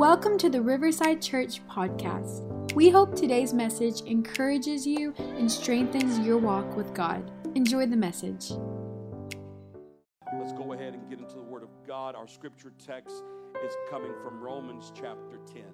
Welcome 0.00 0.38
to 0.38 0.48
the 0.48 0.62
Riverside 0.62 1.20
Church 1.20 1.60
podcast. 1.68 2.72
We 2.72 2.88
hope 2.88 3.14
today's 3.14 3.52
message 3.52 4.00
encourages 4.06 4.86
you 4.86 5.12
and 5.18 5.52
strengthens 5.52 6.18
your 6.20 6.38
walk 6.38 6.74
with 6.74 6.94
God. 6.94 7.30
Enjoy 7.54 7.84
the 7.84 7.98
message. 7.98 8.50
Let's 10.38 10.54
go 10.54 10.72
ahead 10.72 10.94
and 10.94 11.06
get 11.10 11.18
into 11.18 11.34
the 11.34 11.42
Word 11.42 11.62
of 11.62 11.68
God. 11.86 12.14
Our 12.14 12.26
scripture 12.26 12.72
text 12.82 13.14
is 13.62 13.74
coming 13.90 14.14
from 14.24 14.40
Romans 14.40 14.90
chapter 14.94 15.36
10. 15.52 15.64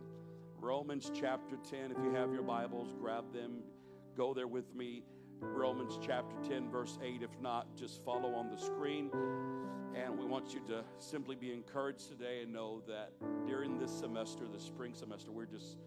Romans 0.59 1.13
chapter 1.15 1.57
10. 1.71 1.93
If 1.93 1.99
you 2.03 2.11
have 2.11 2.33
your 2.33 2.43
Bibles, 2.43 2.93
grab 3.01 3.33
them, 3.33 3.61
go 4.17 4.35
there 4.35 4.49
with 4.49 4.75
me. 4.75 5.05
Romans 5.41 5.99
chapter 6.05 6.37
10, 6.49 6.71
verse 6.71 6.99
8. 7.03 7.23
If 7.23 7.41
not, 7.41 7.77
just 7.77 8.05
follow 8.05 8.35
on 8.35 8.51
the 8.51 8.57
screen. 8.57 9.11
And 9.95 10.19
we 10.19 10.27
want 10.27 10.53
you 10.53 10.61
to 10.69 10.85
simply 10.99 11.37
be 11.37 11.53
encouraged 11.53 12.09
today 12.09 12.43
and 12.43 12.53
know 12.53 12.83
that 12.87 13.13
during 13.47 13.79
this 13.79 13.91
semester, 13.91 14.45
the 14.53 14.61
spring 14.61 14.93
semester, 14.95 15.33
we're 15.33 15.47
just 15.47 15.79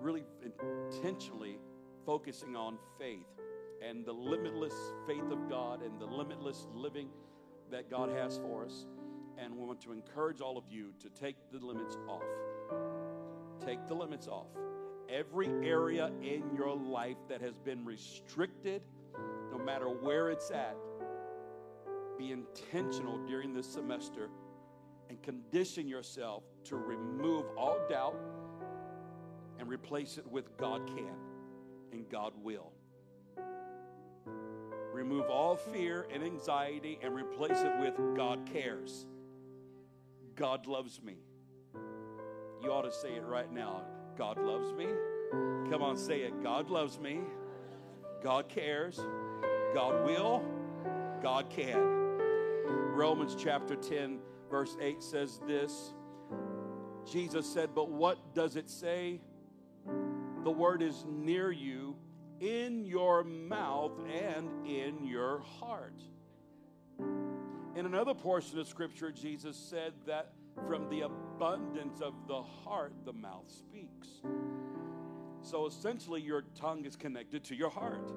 really 0.00 0.24
intentionally 0.42 1.58
focusing 2.04 2.56
on 2.56 2.78
faith 2.98 3.26
and 3.86 4.04
the 4.04 4.12
limitless 4.12 4.74
faith 5.06 5.30
of 5.30 5.48
God 5.48 5.82
and 5.82 6.00
the 6.00 6.06
limitless 6.06 6.66
living 6.74 7.08
that 7.70 7.90
God 7.90 8.10
has 8.10 8.38
for 8.38 8.64
us. 8.64 8.86
And 9.38 9.56
we 9.56 9.66
want 9.66 9.80
to 9.82 9.92
encourage 9.92 10.40
all 10.40 10.56
of 10.56 10.64
you 10.68 10.92
to 11.00 11.08
take 11.08 11.36
the 11.52 11.58
limits 11.58 11.96
off. 12.08 12.22
Take 13.64 13.86
the 13.88 13.94
limits 13.94 14.28
off. 14.28 14.46
Every 15.08 15.48
area 15.48 16.10
in 16.22 16.44
your 16.54 16.74
life 16.74 17.16
that 17.28 17.40
has 17.40 17.58
been 17.58 17.84
restricted, 17.84 18.82
no 19.56 19.64
matter 19.64 19.86
where 19.88 20.30
it's 20.30 20.50
at, 20.50 20.76
be 22.18 22.32
intentional 22.32 23.18
during 23.26 23.52
this 23.54 23.66
semester 23.66 24.28
and 25.08 25.22
condition 25.22 25.86
yourself 25.86 26.42
to 26.64 26.76
remove 26.76 27.44
all 27.56 27.78
doubt 27.88 28.16
and 29.58 29.68
replace 29.68 30.18
it 30.18 30.26
with 30.26 30.56
God 30.56 30.86
can 30.86 31.14
and 31.92 32.08
God 32.08 32.32
will. 32.42 32.72
Remove 34.92 35.28
all 35.28 35.56
fear 35.56 36.06
and 36.12 36.22
anxiety 36.22 36.98
and 37.02 37.14
replace 37.14 37.60
it 37.60 37.72
with 37.80 37.94
God 38.16 38.48
cares. 38.52 39.06
God 40.34 40.66
loves 40.66 41.00
me. 41.02 41.16
You 42.62 42.72
ought 42.72 42.82
to 42.82 42.92
say 42.92 43.14
it 43.14 43.24
right 43.24 43.52
now. 43.52 43.82
God 44.16 44.38
loves 44.38 44.72
me. 44.72 44.86
Come 45.70 45.82
on, 45.82 45.96
say 45.96 46.22
it. 46.22 46.42
God 46.42 46.70
loves 46.70 46.98
me. 46.98 47.20
God 48.22 48.48
cares. 48.48 49.00
God 49.74 50.04
will. 50.04 50.40
God 51.20 51.50
can. 51.50 51.82
Romans 52.94 53.34
chapter 53.36 53.74
10, 53.74 54.20
verse 54.48 54.76
8 54.80 55.02
says 55.02 55.40
this 55.48 55.94
Jesus 57.10 57.52
said, 57.52 57.70
But 57.74 57.90
what 57.90 58.34
does 58.34 58.54
it 58.54 58.70
say? 58.70 59.20
The 60.44 60.50
word 60.50 60.80
is 60.80 61.04
near 61.08 61.50
you, 61.50 61.96
in 62.38 62.84
your 62.84 63.24
mouth 63.24 63.98
and 64.08 64.48
in 64.64 65.04
your 65.04 65.40
heart. 65.40 66.00
In 67.74 67.86
another 67.86 68.14
portion 68.14 68.60
of 68.60 68.68
scripture, 68.68 69.10
Jesus 69.10 69.56
said 69.56 69.92
that 70.06 70.34
from 70.68 70.88
the 70.88 71.00
abundance 71.00 72.00
of 72.00 72.14
the 72.28 72.42
heart, 72.42 72.92
the 73.04 73.12
mouth 73.12 73.50
speaks. 73.50 74.08
So 75.42 75.66
essentially, 75.66 76.20
your 76.20 76.44
tongue 76.54 76.84
is 76.84 76.94
connected 76.94 77.42
to 77.44 77.56
your 77.56 77.70
heart. 77.70 78.12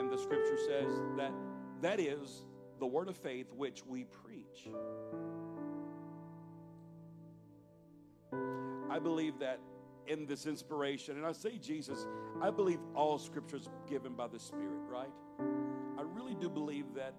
And 0.00 0.10
the 0.10 0.16
scripture 0.16 0.56
says 0.56 0.98
that 1.18 1.30
that 1.82 2.00
is 2.00 2.46
the 2.78 2.86
word 2.86 3.08
of 3.08 3.18
faith 3.18 3.52
which 3.52 3.84
we 3.84 4.04
preach. 4.04 4.66
I 8.90 8.98
believe 8.98 9.38
that 9.40 9.60
in 10.06 10.24
this 10.24 10.46
inspiration, 10.46 11.18
and 11.18 11.26
I 11.26 11.32
say 11.32 11.58
Jesus, 11.58 12.06
I 12.40 12.50
believe 12.50 12.78
all 12.94 13.18
scripture 13.18 13.56
is 13.56 13.68
given 13.90 14.14
by 14.14 14.26
the 14.26 14.38
Spirit, 14.38 14.80
right? 14.88 15.12
I 15.98 16.02
really 16.02 16.34
do 16.34 16.48
believe 16.48 16.86
that 16.94 17.12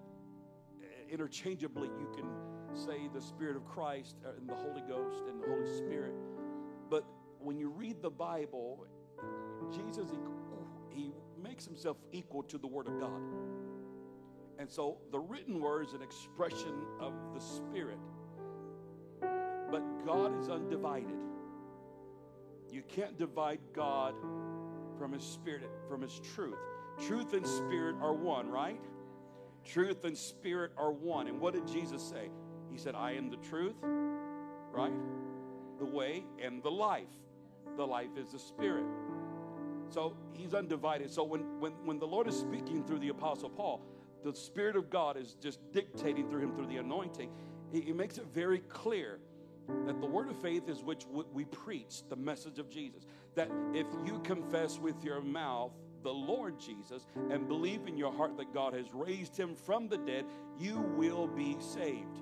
uh, 0.80 0.84
interchangeably 1.08 1.86
you 1.86 2.08
can 2.16 2.26
say 2.74 3.08
the 3.14 3.22
Spirit 3.22 3.54
of 3.54 3.64
Christ 3.64 4.16
uh, 4.26 4.30
and 4.36 4.48
the 4.48 4.54
Holy 4.56 4.82
Ghost 4.88 5.22
and 5.28 5.40
the 5.40 5.46
Holy 5.46 5.72
Spirit. 5.76 6.14
But 6.90 7.04
when 7.38 7.56
you 7.56 7.68
read 7.68 8.02
the 8.02 8.10
Bible, 8.10 8.88
Jesus, 9.70 10.10
he, 10.90 11.02
he 11.02 11.12
makes 11.52 11.66
himself 11.66 11.98
equal 12.12 12.42
to 12.44 12.56
the 12.56 12.66
Word 12.66 12.86
of 12.86 12.98
God. 12.98 13.20
And 14.58 14.70
so 14.70 14.96
the 15.10 15.18
written 15.18 15.60
word 15.60 15.86
is 15.86 15.92
an 15.92 16.00
expression 16.00 16.86
of 16.98 17.12
the 17.34 17.40
Spirit. 17.40 17.98
But 19.70 19.82
God 20.06 20.40
is 20.40 20.48
undivided. 20.48 21.10
You 22.70 22.80
can't 22.88 23.18
divide 23.18 23.60
God 23.74 24.14
from 24.98 25.12
His 25.12 25.22
Spirit, 25.22 25.68
from 25.90 26.00
His 26.00 26.22
truth. 26.34 26.56
Truth 27.06 27.34
and 27.34 27.46
Spirit 27.46 27.96
are 28.00 28.14
one, 28.14 28.48
right? 28.48 28.80
Truth 29.62 30.06
and 30.06 30.16
Spirit 30.16 30.72
are 30.78 30.90
one. 30.90 31.26
And 31.26 31.38
what 31.38 31.52
did 31.52 31.66
Jesus 31.66 32.02
say? 32.02 32.30
He 32.70 32.78
said, 32.78 32.94
I 32.94 33.12
am 33.12 33.28
the 33.28 33.36
truth, 33.36 33.76
right? 34.72 34.94
The 35.78 35.84
way 35.84 36.24
and 36.42 36.62
the 36.62 36.70
life. 36.70 37.12
The 37.76 37.86
life 37.86 38.16
is 38.16 38.32
the 38.32 38.38
Spirit. 38.38 38.86
So 39.92 40.16
he's 40.32 40.54
undivided. 40.54 41.10
So 41.10 41.22
when, 41.22 41.60
when, 41.60 41.72
when 41.84 41.98
the 41.98 42.06
Lord 42.06 42.26
is 42.26 42.38
speaking 42.38 42.82
through 42.84 43.00
the 43.00 43.10
Apostle 43.10 43.50
Paul, 43.50 43.82
the 44.24 44.34
Spirit 44.34 44.76
of 44.76 44.88
God 44.88 45.16
is 45.16 45.36
just 45.40 45.60
dictating 45.72 46.30
through 46.30 46.40
him 46.40 46.54
through 46.54 46.68
the 46.68 46.78
anointing. 46.78 47.30
He, 47.72 47.80
he 47.82 47.92
makes 47.92 48.16
it 48.16 48.26
very 48.32 48.60
clear 48.60 49.18
that 49.86 50.00
the 50.00 50.06
word 50.06 50.28
of 50.28 50.40
faith 50.40 50.68
is 50.68 50.82
which 50.82 51.04
we 51.32 51.44
preach, 51.44 52.02
the 52.08 52.16
message 52.16 52.58
of 52.58 52.70
Jesus. 52.70 53.06
That 53.34 53.50
if 53.74 53.86
you 54.04 54.20
confess 54.20 54.78
with 54.78 55.04
your 55.04 55.20
mouth 55.20 55.72
the 56.02 56.12
Lord 56.12 56.58
Jesus 56.58 57.06
and 57.30 57.46
believe 57.46 57.86
in 57.86 57.96
your 57.96 58.12
heart 58.12 58.36
that 58.38 58.52
God 58.52 58.74
has 58.74 58.86
raised 58.92 59.36
him 59.36 59.54
from 59.54 59.88
the 59.88 59.98
dead, 59.98 60.24
you 60.58 60.80
will 60.96 61.26
be 61.26 61.56
saved. 61.60 62.18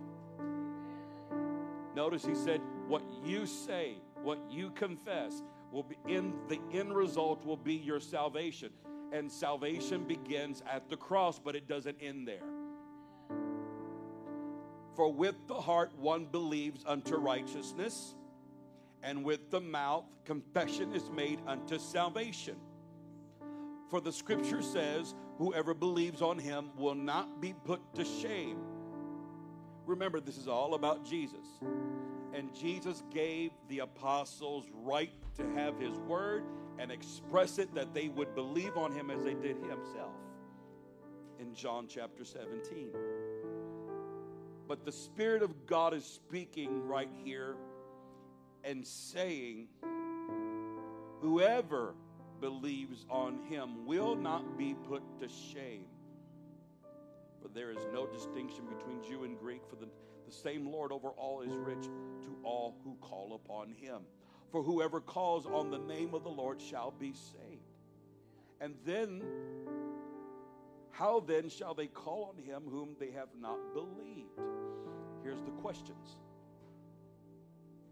Notice 1.94 2.24
he 2.24 2.34
said, 2.34 2.60
What 2.88 3.02
you 3.24 3.46
say, 3.46 3.96
what 4.22 4.38
you 4.50 4.70
confess, 4.70 5.42
will 5.72 5.82
be 5.84 5.96
in 6.06 6.34
the 6.48 6.60
end 6.72 6.94
result 6.94 7.44
will 7.44 7.56
be 7.56 7.74
your 7.74 8.00
salvation 8.00 8.70
and 9.12 9.30
salvation 9.30 10.04
begins 10.04 10.62
at 10.70 10.88
the 10.88 10.96
cross, 10.96 11.38
but 11.38 11.56
it 11.56 11.68
doesn't 11.68 11.96
end 12.00 12.28
there. 12.28 12.46
For 14.94 15.12
with 15.12 15.34
the 15.46 15.54
heart 15.54 15.92
one 15.98 16.26
believes 16.26 16.84
unto 16.86 17.16
righteousness, 17.16 18.14
and 19.02 19.24
with 19.24 19.50
the 19.50 19.60
mouth 19.60 20.04
confession 20.24 20.92
is 20.92 21.10
made 21.10 21.40
unto 21.46 21.78
salvation. 21.78 22.56
For 23.88 24.00
the 24.00 24.12
scripture 24.12 24.62
says, 24.62 25.14
Whoever 25.38 25.72
believes 25.72 26.20
on 26.20 26.38
him 26.38 26.70
will 26.76 26.94
not 26.94 27.40
be 27.40 27.54
put 27.64 27.80
to 27.94 28.04
shame. 28.04 28.58
Remember, 29.90 30.20
this 30.20 30.36
is 30.38 30.46
all 30.46 30.74
about 30.74 31.04
Jesus. 31.04 31.44
And 32.32 32.54
Jesus 32.54 33.02
gave 33.12 33.50
the 33.68 33.80
apostles 33.80 34.66
right 34.72 35.10
to 35.36 35.44
have 35.56 35.80
his 35.80 35.98
word 35.98 36.44
and 36.78 36.92
express 36.92 37.58
it 37.58 37.74
that 37.74 37.92
they 37.92 38.06
would 38.06 38.32
believe 38.36 38.76
on 38.76 38.92
him 38.92 39.10
as 39.10 39.24
they 39.24 39.34
did 39.34 39.56
himself 39.56 40.14
in 41.40 41.52
John 41.56 41.88
chapter 41.88 42.24
17. 42.24 42.90
But 44.68 44.84
the 44.84 44.92
Spirit 44.92 45.42
of 45.42 45.66
God 45.66 45.92
is 45.92 46.04
speaking 46.04 46.86
right 46.86 47.10
here 47.24 47.56
and 48.62 48.86
saying, 48.86 49.66
Whoever 51.20 51.94
believes 52.40 53.06
on 53.10 53.40
him 53.48 53.86
will 53.86 54.14
not 54.14 54.56
be 54.56 54.76
put 54.88 55.02
to 55.18 55.28
shame. 55.28 55.86
For 57.40 57.48
there 57.48 57.70
is 57.70 57.78
no 57.92 58.06
distinction 58.06 58.66
between 58.66 59.02
Jew 59.02 59.24
and 59.24 59.38
Greek, 59.38 59.62
for 59.68 59.76
the, 59.76 59.88
the 60.26 60.32
same 60.32 60.66
Lord 60.66 60.92
over 60.92 61.08
all 61.08 61.42
is 61.42 61.54
rich 61.56 61.84
to 61.84 62.36
all 62.42 62.76
who 62.84 62.96
call 63.00 63.34
upon 63.34 63.72
him. 63.72 64.02
For 64.50 64.62
whoever 64.62 65.00
calls 65.00 65.46
on 65.46 65.70
the 65.70 65.78
name 65.78 66.14
of 66.14 66.24
the 66.24 66.30
Lord 66.30 66.60
shall 66.60 66.90
be 66.90 67.12
saved. 67.12 67.62
And 68.60 68.74
then, 68.84 69.22
how 70.90 71.20
then 71.20 71.48
shall 71.48 71.72
they 71.72 71.86
call 71.86 72.34
on 72.36 72.42
him 72.42 72.64
whom 72.68 72.96
they 72.98 73.10
have 73.12 73.28
not 73.40 73.58
believed? 73.72 74.38
Here's 75.22 75.40
the 75.42 75.52
questions. 75.62 76.16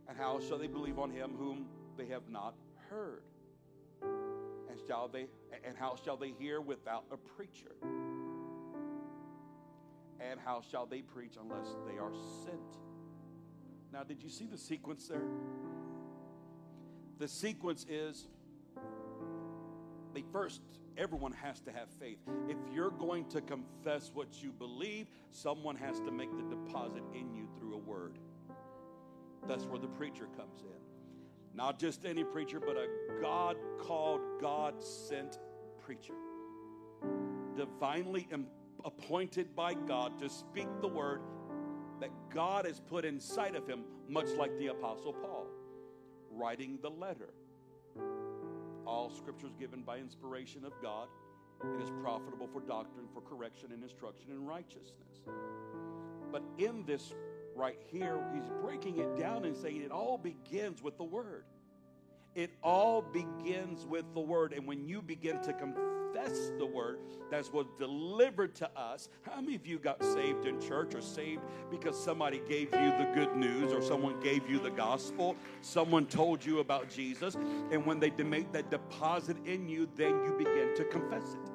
And 0.09 0.17
how 0.17 0.41
shall 0.41 0.59
they 0.59 0.67
believe 0.67 0.99
on 0.99 1.11
him 1.11 1.33
whom 1.39 1.67
they 1.97 2.07
have 2.07 2.29
not 2.29 2.55
heard? 2.91 3.23
And 4.03 4.79
shall 4.87 5.09
they 5.09 5.27
and 5.65 5.77
how 5.77 5.97
shall 6.03 6.17
they 6.17 6.33
hear 6.39 6.61
without 6.61 7.05
a 7.11 7.17
preacher? 7.17 7.75
And 10.21 10.41
how 10.45 10.63
shall 10.71 10.87
they 10.87 11.03
preach 11.03 11.35
unless 11.41 11.67
they 11.87 11.99
are 11.99 12.13
sent? 12.45 12.61
Now, 13.93 14.05
did 14.05 14.23
you 14.23 14.29
see 14.29 14.47
the 14.47 14.59
sequence 14.59 15.09
there? 15.09 15.23
the 17.19 17.29
sequence 17.29 17.85
is 17.89 18.29
the 20.15 20.23
first 20.33 20.63
everyone 20.97 21.33
has 21.33 21.61
to 21.61 21.73
have 21.73 21.89
faith 22.01 22.19
if 22.49 22.57
you're 22.73 22.93
going 22.93 23.25
to 23.27 23.41
confess 23.41 24.11
what 24.15 24.43
you 24.43 24.53
believe 24.53 25.09
someone 25.31 25.77
has 25.77 26.01
to 26.01 26.13
make 26.13 26.31
the 26.37 26.45
deposit 26.45 27.03
in 27.15 27.35
you 27.35 27.49
through 27.59 27.75
a 27.75 27.79
word 27.79 28.19
That's 29.47 29.65
where 29.67 29.79
the 29.79 29.89
preacher 29.89 30.29
comes 30.37 30.63
in. 30.63 31.57
Not 31.57 31.79
just 31.79 32.05
any 32.05 32.25
preacher, 32.25 32.61
but 32.61 32.77
a 32.77 32.89
God 33.21 33.57
called, 33.81 34.21
God 34.41 34.83
sent 34.83 35.39
preacher. 35.85 36.15
Divinely 37.57 38.29
appointed 38.85 39.55
by 39.55 39.75
God 39.75 40.19
to 40.21 40.29
speak 40.29 40.69
the 40.81 40.89
word 40.89 41.21
that 42.01 42.11
God 42.33 42.65
has 42.65 42.81
put 42.81 43.05
inside 43.05 43.57
of 43.57 43.67
him, 43.67 43.85
much 44.09 44.29
like 44.31 44.57
the 44.59 44.69
Apostle 44.69 45.13
Paul, 45.13 45.47
writing 46.31 46.79
the 46.83 46.91
letter. 46.91 47.31
All 48.87 49.11
scriptures 49.11 49.53
given 49.59 49.83
by 49.83 49.99
inspiration 49.99 50.65
of 50.65 50.73
God 50.81 51.09
and 51.63 51.83
is 51.83 51.91
profitable 52.03 52.49
for 52.53 52.61
doctrine, 52.61 53.07
for 53.13 53.21
correction, 53.21 53.73
and 53.73 53.83
instruction 53.83 54.31
in 54.31 54.47
righteousness. 54.47 55.23
But 56.31 56.43
in 56.59 56.85
this 56.87 57.13
right 57.57 57.79
here, 57.91 58.25
he's 58.33 58.49
breaking 58.63 58.99
it 58.99 59.19
down 59.19 59.45
and 59.45 59.57
saying 59.57 59.83
it 59.83 59.91
all 59.91 60.19
begins 60.19 60.83
with 60.83 60.97
the 60.97 61.05
Word. 61.05 61.45
It 62.39 62.53
all 62.63 63.03
begins 63.03 63.85
with 63.85 64.05
the 64.15 64.21
Word. 64.21 64.53
And 64.53 64.65
when 64.65 64.87
you 64.87 65.03
begin 65.03 65.41
to 65.43 65.53
confess, 65.53 65.89
the 66.59 66.67
word 66.67 66.99
that 67.31 67.53
was 67.53 67.67
delivered 67.79 68.55
to 68.57 68.71
us. 68.79 69.09
How 69.23 69.41
many 69.41 69.55
of 69.55 69.67
you 69.67 69.79
got 69.79 70.03
saved 70.03 70.47
in 70.47 70.61
church 70.61 70.95
or 70.95 71.01
saved 71.01 71.43
because 71.71 72.03
somebody 72.03 72.41
gave 72.49 72.73
you 72.73 72.91
the 72.91 73.11
good 73.15 73.37
news 73.37 73.73
or 73.73 73.83
someone 73.83 74.19
gave 74.21 74.49
you 74.49 74.59
the 74.59 74.71
gospel? 74.71 75.37
Someone 75.61 76.07
told 76.07 76.45
you 76.45 76.61
about 76.61 76.89
Jesus. 76.89 77.35
And 77.71 77.85
when 77.87 78.01
they 78.01 78.11
make 78.11 78.53
that 78.53 78.71
deposit 78.71 79.37
in 79.45 79.69
you, 79.69 79.89
then 79.97 80.25
you 80.25 80.35
begin 80.37 80.75
to 80.77 80.85
confess 80.85 81.35
it 81.35 81.51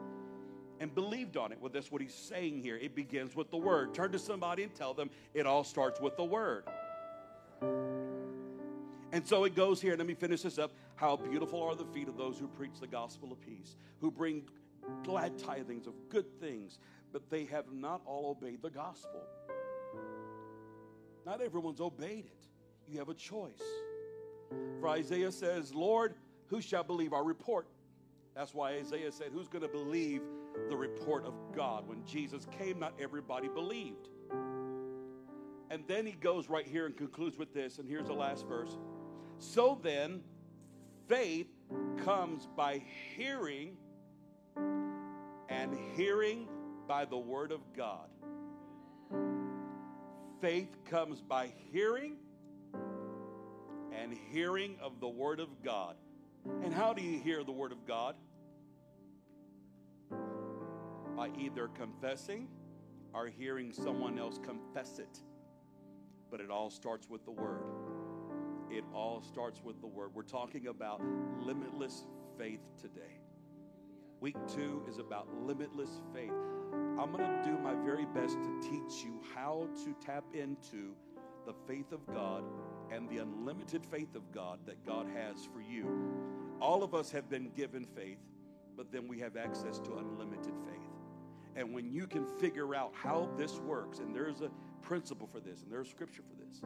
and 0.80 0.94
believed 0.94 1.38
on 1.38 1.52
it. 1.52 1.58
Well, 1.62 1.72
that's 1.74 1.92
what 1.92 2.02
he's 2.02 2.14
saying 2.14 2.62
here. 2.62 2.78
It 2.78 2.94
begins 2.94 3.36
with 3.36 3.50
the 3.50 3.58
word. 3.58 3.94
Turn 3.94 4.12
to 4.12 4.20
somebody 4.20 4.64
and 4.64 4.74
tell 4.76 4.94
them 4.94 5.10
it 5.34 5.46
all 5.46 5.64
starts 5.64 6.02
with 6.02 6.18
the 6.18 6.26
word. 6.26 6.66
And 9.14 9.26
so 9.28 9.44
it 9.44 9.56
goes 9.56 9.80
here. 9.80 9.96
Let 9.96 10.08
me 10.08 10.16
finish 10.16 10.42
this 10.42 10.58
up. 10.58 10.74
How 10.96 11.16
beautiful 11.16 11.62
are 11.62 11.76
the 11.76 11.86
feet 11.86 12.08
of 12.08 12.18
those 12.18 12.40
who 12.40 12.48
preach 12.48 12.80
the 12.82 12.88
gospel 12.88 13.32
of 13.32 13.40
peace, 13.40 13.76
who 14.02 14.10
bring 14.10 14.42
glad 15.04 15.38
tithings 15.38 15.86
of 15.86 15.94
good 16.10 16.26
things, 16.42 16.80
but 17.12 17.30
they 17.30 17.46
have 17.46 17.72
not 17.72 18.02
all 18.08 18.32
obeyed 18.32 18.64
the 18.64 18.72
gospel. 18.72 19.22
Not 21.28 21.42
everyone's 21.42 21.80
obeyed 21.80 22.26
it. 22.26 22.48
You 22.88 22.98
have 22.98 23.10
a 23.10 23.14
choice. 23.14 23.62
For 24.80 24.90
Isaiah 24.90 25.32
says, 25.32 25.76
Lord, 25.76 26.16
who 26.48 26.60
shall 26.60 26.84
believe 26.84 27.14
our 27.14 27.24
report? 27.24 27.68
That's 28.36 28.56
why 28.56 28.72
Isaiah 28.72 29.12
said, 29.12 29.28
Who's 29.32 29.48
going 29.48 29.62
to 29.62 29.70
believe 29.70 30.24
the 30.70 30.76
report 30.76 31.26
of 31.26 31.36
God? 31.56 31.88
When 31.88 32.04
Jesus 32.04 32.48
came, 32.58 32.80
not 32.80 32.94
everybody 33.00 33.48
believed. 33.48 34.10
And 35.70 35.84
then 35.88 36.08
he 36.08 36.14
goes 36.14 36.50
right 36.50 36.66
here 36.66 36.88
and 36.88 36.98
concludes 36.98 37.38
with 37.38 37.54
this, 37.54 37.78
and 37.78 37.88
here's 37.88 38.08
the 38.08 38.14
last 38.14 38.48
verse. 38.48 38.76
So 39.44 39.78
then, 39.84 40.22
faith 41.08 41.50
comes 41.98 42.48
by 42.56 42.82
hearing, 43.16 43.78
and 44.56 45.78
hearing 45.96 46.48
by 46.88 47.06
the 47.06 47.18
Word 47.18 47.52
of 47.52 47.60
God. 47.76 48.10
Faith 50.42 50.76
comes 50.86 51.22
by 51.22 51.54
hearing, 51.72 52.16
and 53.92 54.18
hearing 54.32 54.78
of 54.82 55.00
the 55.00 55.10
Word 55.10 55.40
of 55.40 55.62
God. 55.62 55.98
And 56.64 56.74
how 56.74 56.94
do 56.94 57.04
you 57.04 57.20
hear 57.20 57.44
the 57.44 57.52
Word 57.52 57.74
of 57.74 57.86
God? 57.86 58.16
By 61.18 61.30
either 61.38 61.68
confessing 61.68 62.48
or 63.14 63.28
hearing 63.28 63.74
someone 63.74 64.18
else 64.18 64.40
confess 64.42 65.00
it. 65.00 65.20
But 66.32 66.40
it 66.40 66.50
all 66.50 66.70
starts 66.70 67.08
with 67.10 67.24
the 67.26 67.32
Word. 67.32 67.83
It 68.74 68.84
all 68.92 69.22
starts 69.22 69.62
with 69.64 69.80
the 69.82 69.88
word. 69.88 70.16
We're 70.16 70.24
talking 70.24 70.66
about 70.66 71.00
limitless 71.40 72.08
faith 72.40 72.62
today. 72.82 73.20
Week 74.20 74.36
two 74.48 74.84
is 74.90 74.98
about 74.98 75.28
limitless 75.46 76.02
faith. 76.12 76.34
I'm 76.98 77.12
going 77.12 77.20
to 77.20 77.42
do 77.46 77.56
my 77.60 77.76
very 77.86 78.06
best 78.06 78.36
to 78.42 78.60
teach 78.62 79.04
you 79.04 79.22
how 79.36 79.68
to 79.84 79.96
tap 80.04 80.24
into 80.34 80.96
the 81.46 81.54
faith 81.68 81.92
of 81.92 82.00
God 82.08 82.46
and 82.92 83.08
the 83.10 83.20
unlimited 83.20 83.86
faith 83.86 84.16
of 84.16 84.32
God 84.32 84.58
that 84.66 84.84
God 84.88 85.06
has 85.16 85.48
for 85.54 85.62
you. 85.62 86.12
All 86.60 86.82
of 86.82 86.96
us 86.96 87.12
have 87.12 87.30
been 87.30 87.52
given 87.56 87.86
faith, 87.86 88.18
but 88.76 88.92
then 88.92 89.08
we 89.08 89.20
have 89.20 89.38
access 89.38 89.78
to 89.82 89.98
unlimited 89.98 90.56
faith. 90.66 90.80
And 91.56 91.76
when 91.76 91.92
you 91.92 92.08
can 92.08 92.26
figure 92.26 92.74
out 92.74 92.92
how 92.96 93.30
this 93.38 93.60
works, 93.60 94.00
and 94.00 94.16
there's 94.16 94.42
a 94.42 94.50
principle 94.82 95.30
for 95.32 95.40
this, 95.40 95.62
and 95.62 95.72
there's 95.72 95.92
scripture 95.92 96.24
for 96.28 96.44
this, 96.44 96.64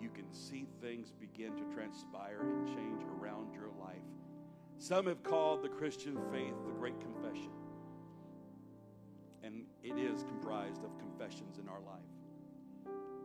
you 0.00 0.08
can 0.08 0.32
see 0.32 0.66
things 0.80 1.12
begin 1.12 1.56
to 1.56 1.74
transpire 1.74 2.40
and 2.40 2.66
change 2.66 3.02
around 3.20 3.52
your 3.52 3.68
life. 3.78 3.96
Some 4.78 5.06
have 5.06 5.22
called 5.22 5.62
the 5.62 5.68
Christian 5.68 6.18
faith 6.32 6.54
the 6.64 6.72
Great 6.72 6.98
Confession. 7.00 7.50
And 9.42 9.64
it 9.82 9.98
is 9.98 10.22
comprised 10.24 10.84
of 10.84 10.98
confessions 10.98 11.58
in 11.58 11.68
our 11.68 11.80
life. 11.80 12.00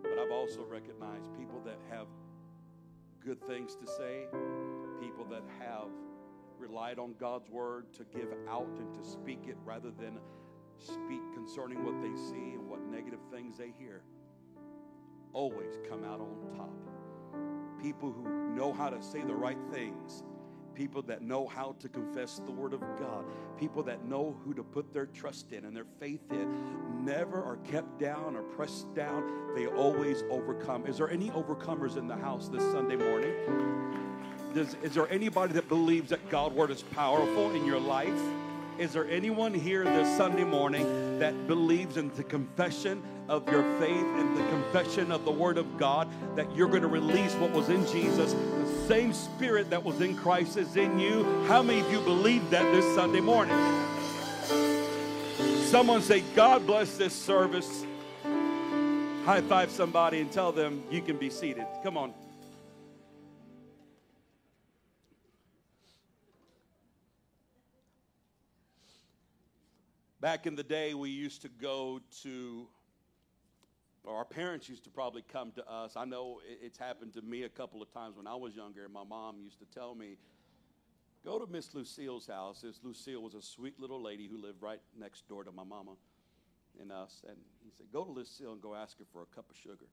But 0.02 0.20
I've 0.20 0.32
also 0.32 0.66
recognized 0.70 1.34
people 1.38 1.62
that 1.66 1.80
have 1.90 2.08
good 3.24 3.42
things 3.48 3.76
to 3.76 3.88
say, 3.88 4.26
people 5.00 5.26
that 5.30 5.44
have 5.60 5.90
relied 6.58 7.00
on 7.00 7.16
God's 7.20 7.50
word 7.50 7.94
to 7.94 8.06
give 8.16 8.32
out 8.50 8.78
and 8.80 8.94
to 8.94 9.10
speak 9.10 9.46
it 9.48 9.58
rather 9.64 9.92
than 9.92 10.20
speak 10.78 11.22
concerning 11.34 11.84
what 11.86 12.02
they 12.02 12.16
see 12.16 12.54
and 12.54 12.70
what 12.70 12.82
negative 12.92 13.20
things 13.32 13.58
they 13.58 13.74
hear 13.78 14.04
always 15.36 15.78
come 15.90 16.04
out 16.06 16.22
on 16.22 16.34
top. 16.58 16.70
People 17.84 18.12
who 18.12 18.56
know 18.56 18.72
how 18.72 18.90
to 18.90 19.04
say 19.04 19.22
the 19.22 19.36
right 19.36 19.58
things. 19.72 20.24
People 20.74 21.02
that 21.04 21.22
know 21.22 21.46
how 21.46 21.76
to 21.80 21.90
confess 21.90 22.42
the 22.46 22.52
Word 22.52 22.74
of 22.74 22.80
God. 22.98 23.26
People 23.58 23.84
that 23.84 24.06
know 24.06 24.36
who 24.44 24.54
to 24.54 24.64
put 24.64 24.94
their 24.94 25.06
trust 25.08 25.52
in 25.52 25.66
and 25.66 25.76
their 25.76 25.86
faith 26.00 26.32
in. 26.32 27.06
Never 27.06 27.44
are 27.44 27.58
kept 27.70 28.00
down 28.00 28.36
or 28.36 28.44
pressed 28.44 28.94
down. 28.96 29.54
They 29.56 29.68
always 29.68 30.24
overcome. 30.30 30.86
Is 30.86 30.98
there 30.98 31.10
any 31.10 31.30
overcomers 31.32 31.98
in 31.98 32.08
the 32.08 32.16
house 32.16 32.48
this 32.48 32.64
Sunday 32.72 32.96
morning? 32.96 33.34
Does, 34.54 34.76
is 34.84 34.94
there 34.94 35.10
anybody 35.12 35.54
that 35.54 35.68
believes 35.68 36.10
that 36.12 36.30
God's 36.30 36.56
Word 36.56 36.72
is 36.72 36.82
powerful 36.82 37.54
in 37.54 37.66
your 37.66 37.80
life? 37.80 38.22
Is 38.78 38.94
there 38.94 39.10
anyone 39.10 39.54
here 39.54 39.84
this 39.84 40.18
Sunday 40.18 40.46
morning 40.46 41.20
that 41.20 41.48
believes 41.48 41.98
in 41.98 42.14
the 42.16 42.24
confession 42.24 43.04
of 43.28 43.50
your 43.50 43.64
faith 43.80 44.06
and 44.06 44.38
the 44.38 44.44
confession 44.50 45.12
of 45.12 45.26
the 45.26 45.32
Word 45.32 45.58
of 45.58 45.78
God 45.78 46.08
that 46.36 46.54
you're 46.56 46.68
going 46.68 46.82
to 46.82 46.88
release 46.88 47.34
what 47.36 47.52
was 47.52 47.70
in 47.70 47.86
Jesus? 47.88 48.34
The 48.34 48.88
same 48.88 49.14
Spirit 49.14 49.70
that 49.70 49.84
was 49.84 50.02
in 50.02 50.16
Christ 50.16 50.58
is 50.58 50.76
in 50.76 51.00
you. 51.00 51.24
How 51.48 51.64
many 51.64 51.80
of 51.80 51.92
you 51.92 52.00
believe 52.02 52.50
that 52.52 52.72
this 52.74 52.86
Sunday 52.96 53.22
morning? 53.22 53.58
Someone 55.66 56.02
say, 56.02 56.22
God 56.36 56.66
bless 56.68 56.98
this 56.98 57.14
service. 57.14 57.86
High 59.26 59.42
five 59.42 59.72
somebody 59.72 60.22
and 60.22 60.32
tell 60.32 60.52
them 60.52 60.84
you 60.92 61.02
can 61.02 61.18
be 61.18 61.32
seated. 61.32 61.66
Come 61.84 61.98
on. 61.98 62.14
Back 70.22 70.48
in 70.48 70.56
the 70.56 70.64
day, 70.64 70.94
we 70.96 71.10
used 71.12 71.44
to 71.44 71.50
go 71.50 72.00
to, 72.24 72.68
or 74.06 74.16
our 74.16 74.26
parents 74.26 74.70
used 74.70 74.84
to 74.84 74.90
probably 74.90 75.24
come 75.24 75.52
to 75.54 75.68
us. 75.70 75.94
I 75.96 76.06
know 76.06 76.40
it's 76.46 76.78
happened 76.78 77.14
to 77.14 77.22
me 77.22 77.44
a 77.44 77.50
couple 77.50 77.82
of 77.82 77.92
times 77.92 78.18
when 78.18 78.28
I 78.28 78.36
was 78.36 78.56
younger. 78.56 78.88
My 78.88 79.04
mom 79.04 79.40
used 79.42 79.60
to 79.60 79.66
tell 79.66 79.96
me, 79.96 80.18
go 81.26 81.40
to 81.40 81.52
Miss 81.52 81.74
Lucille's 81.74 82.28
house. 82.28 82.62
This 82.62 82.80
Lucille 82.84 83.22
was 83.22 83.34
a 83.34 83.42
sweet 83.42 83.80
little 83.80 84.02
lady 84.02 84.28
who 84.28 84.38
lived 84.38 84.62
right 84.62 84.80
next 84.98 85.28
door 85.28 85.44
to 85.44 85.52
my 85.52 85.64
mama 85.64 85.94
and 86.80 86.92
us. 86.92 87.24
And 87.28 87.38
he 87.64 87.72
said, 87.76 87.88
go 87.92 88.04
to 88.04 88.12
Lucille 88.12 88.52
and 88.52 88.62
go 88.62 88.76
ask 88.76 88.98
her 89.00 89.06
for 89.12 89.24
a 89.24 89.36
cup 89.36 89.50
of 89.50 89.58
sugar. 89.58 89.88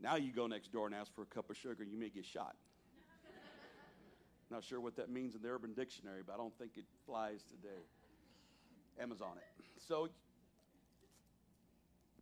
Now 0.00 0.16
you 0.16 0.32
go 0.32 0.46
next 0.46 0.72
door 0.72 0.86
and 0.86 0.94
ask 0.94 1.14
for 1.14 1.22
a 1.22 1.26
cup 1.26 1.48
of 1.48 1.56
sugar, 1.56 1.84
you 1.84 1.96
may 1.96 2.10
get 2.10 2.26
shot. 2.26 2.56
Not 4.50 4.62
sure 4.62 4.80
what 4.80 4.96
that 4.96 5.10
means 5.10 5.34
in 5.34 5.42
the 5.42 5.48
Urban 5.48 5.74
Dictionary, 5.74 6.22
but 6.24 6.34
I 6.34 6.36
don't 6.36 6.56
think 6.56 6.72
it 6.76 6.84
flies 7.04 7.42
today. 7.44 7.82
Amazon 9.00 9.32
it. 9.36 9.64
So, 9.88 10.08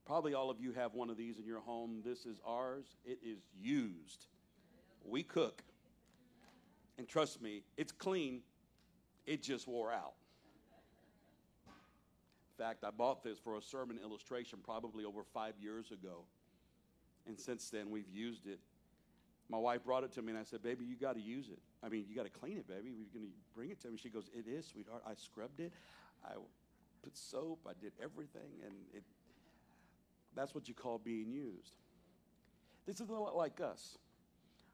probably 0.07 0.35
all 0.35 0.51
of 0.51 0.61
you 0.61 0.73
have 0.73 0.95
one 0.95 1.11
of 1.11 1.17
these 1.17 1.39
in 1.39 1.47
your 1.47 1.61
home. 1.61 2.03
This 2.05 2.27
is 2.27 2.41
ours, 2.47 2.85
it 3.05 3.19
is 3.25 3.39
used. 3.59 4.27
We 5.05 5.23
cook. 5.23 5.63
And 6.97 7.09
trust 7.09 7.43
me, 7.43 7.63
it's 7.77 7.93
clean, 7.93 8.43
it 9.27 9.43
just 9.43 9.67
wore 9.67 9.93
out. 9.93 10.15
In 11.67 12.65
fact, 12.65 12.85
I 12.85 12.91
bought 12.91 13.25
this 13.25 13.39
for 13.39 13.57
a 13.57 13.63
sermon 13.63 13.99
illustration 14.03 14.61
probably 14.63 15.05
over 15.05 15.25
five 15.25 15.55
years 15.61 15.91
ago. 15.91 16.25
And 17.27 17.39
since 17.39 17.69
then, 17.71 17.91
we've 17.91 18.09
used 18.09 18.47
it 18.47 18.61
my 19.49 19.59
wife 19.59 19.85
brought 19.85 20.05
it 20.05 20.13
to 20.13 20.23
me, 20.23 20.31
and 20.31 20.39
I 20.39 20.45
said, 20.45 20.63
Baby, 20.63 20.85
you 20.85 20.97
got 20.97 21.15
to 21.15 21.21
use 21.21 21.49
it. 21.49 21.59
I 21.83 21.89
mean, 21.89 22.07
you 22.09 22.17
got 22.17 22.25
to 22.25 22.31
clean 22.31 22.57
it, 22.57 22.67
baby. 22.67 22.91
We're 22.91 23.13
going 23.13 23.27
to 23.27 23.33
bring 23.55 23.71
it 23.71 23.81
to 23.83 23.89
me. 23.91 23.99
She 23.99 24.09
goes, 24.09 24.31
It 24.35 24.49
is, 24.49 24.67
sweetheart. 24.67 25.03
I 25.07 25.15
scrubbed 25.15 25.61
it. 25.61 25.73
I 26.25 26.33
put 27.03 27.17
soap. 27.17 27.61
I 27.69 27.73
did 27.81 27.93
everything, 28.03 28.65
and 28.65 28.73
it 28.95 29.03
That's 30.35 30.55
what 30.55 30.69
you 30.69 30.75
call 30.75 30.99
being 30.99 31.31
used. 31.31 31.77
This 32.87 33.01
is 33.01 33.09
a 33.09 33.13
lot 33.13 33.37
like 33.37 33.61
us. 33.61 33.99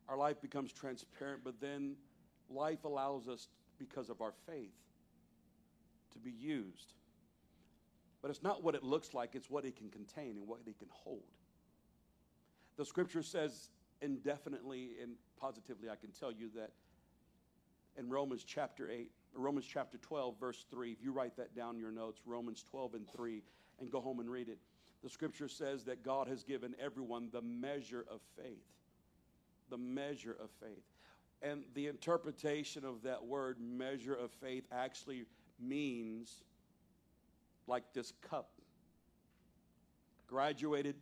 Our 0.09 0.17
life 0.17 0.41
becomes 0.41 0.73
transparent, 0.73 1.43
but 1.45 1.61
then 1.61 1.95
life 2.49 2.85
allows 2.85 3.29
us, 3.29 3.49
because 3.79 4.11
of 4.11 4.21
our 4.21 4.33
faith, 4.47 4.75
to 6.13 6.19
be 6.19 6.31
used. 6.31 6.93
But 8.21 8.31
it's 8.31 8.43
not 8.43 8.63
what 8.63 8.75
it 8.75 8.83
looks 8.83 9.15
like, 9.15 9.35
it's 9.35 9.49
what 9.49 9.65
it 9.65 9.77
can 9.77 9.89
contain 9.89 10.37
and 10.37 10.47
what 10.47 10.61
it 10.67 10.79
can 10.79 10.89
hold. 10.91 11.23
The 12.77 12.85
scripture 12.85 13.23
says 13.23 13.71
indefinitely 14.03 14.91
and 15.03 15.13
positively, 15.39 15.89
I 15.89 15.97
can 15.97 16.11
tell 16.11 16.33
you 16.33 16.51
that 16.57 16.73
in 17.97 18.11
Romans 18.11 18.45
chapter 18.45 18.91
8, 18.91 19.11
Romans 19.35 19.67
chapter 19.67 19.99
12, 19.99 20.39
verse 20.39 20.67
3, 20.71 20.93
if 20.93 21.03
you 21.03 21.13
write 21.13 21.37
that 21.37 21.55
down 21.55 21.77
in 21.77 21.81
your 21.81 21.93
notes, 21.93 22.21
Romans 22.27 22.63
12 22.71 22.95
and 22.95 23.09
3, 23.09 23.43
and 23.81 23.91
go 23.91 24.01
home 24.01 24.21
and 24.21 24.31
read 24.31 24.49
it, 24.49 24.59
the 25.03 25.09
scripture 25.09 25.49
says 25.49 25.85
that 25.85 26.03
God 26.05 26.29
has 26.29 26.43
given 26.43 26.75
everyone 26.79 27.29
the 27.33 27.43
measure 27.43 28.05
of 28.11 28.21
faith. 28.37 28.65
The 29.71 29.79
measure 29.79 30.37
of 30.43 30.51
faith. 30.61 30.85
And 31.43 31.65
the 31.75 31.87
interpretation 31.87 32.85
of 32.85 33.03
that 33.03 33.25
word, 33.25 33.57
measure 33.61 34.15
of 34.15 34.31
faith, 34.31 34.65
actually 34.71 35.25
means 35.59 36.43
like 37.67 37.85
this 37.95 38.13
cup 38.29 38.51
graduated 40.27 40.97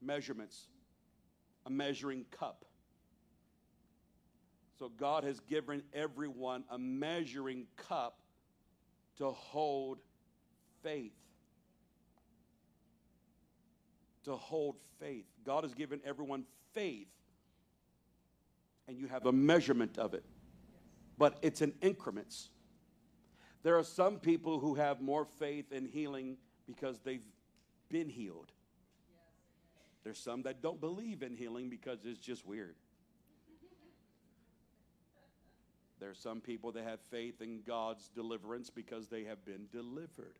measurements, 0.00 0.68
a 1.66 1.70
measuring 1.70 2.24
cup. 2.30 2.64
So 4.78 4.90
God 4.96 5.24
has 5.24 5.40
given 5.40 5.82
everyone 5.92 6.64
a 6.70 6.78
measuring 6.78 7.66
cup 7.76 8.20
to 9.18 9.30
hold 9.30 9.98
faith. 10.82 11.12
To 14.24 14.36
hold 14.36 14.76
faith. 14.98 15.24
God 15.44 15.64
has 15.64 15.74
given 15.74 16.00
everyone 16.04 16.44
faith, 16.74 17.08
and 18.86 18.98
you 18.98 19.06
have 19.06 19.26
a 19.26 19.32
measurement 19.32 19.98
of 19.98 20.14
it, 20.14 20.24
but 21.16 21.38
it's 21.42 21.62
in 21.62 21.72
increments. 21.80 22.50
There 23.62 23.78
are 23.78 23.84
some 23.84 24.18
people 24.18 24.58
who 24.58 24.74
have 24.74 25.00
more 25.00 25.24
faith 25.24 25.72
in 25.72 25.86
healing 25.86 26.36
because 26.66 27.00
they've 27.00 27.24
been 27.88 28.08
healed. 28.08 28.52
There's 30.04 30.18
some 30.18 30.42
that 30.42 30.62
don't 30.62 30.80
believe 30.80 31.22
in 31.22 31.36
healing 31.36 31.68
because 31.68 31.98
it's 32.04 32.18
just 32.18 32.46
weird. 32.46 32.74
There 35.98 36.08
are 36.08 36.14
some 36.14 36.40
people 36.40 36.72
that 36.72 36.84
have 36.84 37.00
faith 37.10 37.42
in 37.42 37.60
God's 37.66 38.08
deliverance 38.08 38.70
because 38.70 39.08
they 39.08 39.24
have 39.24 39.44
been 39.44 39.66
delivered. 39.70 40.38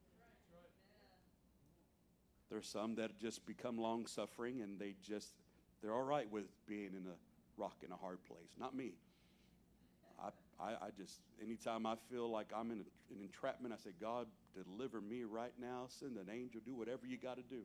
There's 2.50 2.68
some 2.68 2.96
that 2.96 3.18
just 3.18 3.46
become 3.46 3.78
long 3.78 4.06
suffering 4.06 4.60
and 4.60 4.78
they 4.78 4.94
just, 5.02 5.34
they're 5.80 5.94
all 5.94 6.02
right 6.02 6.30
with 6.30 6.46
being 6.66 6.90
in 6.96 7.06
a 7.06 7.60
rock 7.60 7.76
in 7.84 7.92
a 7.92 7.96
hard 7.96 8.18
place. 8.24 8.50
Not 8.58 8.74
me. 8.74 8.92
I, 10.22 10.30
I, 10.60 10.70
I 10.72 10.88
just, 10.96 11.20
anytime 11.42 11.86
I 11.86 11.94
feel 12.10 12.28
like 12.28 12.48
I'm 12.54 12.70
in 12.70 12.78
a, 12.78 13.14
an 13.14 13.22
entrapment, 13.22 13.72
I 13.72 13.76
say, 13.76 13.90
God, 14.00 14.26
deliver 14.54 15.00
me 15.00 15.22
right 15.24 15.52
now. 15.60 15.84
Send 15.88 16.16
an 16.16 16.28
angel, 16.32 16.60
do 16.64 16.74
whatever 16.74 17.06
you 17.06 17.16
got 17.16 17.36
to 17.36 17.42
do. 17.42 17.62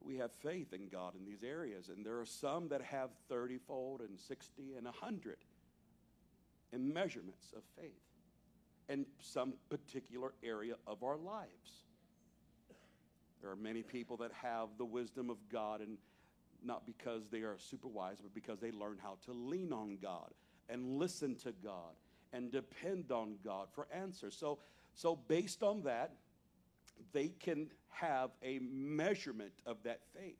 We 0.00 0.16
have 0.18 0.32
faith 0.32 0.74
in 0.74 0.88
God 0.88 1.14
in 1.18 1.24
these 1.24 1.42
areas, 1.42 1.88
and 1.88 2.04
there 2.04 2.20
are 2.20 2.26
some 2.26 2.68
that 2.68 2.82
have 2.82 3.08
30 3.30 3.56
fold 3.66 4.00
and 4.00 4.18
60 4.18 4.74
and 4.76 4.84
100 4.84 5.36
in 6.74 6.92
measurements 6.92 7.52
of 7.56 7.62
faith 7.80 7.92
in 8.90 9.06
some 9.18 9.54
particular 9.70 10.34
area 10.42 10.74
of 10.86 11.02
our 11.02 11.16
lives. 11.16 11.83
There 13.44 13.52
are 13.52 13.56
many 13.56 13.82
people 13.82 14.16
that 14.16 14.32
have 14.40 14.68
the 14.78 14.86
wisdom 14.86 15.28
of 15.28 15.36
God, 15.52 15.82
and 15.82 15.98
not 16.64 16.86
because 16.86 17.28
they 17.30 17.40
are 17.40 17.56
super 17.58 17.88
wise, 17.88 18.16
but 18.22 18.32
because 18.32 18.58
they 18.58 18.72
learn 18.72 18.96
how 19.02 19.18
to 19.26 19.32
lean 19.32 19.70
on 19.70 19.98
God 20.00 20.30
and 20.70 20.98
listen 20.98 21.36
to 21.44 21.52
God 21.62 21.92
and 22.32 22.50
depend 22.50 23.12
on 23.12 23.34
God 23.44 23.68
for 23.74 23.86
answers. 23.92 24.34
So, 24.34 24.60
so 24.94 25.16
based 25.28 25.62
on 25.62 25.82
that, 25.82 26.12
they 27.12 27.34
can 27.38 27.68
have 27.90 28.30
a 28.42 28.60
measurement 28.60 29.52
of 29.66 29.76
that 29.82 30.00
faith. 30.18 30.38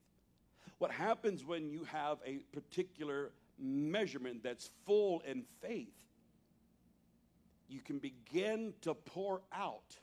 What 0.78 0.90
happens 0.90 1.44
when 1.44 1.68
you 1.68 1.84
have 1.84 2.16
a 2.24 2.38
particular 2.54 3.32
measurement 3.58 4.42
that's 4.42 4.70
full 4.86 5.20
in 5.28 5.44
faith, 5.60 5.92
you 7.68 7.82
can 7.82 7.98
begin 7.98 8.72
to 8.80 8.94
pour 8.94 9.42
out 9.52 9.98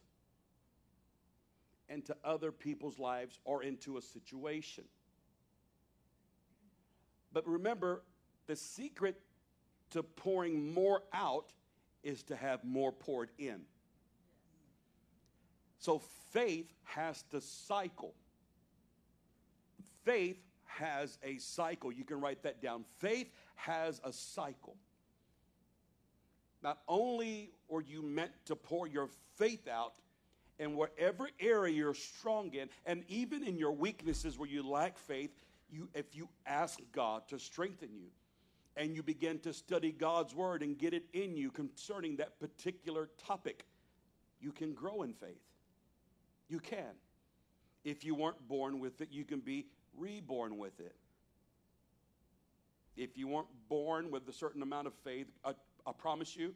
into 1.91 2.15
other 2.23 2.51
people's 2.51 2.97
lives 2.97 3.39
or 3.43 3.63
into 3.63 3.97
a 3.97 4.01
situation. 4.01 4.85
But 7.33 7.47
remember, 7.47 8.03
the 8.47 8.55
secret 8.55 9.19
to 9.91 10.03
pouring 10.03 10.73
more 10.73 11.03
out 11.13 11.51
is 12.03 12.23
to 12.23 12.35
have 12.35 12.63
more 12.63 12.91
poured 12.91 13.29
in. 13.37 13.61
So 15.77 16.01
faith 16.31 16.71
has 16.83 17.23
to 17.31 17.41
cycle. 17.41 18.13
Faith 20.03 20.37
has 20.65 21.17
a 21.23 21.37
cycle. 21.37 21.91
You 21.91 22.03
can 22.03 22.21
write 22.21 22.43
that 22.43 22.61
down. 22.61 22.85
Faith 22.99 23.31
has 23.55 24.01
a 24.03 24.13
cycle. 24.13 24.77
Not 26.63 26.79
only 26.87 27.51
are 27.71 27.81
you 27.81 28.01
meant 28.01 28.31
to 28.45 28.55
pour 28.55 28.87
your 28.87 29.09
faith 29.37 29.67
out 29.67 29.93
in 30.61 30.75
whatever 30.75 31.27
area 31.39 31.73
you're 31.73 31.95
strong 31.95 32.53
in, 32.53 32.69
and 32.85 33.03
even 33.07 33.43
in 33.43 33.57
your 33.57 33.71
weaknesses 33.71 34.37
where 34.37 34.47
you 34.47 34.61
lack 34.61 34.95
faith, 34.95 35.31
you, 35.71 35.89
if 35.95 36.15
you 36.15 36.29
ask 36.45 36.79
God 36.91 37.27
to 37.29 37.39
strengthen 37.39 37.89
you 37.95 38.09
and 38.77 38.95
you 38.95 39.01
begin 39.01 39.39
to 39.39 39.53
study 39.53 39.91
God's 39.91 40.35
word 40.35 40.61
and 40.61 40.77
get 40.77 40.93
it 40.93 41.05
in 41.13 41.35
you 41.35 41.49
concerning 41.49 42.17
that 42.17 42.39
particular 42.39 43.09
topic, 43.25 43.65
you 44.39 44.51
can 44.51 44.73
grow 44.73 45.01
in 45.01 45.13
faith. 45.13 45.41
You 46.47 46.59
can. 46.59 46.93
If 47.83 48.05
you 48.05 48.13
weren't 48.13 48.47
born 48.47 48.79
with 48.79 49.01
it, 49.01 49.07
you 49.11 49.25
can 49.25 49.39
be 49.39 49.65
reborn 49.97 50.59
with 50.59 50.79
it. 50.79 50.95
If 52.95 53.17
you 53.17 53.27
weren't 53.27 53.47
born 53.67 54.11
with 54.11 54.29
a 54.29 54.33
certain 54.33 54.61
amount 54.61 54.85
of 54.85 54.93
faith, 55.03 55.25
I, 55.43 55.55
I 55.87 55.91
promise 55.91 56.35
you, 56.35 56.53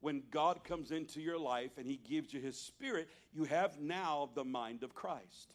when 0.00 0.22
God 0.30 0.64
comes 0.64 0.90
into 0.90 1.20
your 1.20 1.38
life 1.38 1.72
and 1.76 1.86
He 1.86 1.96
gives 1.96 2.32
you 2.32 2.40
His 2.40 2.58
Spirit, 2.58 3.08
you 3.32 3.44
have 3.44 3.80
now 3.80 4.30
the 4.34 4.44
mind 4.44 4.82
of 4.82 4.94
Christ. 4.94 5.54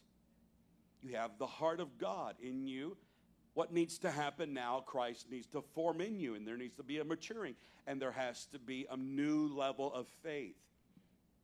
You 1.02 1.16
have 1.16 1.38
the 1.38 1.46
heart 1.46 1.80
of 1.80 1.98
God 1.98 2.34
in 2.42 2.66
you. 2.66 2.96
What 3.54 3.72
needs 3.72 3.98
to 3.98 4.10
happen 4.10 4.52
now? 4.52 4.80
Christ 4.80 5.30
needs 5.30 5.46
to 5.48 5.62
form 5.74 6.00
in 6.00 6.18
you, 6.18 6.34
and 6.34 6.46
there 6.46 6.56
needs 6.56 6.74
to 6.76 6.82
be 6.82 6.98
a 6.98 7.04
maturing, 7.04 7.54
and 7.86 8.00
there 8.02 8.10
has 8.10 8.46
to 8.46 8.58
be 8.58 8.86
a 8.90 8.96
new 8.96 9.48
level 9.48 9.92
of 9.92 10.08
faith. 10.22 10.56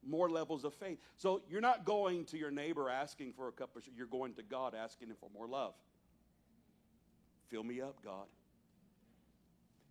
More 0.05 0.29
levels 0.29 0.65
of 0.65 0.73
faith. 0.73 0.97
So 1.17 1.41
you're 1.49 1.61
not 1.61 1.85
going 1.85 2.25
to 2.25 2.37
your 2.37 2.51
neighbor 2.51 2.89
asking 2.89 3.33
for 3.33 3.47
a 3.47 3.51
cup 3.51 3.75
of 3.75 3.83
sugar, 3.83 3.95
you're 3.95 4.07
going 4.07 4.33
to 4.33 4.43
God 4.43 4.73
asking 4.75 5.09
him 5.09 5.15
for 5.19 5.29
more 5.33 5.47
love. 5.47 5.73
Fill 7.49 7.63
me 7.63 7.81
up, 7.81 8.03
God. 8.03 8.25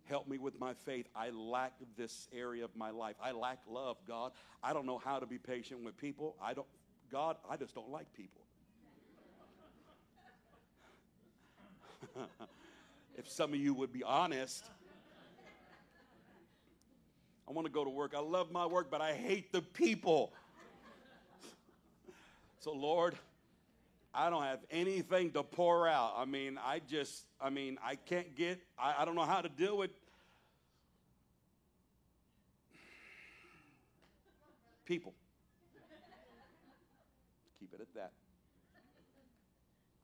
Help 0.05 0.27
me 0.27 0.37
with 0.37 0.59
my 0.59 0.73
faith. 0.73 1.07
I 1.15 1.29
lack 1.29 1.73
this 1.97 2.27
area 2.33 2.65
of 2.65 2.75
my 2.75 2.89
life. 2.89 3.15
I 3.21 3.31
lack 3.31 3.59
love, 3.67 3.97
God. 4.07 4.31
I 4.61 4.73
don't 4.73 4.85
know 4.85 4.97
how 4.97 5.19
to 5.19 5.25
be 5.25 5.37
patient 5.37 5.83
with 5.83 5.97
people. 5.97 6.35
I 6.41 6.53
don't, 6.53 6.67
God, 7.11 7.37
I 7.49 7.57
just 7.57 7.75
don't 7.75 7.89
like 7.89 8.11
people. 8.13 8.41
if 13.17 13.29
some 13.29 13.53
of 13.53 13.59
you 13.59 13.73
would 13.73 13.93
be 13.93 14.03
honest. 14.03 14.69
I 17.47 17.53
want 17.53 17.67
to 17.67 17.71
go 17.73 17.83
to 17.83 17.89
work. 17.89 18.13
I 18.15 18.21
love 18.21 18.51
my 18.51 18.65
work, 18.65 18.89
but 18.89 19.01
I 19.01 19.13
hate 19.13 19.51
the 19.51 19.61
people. 19.61 20.31
so, 22.59 22.71
Lord, 22.71 23.15
I 24.13 24.29
don't 24.29 24.43
have 24.43 24.59
anything 24.69 25.31
to 25.31 25.43
pour 25.43 25.87
out. 25.87 26.13
I 26.17 26.25
mean, 26.25 26.59
I 26.63 26.79
just, 26.79 27.23
I 27.39 27.49
mean, 27.49 27.77
I 27.83 27.95
can't 27.95 28.35
get, 28.35 28.59
I, 28.77 28.95
I 28.99 29.05
don't 29.05 29.15
know 29.15 29.21
how 29.21 29.41
to 29.41 29.49
deal 29.49 29.77
with 29.77 29.91
people. 34.85 35.13
Keep 37.59 37.73
it 37.73 37.79
at 37.81 37.93
that. 37.95 38.11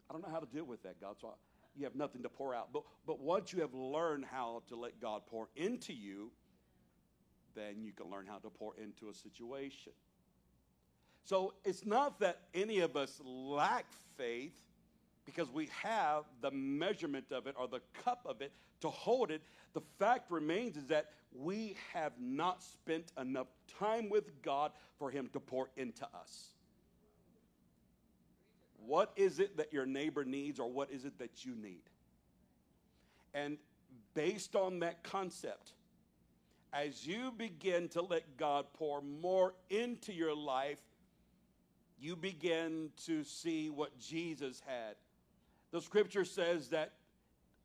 I 0.10 0.14
don't 0.14 0.22
know 0.22 0.32
how 0.32 0.40
to 0.40 0.46
deal 0.46 0.64
with 0.64 0.84
that, 0.84 1.02
God. 1.02 1.18
So 1.20 1.28
I, 1.28 1.32
you 1.78 1.84
have 1.84 1.96
nothing 1.96 2.24
to 2.24 2.30
pour 2.30 2.56
out. 2.56 2.70
But, 2.72 2.84
but 3.06 3.20
once 3.20 3.52
you 3.52 3.60
have 3.60 3.74
learned 3.74 4.24
how 4.24 4.64
to 4.70 4.78
let 4.78 5.02
God 5.02 5.24
pour 5.28 5.50
into 5.58 5.94
you, 5.94 6.32
then 7.56 7.82
you 7.82 7.92
can 7.92 8.10
learn 8.10 8.26
how 8.26 8.38
to 8.38 8.50
pour 8.50 8.74
into 8.78 9.10
a 9.10 9.14
situation. 9.14 9.92
So 11.28 11.56
it's 11.66 11.86
not 11.86 12.22
that 12.22 12.40
any 12.54 12.80
of 12.80 12.96
us 12.96 13.20
lack 13.26 13.86
faith 14.16 14.56
because 15.26 15.50
we 15.52 15.70
have 15.84 16.24
the 16.40 16.52
measurement 16.52 17.34
of 17.34 17.48
it 17.48 17.56
or 17.60 17.68
the 17.68 17.82
cup 18.06 18.22
of 18.26 18.40
it 18.40 18.54
to 18.80 18.90
hold 18.90 19.30
it. 19.30 19.42
The 19.74 19.82
fact 20.00 20.32
remains 20.32 20.78
is 20.78 20.88
that 20.88 21.10
we 21.34 21.76
have 21.94 22.14
not 22.18 22.64
spent 22.64 23.12
enough 23.20 23.48
time 23.78 24.10
with 24.10 24.42
God 24.42 24.72
for 24.98 25.12
Him 25.12 25.30
to 25.34 25.42
pour 25.42 25.68
into 25.76 26.06
us. 26.06 26.54
What 28.86 29.12
is 29.18 29.40
it 29.40 29.58
that 29.58 29.74
your 29.74 29.86
neighbor 29.86 30.24
needs, 30.24 30.62
or 30.62 30.72
what 30.72 30.90
is 30.92 31.04
it 31.04 31.20
that 31.20 31.44
you 31.44 31.56
need? 31.56 31.84
And 33.34 33.58
based 34.14 34.56
on 34.56 34.80
that 34.80 35.04
concept, 35.04 35.74
as 36.72 37.06
you 37.06 37.34
begin 37.36 37.90
to 37.90 38.02
let 38.02 38.38
God 38.38 38.68
pour 38.76 39.02
more 39.02 39.56
into 39.70 40.14
your 40.14 40.34
life, 40.34 40.80
you 42.00 42.16
begin 42.16 42.90
to 43.06 43.24
see 43.24 43.70
what 43.70 43.98
Jesus 44.00 44.62
had. 44.66 44.96
The 45.72 45.82
scripture 45.82 46.26
says 46.26 46.70
that 46.70 46.94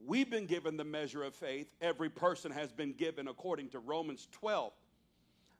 we've 0.04 0.30
been 0.30 0.46
given 0.46 0.76
the 0.76 0.84
measure 0.84 1.22
of 1.22 1.34
faith, 1.34 1.68
every 1.80 2.08
person 2.08 2.50
has 2.50 2.72
been 2.72 2.92
given 2.92 3.28
according 3.28 3.68
to 3.70 3.78
Romans 3.78 4.28
12. 4.32 4.72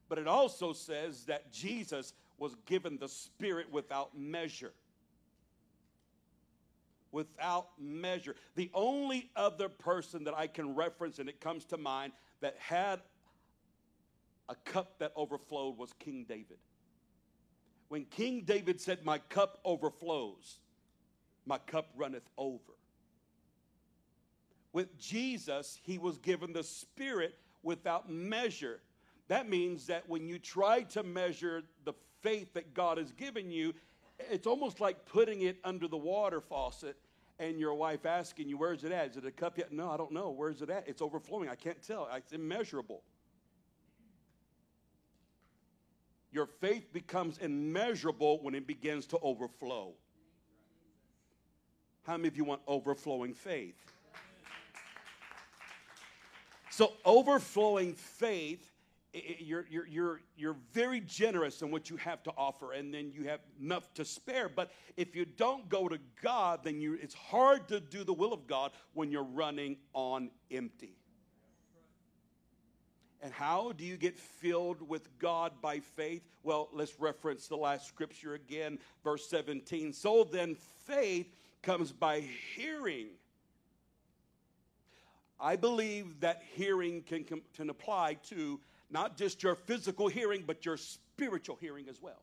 But 0.09 0.17
it 0.17 0.27
also 0.27 0.73
says 0.73 1.25
that 1.25 1.51
Jesus 1.51 2.13
was 2.37 2.55
given 2.65 2.97
the 2.97 3.07
Spirit 3.07 3.71
without 3.71 4.17
measure. 4.17 4.73
Without 7.11 7.69
measure. 7.79 8.35
The 8.55 8.69
only 8.73 9.29
other 9.35 9.69
person 9.69 10.23
that 10.25 10.33
I 10.35 10.47
can 10.47 10.75
reference, 10.75 11.19
and 11.19 11.29
it 11.29 11.39
comes 11.39 11.65
to 11.65 11.77
mind, 11.77 12.11
that 12.41 12.55
had 12.57 12.99
a 14.49 14.55
cup 14.55 14.99
that 14.99 15.13
overflowed 15.15 15.77
was 15.77 15.93
King 15.99 16.25
David. 16.27 16.57
When 17.93 18.05
King 18.05 18.41
David 18.43 18.81
said, 18.81 19.05
My 19.05 19.19
cup 19.19 19.59
overflows, 19.63 20.57
my 21.45 21.59
cup 21.59 21.89
runneth 21.95 22.27
over. 22.39 22.73
With 24.71 24.97
Jesus, 24.97 25.79
he 25.83 25.99
was 25.99 26.17
given 26.17 26.53
the 26.53 26.63
Spirit 26.63 27.37
without 27.61 28.09
measure. 28.09 28.79
That 29.27 29.47
means 29.47 29.85
that 29.85 30.09
when 30.09 30.27
you 30.27 30.39
try 30.39 30.81
to 30.81 31.03
measure 31.03 31.61
the 31.85 31.93
faith 32.21 32.55
that 32.55 32.73
God 32.73 32.97
has 32.97 33.11
given 33.11 33.51
you, 33.51 33.75
it's 34.17 34.47
almost 34.47 34.79
like 34.79 35.05
putting 35.05 35.43
it 35.43 35.57
under 35.63 35.87
the 35.87 35.95
water 35.95 36.41
faucet 36.41 36.97
and 37.37 37.59
your 37.59 37.75
wife 37.75 38.07
asking 38.07 38.49
you, 38.49 38.57
Where's 38.57 38.83
it 38.83 38.91
at? 38.91 39.11
Is 39.11 39.17
it 39.17 39.25
a 39.27 39.31
cup 39.31 39.59
yet? 39.59 39.71
No, 39.71 39.91
I 39.91 39.97
don't 39.97 40.13
know. 40.13 40.31
Where's 40.31 40.63
it 40.63 40.71
at? 40.71 40.87
It's 40.87 41.03
overflowing. 41.03 41.47
I 41.47 41.53
can't 41.53 41.79
tell. 41.85 42.09
It's 42.11 42.33
immeasurable. 42.33 43.03
Your 46.33 46.47
faith 46.47 46.91
becomes 46.91 47.37
immeasurable 47.37 48.41
when 48.41 48.55
it 48.55 48.67
begins 48.67 49.05
to 49.07 49.19
overflow. 49.19 49.93
How 52.03 52.17
many 52.17 52.27
of 52.27 52.35
you 52.35 52.43
want 52.43 52.61
overflowing 52.67 53.33
faith? 53.33 53.75
So, 56.69 56.93
overflowing 57.05 57.93
faith 57.93 58.73
you're, 59.13 59.65
you're, 59.69 59.87
you're, 59.87 60.21
you're 60.35 60.55
very 60.71 60.99
generous 60.99 61.61
in 61.61 61.69
what 61.69 61.89
you 61.89 61.97
have 61.97 62.23
to 62.23 62.31
offer, 62.35 62.73
and 62.73 62.91
then 62.91 63.11
you 63.13 63.25
have 63.25 63.41
enough 63.61 63.93
to 63.93 64.05
spare. 64.05 64.49
But 64.49 64.71
if 64.97 65.15
you 65.15 65.25
don't 65.25 65.69
go 65.69 65.87
to 65.87 65.99
God, 66.21 66.61
then 66.63 66.81
you, 66.81 66.97
it's 66.99 67.13
hard 67.13 67.67
to 67.67 67.79
do 67.79 68.03
the 68.03 68.13
will 68.13 68.33
of 68.33 68.47
God 68.47 68.71
when 68.93 69.11
you're 69.11 69.23
running 69.23 69.77
on 69.93 70.31
empty. 70.49 70.95
And 73.23 73.31
how 73.31 73.71
do 73.71 73.85
you 73.85 73.95
get 73.95 74.19
filled 74.19 74.87
with 74.87 75.07
God 75.17 75.53
by 75.61 75.79
faith? 75.79 76.23
Well, 76.43 76.67
let's 76.73 76.99
reference 76.99 77.47
the 77.47 77.55
last 77.55 77.87
scripture 77.87 78.33
again, 78.33 78.77
verse 79.01 79.29
17. 79.29 79.93
So 79.93 80.25
then, 80.25 80.57
faith 80.85 81.33
comes 81.61 81.93
by 81.93 82.25
hearing. 82.55 83.07
I 85.39 85.55
believe 85.55 86.19
that 86.19 86.43
hearing 86.53 87.01
can, 87.01 87.23
can 87.55 87.69
apply 87.69 88.15
to 88.29 88.59
not 88.91 89.15
just 89.15 89.41
your 89.41 89.55
physical 89.55 90.09
hearing, 90.09 90.43
but 90.45 90.65
your 90.65 90.75
spiritual 90.75 91.57
hearing 91.61 91.87
as 91.87 92.01
well. 92.01 92.21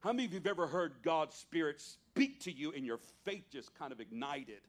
How 0.00 0.12
many 0.12 0.24
of 0.24 0.32
you 0.32 0.38
have 0.38 0.46
ever 0.46 0.66
heard 0.66 0.94
God's 1.02 1.36
Spirit 1.36 1.82
speak 1.82 2.40
to 2.44 2.52
you 2.52 2.72
and 2.72 2.86
your 2.86 3.00
faith 3.26 3.44
just 3.52 3.78
kind 3.78 3.92
of 3.92 4.00
ignited? 4.00 4.60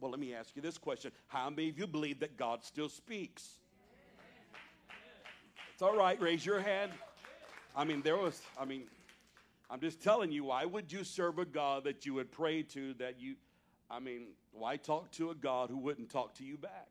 Well, 0.00 0.10
let 0.10 0.18
me 0.18 0.34
ask 0.34 0.56
you 0.56 0.62
this 0.62 0.76
question 0.76 1.12
How 1.28 1.50
many 1.50 1.68
of 1.68 1.78
you 1.78 1.86
believe 1.86 2.18
that 2.18 2.36
God 2.36 2.64
still 2.64 2.88
speaks? 2.88 3.60
It's 5.76 5.82
all 5.82 5.94
right, 5.94 6.18
raise 6.22 6.46
your 6.46 6.58
hand. 6.58 6.90
I 7.76 7.84
mean, 7.84 8.00
there 8.00 8.16
was, 8.16 8.40
I 8.58 8.64
mean, 8.64 8.84
I'm 9.68 9.78
just 9.78 10.00
telling 10.00 10.32
you, 10.32 10.44
why 10.44 10.64
would 10.64 10.90
you 10.90 11.04
serve 11.04 11.38
a 11.38 11.44
God 11.44 11.84
that 11.84 12.06
you 12.06 12.14
would 12.14 12.32
pray 12.32 12.62
to 12.62 12.94
that 12.94 13.20
you, 13.20 13.34
I 13.90 14.00
mean, 14.00 14.28
why 14.52 14.78
talk 14.78 15.10
to 15.12 15.28
a 15.28 15.34
God 15.34 15.68
who 15.68 15.76
wouldn't 15.76 16.08
talk 16.08 16.36
to 16.36 16.44
you 16.44 16.56
back? 16.56 16.88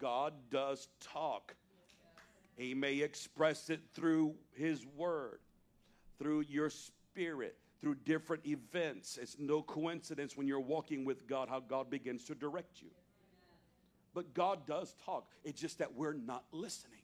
God 0.00 0.32
does 0.50 0.88
talk. 1.12 1.54
He 2.56 2.74
may 2.74 3.02
express 3.02 3.70
it 3.70 3.82
through 3.94 4.34
His 4.56 4.84
Word, 4.96 5.38
through 6.18 6.46
your 6.48 6.70
spirit, 6.70 7.56
through 7.80 7.98
different 8.04 8.46
events. 8.46 9.16
It's 9.16 9.36
no 9.38 9.62
coincidence 9.62 10.36
when 10.36 10.48
you're 10.48 10.58
walking 10.58 11.04
with 11.04 11.28
God 11.28 11.48
how 11.48 11.60
God 11.60 11.88
begins 11.88 12.24
to 12.24 12.34
direct 12.34 12.82
you. 12.82 12.90
But 14.12 14.34
God 14.34 14.66
does 14.66 14.96
talk. 15.04 15.30
It's 15.44 15.60
just 15.60 15.78
that 15.78 15.94
we're 15.94 16.14
not 16.14 16.42
listening. 16.50 16.99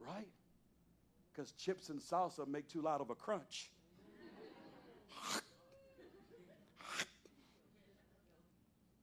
Right? 0.00 0.28
Because 1.32 1.52
chips 1.52 1.88
and 1.90 2.00
salsa 2.00 2.46
make 2.46 2.68
too 2.68 2.82
loud 2.82 3.00
of 3.00 3.10
a 3.10 3.14
crunch. 3.14 3.70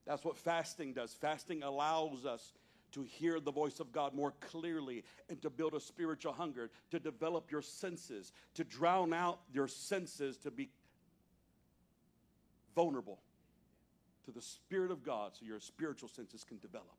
That's 0.05 0.23
what 0.23 0.37
fasting 0.37 0.93
does. 0.93 1.13
Fasting 1.13 1.63
allows 1.63 2.25
us 2.25 2.53
to 2.93 3.03
hear 3.03 3.41
the 3.41 3.51
voice 3.51 3.81
of 3.81 3.91
God 3.91 4.13
more 4.13 4.33
clearly 4.39 5.03
and 5.29 5.41
to 5.41 5.49
build 5.49 5.73
a 5.73 5.79
spiritual 5.79 6.31
hunger, 6.31 6.71
to 6.91 6.99
develop 6.99 7.51
your 7.51 7.61
senses, 7.61 8.31
to 8.53 8.63
drown 8.63 9.13
out 9.13 9.39
your 9.53 9.67
senses, 9.67 10.37
to 10.37 10.51
be 10.51 10.69
vulnerable 12.73 13.19
to 14.25 14.31
the 14.31 14.41
Spirit 14.41 14.91
of 14.91 15.03
God 15.03 15.31
so 15.37 15.45
your 15.45 15.59
spiritual 15.59 16.09
senses 16.09 16.43
can 16.45 16.57
develop. 16.59 16.95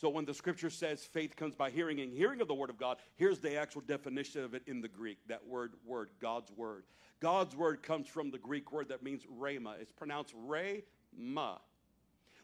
So 0.00 0.08
when 0.08 0.24
the 0.24 0.32
scripture 0.32 0.70
says 0.70 1.04
faith 1.04 1.36
comes 1.36 1.54
by 1.54 1.68
hearing 1.68 2.00
and 2.00 2.10
hearing 2.10 2.40
of 2.40 2.48
the 2.48 2.54
word 2.54 2.70
of 2.70 2.78
God, 2.78 2.96
here's 3.16 3.38
the 3.38 3.56
actual 3.56 3.82
definition 3.82 4.42
of 4.42 4.54
it 4.54 4.62
in 4.66 4.80
the 4.80 4.88
Greek, 4.88 5.18
that 5.28 5.46
word, 5.46 5.74
word, 5.84 6.08
God's 6.22 6.50
word. 6.52 6.84
God's 7.20 7.54
word 7.54 7.82
comes 7.82 8.08
from 8.08 8.30
the 8.30 8.38
Greek 8.38 8.72
word 8.72 8.88
that 8.88 9.02
means 9.02 9.24
rhema. 9.38 9.78
It's 9.78 9.92
pronounced 9.92 10.34
rhema. 10.48 11.58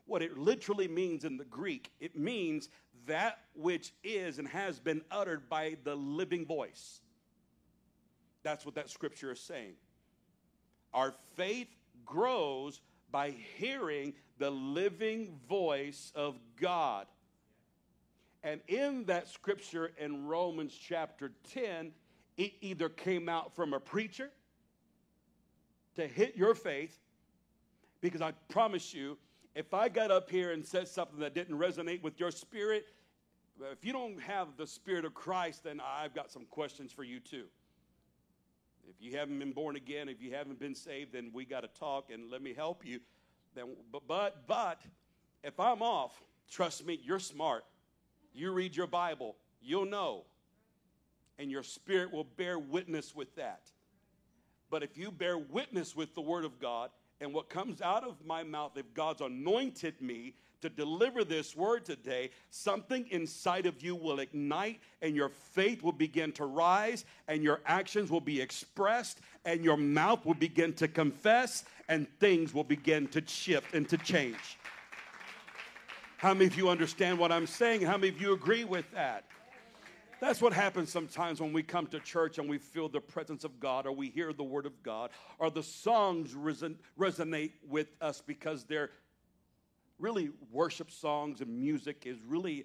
What 0.05 0.21
it 0.21 0.37
literally 0.37 0.87
means 0.87 1.25
in 1.25 1.38
the 1.38 1.47
Greek, 1.47 1.90
it 1.99 2.14
means 2.14 2.69
that 3.07 3.38
which 3.55 3.95
is 4.05 4.38
and 4.38 4.47
has 4.49 4.79
been 4.79 5.01
uttered 5.11 5.49
by 5.49 5.79
the 5.83 5.95
living 5.95 6.45
voice. 6.45 7.01
That's 8.42 8.66
what 8.66 8.75
that 8.75 8.90
scripture 8.90 9.33
is 9.33 9.40
saying. 9.40 9.77
Our 10.92 11.14
faith 11.37 11.75
grows 12.05 12.83
by 13.11 13.31
hearing 13.57 14.12
the 14.37 14.51
living 14.51 15.40
voice 15.49 16.12
of 16.14 16.38
God. 16.61 17.07
And 18.46 18.61
in 18.68 19.04
that 19.06 19.26
scripture 19.26 19.90
in 19.98 20.24
Romans 20.24 20.72
chapter 20.72 21.32
10, 21.52 21.90
it 22.37 22.52
either 22.61 22.88
came 22.88 23.28
out 23.28 23.56
from 23.56 23.74
a 23.74 23.80
preacher 23.80 24.30
to 25.96 26.06
hit 26.06 26.37
your 26.37 26.54
faith, 26.54 26.96
because 28.00 28.22
I 28.22 28.30
promise 28.48 28.94
you, 28.94 29.18
if 29.56 29.74
I 29.74 29.88
got 29.88 30.12
up 30.12 30.30
here 30.30 30.52
and 30.52 30.64
said 30.64 30.87
something 30.87 31.18
that 31.18 31.35
didn't 31.35 31.59
resonate 31.59 32.02
with 32.02 32.20
your 32.20 32.30
spirit, 32.30 32.87
if 33.72 33.85
you 33.85 33.92
don't 33.92 34.20
have 34.20 34.56
the 34.56 34.66
Spirit 34.66 35.04
of 35.04 35.12
Christ, 35.12 35.64
then 35.64 35.80
I've 35.85 36.14
got 36.14 36.30
some 36.30 36.44
questions 36.44 36.92
for 36.92 37.02
you 37.02 37.18
too. 37.18 37.46
If 38.88 38.94
you 39.00 39.16
haven't 39.16 39.40
been 39.40 39.52
born 39.52 39.74
again, 39.74 40.09
if 40.09 40.22
you 40.22 40.32
haven't 40.32 40.61
been 40.61 40.76
saved, 40.76 41.14
then 41.14 41.30
we 41.32 41.46
got 41.46 41.62
to 41.62 41.80
talk 41.80 42.12
and 42.12 42.30
let 42.30 42.42
me 42.42 42.54
help 42.54 42.87
you. 42.87 43.00
Then, 43.56 43.74
but, 43.90 44.06
but, 44.06 44.46
but 44.46 44.82
if 45.42 45.59
I'm 45.59 45.82
off, 45.82 46.22
trust 46.48 46.87
me, 46.87 47.00
you're 47.02 47.18
smart. 47.18 47.64
You 48.37 48.53
read 48.53 48.77
your 48.77 48.87
Bible, 48.87 49.35
you'll 49.62 49.87
know. 49.87 50.25
And 51.38 51.51
your 51.51 51.62
spirit 51.62 52.12
will 52.12 52.25
bear 52.25 52.59
witness 52.59 53.14
with 53.14 53.35
that. 53.37 53.70
But 54.70 54.83
if 54.83 54.99
you 54.99 55.11
bear 55.11 55.38
witness 55.38 55.96
with 55.96 56.14
the 56.14 56.20
Word 56.20 56.44
of 56.44 56.59
God 56.59 56.90
and 57.20 57.33
what 57.33 57.49
comes 57.49 57.81
out 57.81 58.05
of 58.05 58.25
my 58.25 58.42
mouth, 58.42 58.72
if 58.77 58.92
God's 58.94 59.22
anointed 59.22 60.01
me 60.01 60.35
to 60.61 60.68
deliver 60.68 61.25
this 61.25 61.55
word 61.55 61.85
today, 61.85 62.31
something 62.51 63.07
inside 63.11 63.66
of 63.66 63.83
you 63.83 63.94
will 63.94 64.20
ignite 64.20 64.81
and 65.03 65.14
your 65.14 65.29
faith 65.29 65.83
will 65.83 65.92
begin 65.92 66.33
to 66.33 66.44
rise 66.44 67.05
and 67.29 67.42
your 67.42 67.61
actions 67.66 68.11
will 68.11 68.20
be 68.20 68.40
expressed 68.40 69.20
and 69.44 69.62
your 69.62 69.77
mouth 69.77 70.25
will 70.25 70.35
begin 70.35 70.72
to 70.75 70.88
confess 70.88 71.64
and 71.88 72.09
things 72.18 72.53
will 72.53 72.64
begin 72.64 73.07
to 73.09 73.22
shift 73.27 73.75
and 73.75 73.88
to 73.88 73.99
change. 73.99 74.59
How 76.18 76.33
many 76.33 76.46
of 76.46 76.57
you 76.57 76.70
understand 76.70 77.18
what 77.18 77.31
I'm 77.31 77.46
saying? 77.46 77.83
How 77.83 77.98
many 77.98 78.09
of 78.09 78.20
you 78.20 78.33
agree 78.33 78.64
with 78.64 78.90
that? 78.92 79.24
That's 80.18 80.40
what 80.40 80.55
happens 80.55 80.90
sometimes 80.90 81.42
when 81.42 81.52
we 81.52 81.62
come 81.62 81.87
to 81.88 82.00
church 82.00 82.38
and 82.38 82.48
we 82.48 82.57
feel 82.57 82.88
the 82.88 83.00
presence 83.00 83.44
of 83.44 83.61
God 83.61 83.87
or 83.87 83.92
we 83.92 84.09
hear 84.09 84.33
the 84.33 84.42
word 84.42 84.64
of 84.64 84.83
God 84.83 85.11
or 85.38 85.50
the 85.50 85.62
songs 85.62 86.33
reson- 86.33 86.76
resonate 86.98 87.52
with 87.68 87.88
us 88.00 88.22
because 88.26 88.64
they're 88.64 88.90
really 89.98 90.31
worship 90.50 90.90
songs 90.90 91.42
and 91.42 91.55
music 91.55 92.05
is 92.07 92.16
really 92.26 92.64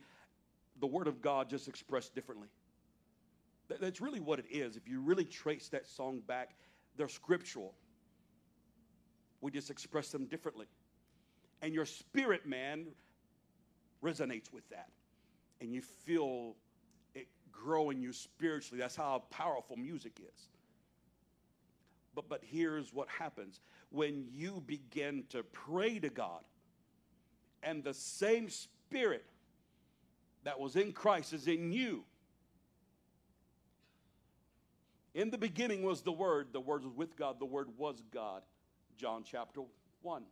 the 0.80 0.88
word 0.88 1.08
of 1.08 1.22
God 1.22 1.50
just 1.50 1.68
expressed 1.68 2.16
differently. 2.16 2.48
That's 3.68 4.00
really 4.00 4.22
what 4.22 4.40
it 4.40 4.46
is. 4.50 4.78
If 4.78 4.88
you 4.88 5.02
really 5.02 5.26
trace 5.26 5.68
that 5.70 5.88
song 5.88 6.22
back, 6.26 6.56
they're 6.96 7.10
scriptural. 7.10 7.74
We 9.42 9.52
just 9.52 9.70
express 9.70 10.10
them 10.10 10.26
differently. 10.26 10.68
And 11.62 11.74
your 11.74 11.86
spirit 11.86 12.46
man 12.46 12.88
resonates 14.04 14.52
with 14.52 14.68
that. 14.70 14.90
And 15.60 15.74
you 15.74 15.82
feel 15.82 16.56
it 17.14 17.28
grow 17.52 17.90
in 17.90 18.02
you 18.02 18.14
spiritually. 18.14 18.80
That's 18.80 18.96
how 18.96 19.24
powerful 19.30 19.78
music 19.78 20.20
is. 20.20 20.48
But, 22.14 22.28
but 22.28 22.42
here's 22.44 22.94
what 22.94 23.08
happens 23.08 23.62
when 23.90 24.26
you 24.32 24.64
begin 24.66 25.24
to 25.30 25.44
pray 25.44 26.00
to 26.00 26.10
God, 26.10 26.42
and 27.64 27.84
the 27.84 27.94
same 27.94 28.50
spirit 28.50 29.26
that 30.44 30.60
was 30.60 30.76
in 30.76 30.92
Christ 30.92 31.34
is 31.34 31.48
in 31.48 31.72
you. 31.72 32.04
In 35.14 35.30
the 35.30 35.38
beginning 35.38 35.84
was 35.84 36.02
the 36.02 36.12
Word, 36.12 36.48
the 36.54 36.62
Word 36.62 36.84
was 36.84 36.94
with 36.96 37.18
God, 37.18 37.40
the 37.40 37.46
Word 37.46 37.68
was 37.78 38.02
God. 38.14 38.42
John 38.98 39.24
chapter 39.26 39.62
1, 40.04 40.24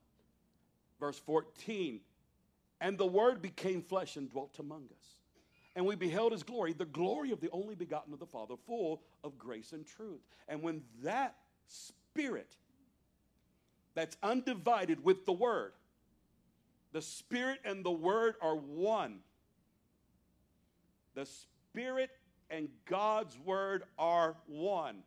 verse 0.99 1.19
14. 1.19 1.99
And 2.81 2.97
the 2.97 3.05
Word 3.05 3.41
became 3.41 3.81
flesh 3.81 4.15
and 4.15 4.29
dwelt 4.29 4.57
among 4.59 4.85
us. 4.85 5.15
And 5.75 5.85
we 5.85 5.95
beheld 5.95 6.31
his 6.31 6.43
glory, 6.43 6.73
the 6.73 6.85
glory 6.85 7.31
of 7.31 7.41
the 7.41 7.49
only 7.51 7.75
begotten 7.75 8.13
of 8.13 8.19
the 8.19 8.25
Father, 8.25 8.55
full 8.67 9.01
of 9.23 9.37
grace 9.37 9.71
and 9.71 9.85
truth. 9.85 10.21
And 10.47 10.61
when 10.61 10.81
that 11.03 11.35
Spirit 11.67 12.55
that's 13.93 14.17
undivided 14.23 15.03
with 15.03 15.25
the 15.25 15.33
Word, 15.33 15.73
the 16.91 17.01
Spirit 17.01 17.59
and 17.63 17.85
the 17.85 17.91
Word 17.91 18.35
are 18.41 18.55
one. 18.55 19.19
The 21.15 21.25
Spirit 21.25 22.09
and 22.49 22.69
God's 22.85 23.37
Word 23.45 23.83
are 23.97 24.35
one. 24.47 25.03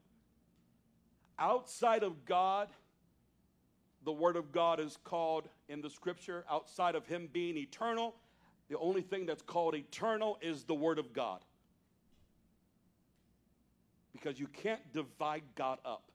Outside 1.39 2.03
of 2.03 2.25
God, 2.25 2.69
the 4.05 4.13
Word 4.13 4.37
of 4.37 4.53
God 4.53 4.79
is 4.79 4.97
called 5.05 5.49
in 5.73 5.81
the 5.81 5.91
Scripture, 5.91 6.45
outside 6.51 6.95
of 6.95 7.07
Him 7.07 7.29
being 7.33 7.57
eternal, 7.57 8.15
the 8.69 8.79
only 8.79 9.01
thing 9.01 9.27
that's 9.27 9.43
called 9.43 9.75
eternal 9.75 10.39
is 10.43 10.65
the 10.65 10.75
Word 10.75 10.99
of 10.99 11.13
God. 11.13 11.41
Because 14.13 14.39
you 14.39 14.47
can't 14.47 14.93
divide 14.93 15.43
God 15.55 15.79
up. 15.85 16.13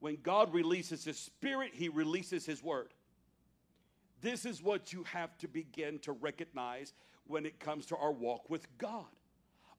When 0.00 0.18
God 0.22 0.52
releases 0.52 1.04
His 1.04 1.16
Spirit, 1.16 1.70
He 1.74 1.88
releases 1.88 2.44
His 2.44 2.62
Word. 2.62 2.88
This 4.20 4.44
is 4.44 4.62
what 4.62 4.92
you 4.92 5.04
have 5.04 5.38
to 5.38 5.48
begin 5.48 6.00
to 6.00 6.12
recognize 6.12 6.92
when 7.26 7.46
it 7.46 7.60
comes 7.60 7.86
to 7.86 7.96
our 7.96 8.12
walk 8.12 8.50
with 8.50 8.66
God. 8.78 9.06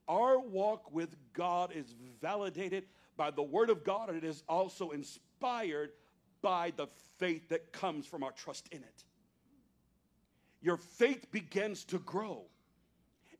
Our 0.07 0.39
walk 0.39 0.93
with 0.93 1.15
God 1.33 1.73
is 1.75 1.93
validated 2.21 2.85
by 3.17 3.31
the 3.31 3.43
Word 3.43 3.69
of 3.69 3.83
God, 3.83 4.09
and 4.09 4.17
it 4.17 4.23
is 4.23 4.43
also 4.47 4.91
inspired 4.91 5.91
by 6.41 6.73
the 6.75 6.87
faith 7.17 7.49
that 7.49 7.71
comes 7.71 8.05
from 8.05 8.23
our 8.23 8.31
trust 8.31 8.67
in 8.71 8.79
it. 8.79 9.03
Your 10.61 10.77
faith 10.77 11.31
begins 11.31 11.83
to 11.85 11.99
grow. 11.99 12.43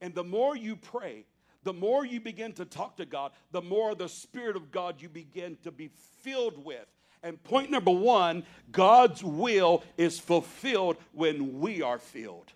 And 0.01 0.15
the 0.15 0.23
more 0.23 0.55
you 0.55 0.75
pray, 0.75 1.25
the 1.63 1.73
more 1.73 2.05
you 2.05 2.19
begin 2.19 2.53
to 2.53 2.65
talk 2.65 2.97
to 2.97 3.05
God, 3.05 3.31
the 3.51 3.61
more 3.61 3.93
the 3.93 4.09
Spirit 4.09 4.55
of 4.55 4.71
God 4.71 5.01
you 5.01 5.09
begin 5.09 5.57
to 5.63 5.71
be 5.71 5.91
filled 6.21 6.63
with. 6.63 6.85
And 7.23 7.41
point 7.43 7.69
number 7.69 7.91
one 7.91 8.43
God's 8.71 9.23
will 9.23 9.83
is 9.97 10.19
fulfilled 10.19 10.97
when 11.11 11.59
we 11.59 11.81
are 11.81 11.99
filled. 11.99 12.51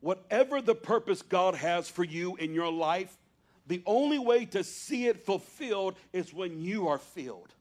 Whatever 0.00 0.60
the 0.60 0.74
purpose 0.74 1.22
God 1.22 1.54
has 1.54 1.88
for 1.88 2.04
you 2.04 2.36
in 2.36 2.52
your 2.54 2.70
life, 2.70 3.16
the 3.66 3.82
only 3.86 4.18
way 4.18 4.44
to 4.46 4.64
see 4.64 5.06
it 5.06 5.24
fulfilled 5.24 5.94
is 6.12 6.34
when 6.34 6.60
you 6.60 6.88
are 6.88 6.98
filled. 6.98 7.54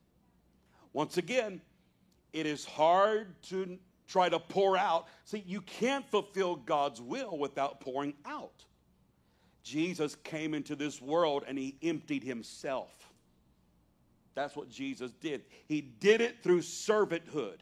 Once 0.93 1.17
again, 1.17 1.61
it 2.33 2.45
is 2.45 2.65
hard 2.65 3.41
to 3.43 3.77
try 4.07 4.29
to 4.29 4.39
pour 4.39 4.77
out. 4.77 5.07
See, 5.25 5.43
you 5.45 5.61
can't 5.61 6.09
fulfill 6.09 6.55
God's 6.55 7.01
will 7.01 7.37
without 7.37 7.79
pouring 7.79 8.13
out. 8.25 8.65
Jesus 9.63 10.15
came 10.23 10.53
into 10.53 10.75
this 10.75 11.01
world 11.01 11.43
and 11.47 11.57
he 11.57 11.77
emptied 11.81 12.23
himself. 12.23 12.91
That's 14.33 14.55
what 14.55 14.69
Jesus 14.69 15.11
did. 15.11 15.43
He 15.67 15.81
did 15.81 16.21
it 16.21 16.41
through 16.41 16.61
servanthood. 16.61 17.57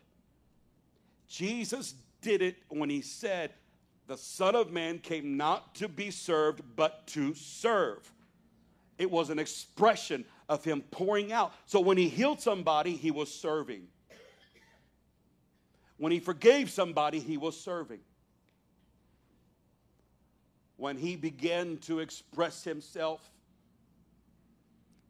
Jesus 1.28 1.96
did 2.22 2.42
it 2.42 2.58
when 2.70 2.89
he 2.89 3.02
said, 3.02 3.54
The 4.08 4.18
Son 4.18 4.56
of 4.56 4.72
Man 4.72 5.00
came 5.00 5.38
not 5.38 5.76
to 5.76 5.88
be 5.88 6.12
served, 6.12 6.62
but 6.76 7.06
to 7.08 7.34
serve. 7.34 8.12
It 8.99 9.09
was 9.09 9.31
an 9.31 9.39
expression 9.39 10.25
of 10.47 10.63
him 10.63 10.83
pouring 10.91 11.33
out. 11.33 11.53
So 11.65 11.79
when 11.79 11.97
he 11.97 12.07
healed 12.07 12.39
somebody, 12.39 12.95
he 12.95 13.09
was 13.09 13.33
serving. 13.33 13.88
When 15.97 16.12
he 16.12 16.19
forgave 16.19 16.69
somebody, 16.69 17.19
he 17.19 17.38
was 17.38 17.59
serving. 17.59 18.01
When 20.77 20.97
he 20.97 21.15
began 21.15 21.77
to 21.79 21.99
express 21.99 22.63
himself 22.63 23.27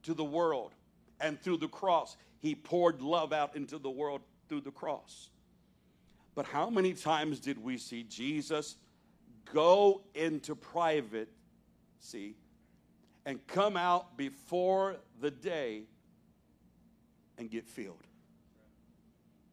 to 0.04 0.14
the 0.14 0.24
world, 0.24 0.72
and 1.20 1.42
through 1.42 1.58
the 1.58 1.68
cross. 1.68 2.18
He 2.40 2.56
poured 2.56 3.02
love 3.02 3.34
out 3.34 3.56
into 3.56 3.78
the 3.78 3.90
world 3.90 4.22
through 4.48 4.62
the 4.62 4.72
cross. 4.72 5.30
But 6.36 6.46
how 6.46 6.70
many 6.70 6.94
times 6.94 7.40
did 7.40 7.62
we 7.62 7.78
see 7.78 8.04
Jesus 8.04 8.78
go 9.54 10.02
into 10.14 10.56
private, 10.56 11.30
see, 12.00 12.36
and 13.26 13.46
come 13.48 13.78
out 13.78 14.18
before 14.18 14.98
the 15.20 15.32
day 15.32 15.84
and 17.38 17.50
get 17.50 17.66
filled? 17.68 18.04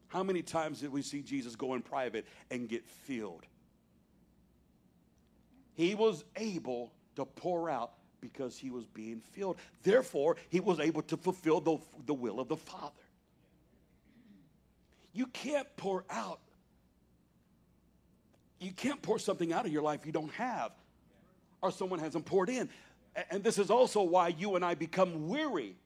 How 0.08 0.22
many 0.22 0.42
times 0.42 0.80
did 0.80 0.92
we 0.92 1.02
see 1.02 1.22
Jesus 1.22 1.56
go 1.56 1.74
in 1.74 1.82
private 1.82 2.26
and 2.50 2.68
get 2.68 2.86
filled? 2.86 3.44
He 5.74 5.94
was 5.94 6.24
able 6.36 6.92
to 7.16 7.24
pour 7.24 7.68
out 7.68 7.92
because 8.20 8.56
he 8.56 8.70
was 8.70 8.86
being 8.86 9.20
filled. 9.20 9.56
Therefore, 9.82 10.36
he 10.48 10.60
was 10.60 10.80
able 10.80 11.02
to 11.02 11.16
fulfill 11.16 11.60
the, 11.60 11.78
the 12.06 12.14
will 12.14 12.40
of 12.40 12.48
the 12.48 12.56
Father. 12.56 12.92
You 15.12 15.26
can't 15.26 15.66
pour 15.76 16.04
out, 16.10 16.40
you 18.60 18.72
can't 18.72 19.00
pour 19.02 19.18
something 19.18 19.52
out 19.52 19.66
of 19.66 19.72
your 19.72 19.82
life 19.82 20.06
you 20.06 20.12
don't 20.12 20.32
have 20.32 20.72
or 21.62 21.70
someone 21.70 21.98
hasn't 21.98 22.24
poured 22.24 22.48
in. 22.48 22.68
And 23.30 23.42
this 23.42 23.58
is 23.58 23.70
also 23.70 24.02
why 24.02 24.28
you 24.28 24.56
and 24.56 24.64
I 24.64 24.74
become 24.74 25.28
weary 25.28 25.76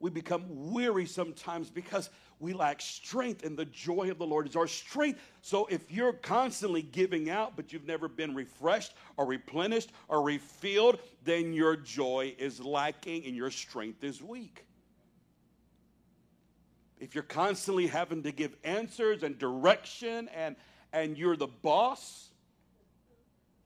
we 0.00 0.08
become 0.08 0.44
weary 0.72 1.04
sometimes 1.04 1.68
because 1.68 2.08
we 2.38 2.54
lack 2.54 2.80
strength, 2.80 3.44
and 3.44 3.54
the 3.54 3.66
joy 3.66 4.10
of 4.10 4.16
the 4.16 4.24
Lord 4.24 4.48
is 4.48 4.56
our 4.56 4.66
strength. 4.66 5.20
So 5.42 5.66
if 5.66 5.92
you're 5.92 6.14
constantly 6.14 6.80
giving 6.80 7.28
out, 7.28 7.54
but 7.54 7.70
you've 7.70 7.86
never 7.86 8.08
been 8.08 8.34
refreshed 8.34 8.94
or 9.18 9.26
replenished 9.26 9.92
or 10.08 10.22
refilled, 10.22 11.00
then 11.22 11.52
your 11.52 11.76
joy 11.76 12.34
is 12.38 12.58
lacking 12.60 13.26
and 13.26 13.36
your 13.36 13.50
strength 13.50 14.02
is 14.02 14.22
weak. 14.22 14.64
If 16.98 17.14
you're 17.14 17.22
constantly 17.22 17.86
having 17.86 18.22
to 18.22 18.32
give 18.32 18.56
answers 18.64 19.22
and 19.22 19.38
direction 19.38 20.28
and, 20.34 20.56
and 20.94 21.18
you're 21.18 21.36
the 21.36 21.46
boss, 21.46 22.29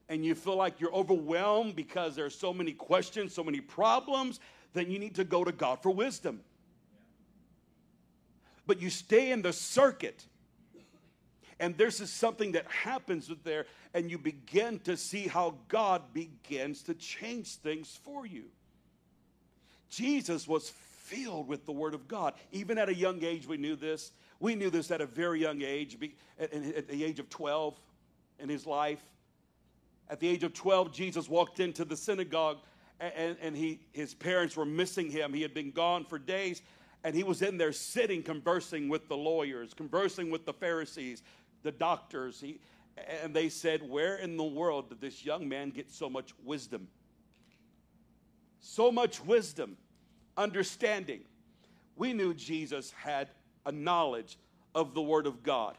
and 0.08 0.24
you 0.24 0.34
feel 0.34 0.56
like 0.56 0.80
you're 0.80 0.94
overwhelmed 0.94 1.76
because 1.76 2.14
there's 2.14 2.34
so 2.34 2.52
many 2.52 2.72
questions, 2.72 3.34
so 3.34 3.42
many 3.42 3.60
problems, 3.60 4.40
then 4.72 4.90
you 4.90 4.98
need 4.98 5.14
to 5.14 5.24
go 5.24 5.44
to 5.44 5.52
God 5.52 5.82
for 5.82 5.90
wisdom. 5.90 6.40
But 8.66 8.80
you 8.80 8.90
stay 8.90 9.30
in 9.30 9.42
the 9.42 9.52
circuit, 9.52 10.24
and 11.60 11.76
there's 11.76 11.98
just 11.98 12.16
something 12.16 12.52
that 12.52 12.66
happens 12.66 13.30
there, 13.44 13.66
and 13.92 14.10
you 14.10 14.18
begin 14.18 14.78
to 14.80 14.96
see 14.96 15.26
how 15.28 15.54
God 15.68 16.12
begins 16.12 16.82
to 16.84 16.94
change 16.94 17.56
things 17.56 17.98
for 18.02 18.26
you. 18.26 18.44
Jesus 19.90 20.48
was 20.48 20.70
filled 20.70 21.46
with 21.46 21.66
the 21.66 21.72
Word 21.72 21.94
of 21.94 22.08
God. 22.08 22.34
Even 22.50 22.78
at 22.78 22.88
a 22.88 22.94
young 22.94 23.22
age, 23.22 23.46
we 23.46 23.56
knew 23.56 23.76
this. 23.76 24.10
We 24.40 24.54
knew 24.54 24.70
this 24.70 24.90
at 24.90 25.00
a 25.00 25.06
very 25.06 25.40
young 25.40 25.62
age, 25.62 25.96
at 26.38 26.88
the 26.88 27.04
age 27.04 27.20
of 27.20 27.30
12 27.30 27.78
in 28.40 28.48
his 28.48 28.66
life. 28.66 29.02
At 30.08 30.20
the 30.20 30.28
age 30.28 30.44
of 30.44 30.52
12, 30.52 30.92
Jesus 30.92 31.28
walked 31.28 31.60
into 31.60 31.84
the 31.84 31.96
synagogue 31.96 32.58
and, 33.00 33.36
and 33.40 33.56
he, 33.56 33.80
his 33.92 34.14
parents 34.14 34.56
were 34.56 34.64
missing 34.64 35.10
him. 35.10 35.32
He 35.32 35.42
had 35.42 35.54
been 35.54 35.70
gone 35.70 36.04
for 36.04 36.18
days, 36.18 36.62
and 37.02 37.14
he 37.14 37.22
was 37.22 37.42
in 37.42 37.58
there 37.58 37.72
sitting, 37.72 38.22
conversing 38.22 38.88
with 38.88 39.08
the 39.08 39.16
lawyers, 39.16 39.74
conversing 39.74 40.30
with 40.30 40.46
the 40.46 40.52
Pharisees, 40.52 41.22
the 41.62 41.72
doctors. 41.72 42.40
He, 42.40 42.60
and 43.22 43.34
they 43.34 43.48
said, 43.48 43.88
Where 43.88 44.16
in 44.16 44.36
the 44.36 44.44
world 44.44 44.88
did 44.88 45.00
this 45.00 45.24
young 45.24 45.48
man 45.48 45.70
get 45.70 45.90
so 45.90 46.08
much 46.08 46.32
wisdom? 46.44 46.88
So 48.60 48.90
much 48.90 49.22
wisdom, 49.24 49.76
understanding. 50.36 51.20
We 51.96 52.12
knew 52.12 52.32
Jesus 52.32 52.92
had 52.92 53.28
a 53.66 53.72
knowledge 53.72 54.38
of 54.74 54.94
the 54.94 55.02
Word 55.02 55.26
of 55.26 55.42
God. 55.42 55.76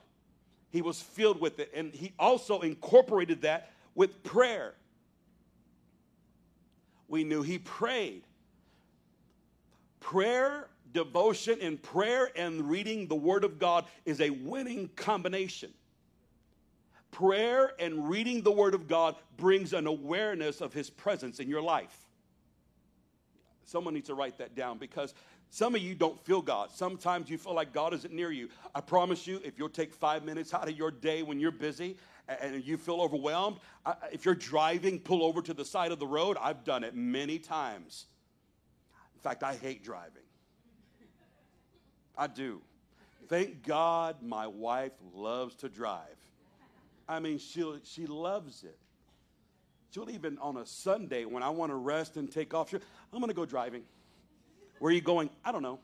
He 0.69 0.81
was 0.81 1.01
filled 1.01 1.39
with 1.39 1.59
it, 1.59 1.71
and 1.73 1.93
he 1.93 2.13
also 2.19 2.59
incorporated 2.59 3.41
that 3.43 3.71
with 3.95 4.23
prayer. 4.23 4.75
we 7.07 7.23
knew 7.23 7.41
he 7.41 7.57
prayed. 7.57 8.23
Prayer, 9.99 10.67
devotion, 10.93 11.57
and 11.61 11.81
prayer 11.81 12.29
and 12.35 12.69
reading 12.69 13.07
the 13.07 13.15
Word 13.15 13.43
of 13.43 13.57
God 13.57 13.85
is 14.05 14.21
a 14.21 14.29
winning 14.29 14.89
combination. 14.95 15.71
Prayer 17.11 17.71
and 17.79 18.09
reading 18.09 18.41
the 18.41 18.51
Word 18.51 18.73
of 18.73 18.87
God 18.87 19.15
brings 19.37 19.73
an 19.73 19.87
awareness 19.87 20.61
of 20.61 20.73
His 20.73 20.89
presence 20.89 21.39
in 21.39 21.47
your 21.47 21.61
life. 21.61 21.97
Someone 23.63 23.93
needs 23.93 24.07
to 24.07 24.13
write 24.13 24.37
that 24.37 24.55
down 24.55 24.77
because 24.77 25.13
some 25.49 25.73
of 25.73 25.81
you 25.81 25.95
don't 25.95 26.19
feel 26.25 26.41
God. 26.41 26.71
Sometimes 26.71 27.29
you 27.29 27.37
feel 27.37 27.53
like 27.53 27.71
God 27.73 27.93
isn't 27.93 28.13
near 28.13 28.31
you. 28.31 28.49
I 28.75 28.81
promise 28.81 29.25
you, 29.25 29.39
if 29.43 29.57
you'll 29.57 29.69
take 29.69 29.93
five 29.93 30.23
minutes 30.23 30.53
out 30.53 30.67
of 30.67 30.77
your 30.77 30.91
day 30.91 31.23
when 31.23 31.39
you're 31.39 31.51
busy 31.51 31.97
and 32.27 32.63
you 32.63 32.77
feel 32.77 33.01
overwhelmed, 33.01 33.57
if 34.11 34.25
you're 34.25 34.35
driving, 34.35 34.99
pull 34.99 35.23
over 35.23 35.41
to 35.41 35.53
the 35.53 35.65
side 35.65 35.91
of 35.91 35.99
the 35.99 36.07
road. 36.07 36.37
I've 36.41 36.63
done 36.63 36.83
it 36.83 36.95
many 36.95 37.39
times. 37.39 38.05
In 39.15 39.21
fact, 39.21 39.43
I 39.43 39.55
hate 39.55 39.83
driving. 39.83 40.23
I 42.17 42.27
do. 42.27 42.61
Thank 43.27 43.63
God 43.65 44.21
my 44.21 44.47
wife 44.47 44.93
loves 45.13 45.55
to 45.57 45.69
drive. 45.69 46.17
I 47.07 47.19
mean, 47.19 47.37
she, 47.37 47.63
she 47.83 48.05
loves 48.05 48.63
it. 48.63 48.77
She'll 49.91 50.09
even 50.09 50.37
on 50.39 50.57
a 50.57 50.65
Sunday 50.65 51.25
when 51.25 51.43
I 51.43 51.49
want 51.49 51.71
to 51.71 51.75
rest 51.75 52.17
and 52.17 52.31
take 52.31 52.53
off, 52.53 52.73
I'm 52.73 52.81
going 53.19 53.27
to 53.27 53.33
go 53.33 53.45
driving. 53.45 53.83
Where 54.79 54.89
are 54.89 54.93
you 54.93 55.01
going? 55.01 55.29
I 55.43 55.51
don't 55.51 55.61
know. 55.61 55.79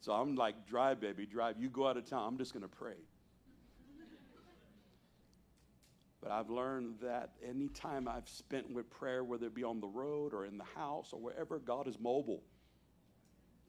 So 0.00 0.12
I'm 0.12 0.34
like, 0.34 0.66
drive, 0.66 1.00
baby, 1.00 1.26
drive. 1.26 1.56
You 1.58 1.68
go 1.68 1.86
out 1.86 1.96
of 1.96 2.08
town. 2.08 2.26
I'm 2.26 2.38
just 2.38 2.52
going 2.52 2.62
to 2.62 2.68
pray. 2.68 2.96
But 6.22 6.32
I've 6.32 6.50
learned 6.50 6.96
that 7.02 7.30
any 7.46 7.68
time 7.68 8.06
I've 8.06 8.28
spent 8.28 8.70
with 8.70 8.90
prayer, 8.90 9.24
whether 9.24 9.46
it 9.46 9.54
be 9.54 9.64
on 9.64 9.80
the 9.80 9.86
road 9.86 10.34
or 10.34 10.44
in 10.44 10.58
the 10.58 10.64
house 10.64 11.10
or 11.12 11.20
wherever, 11.20 11.58
God 11.58 11.88
is 11.88 11.98
mobile. 11.98 12.42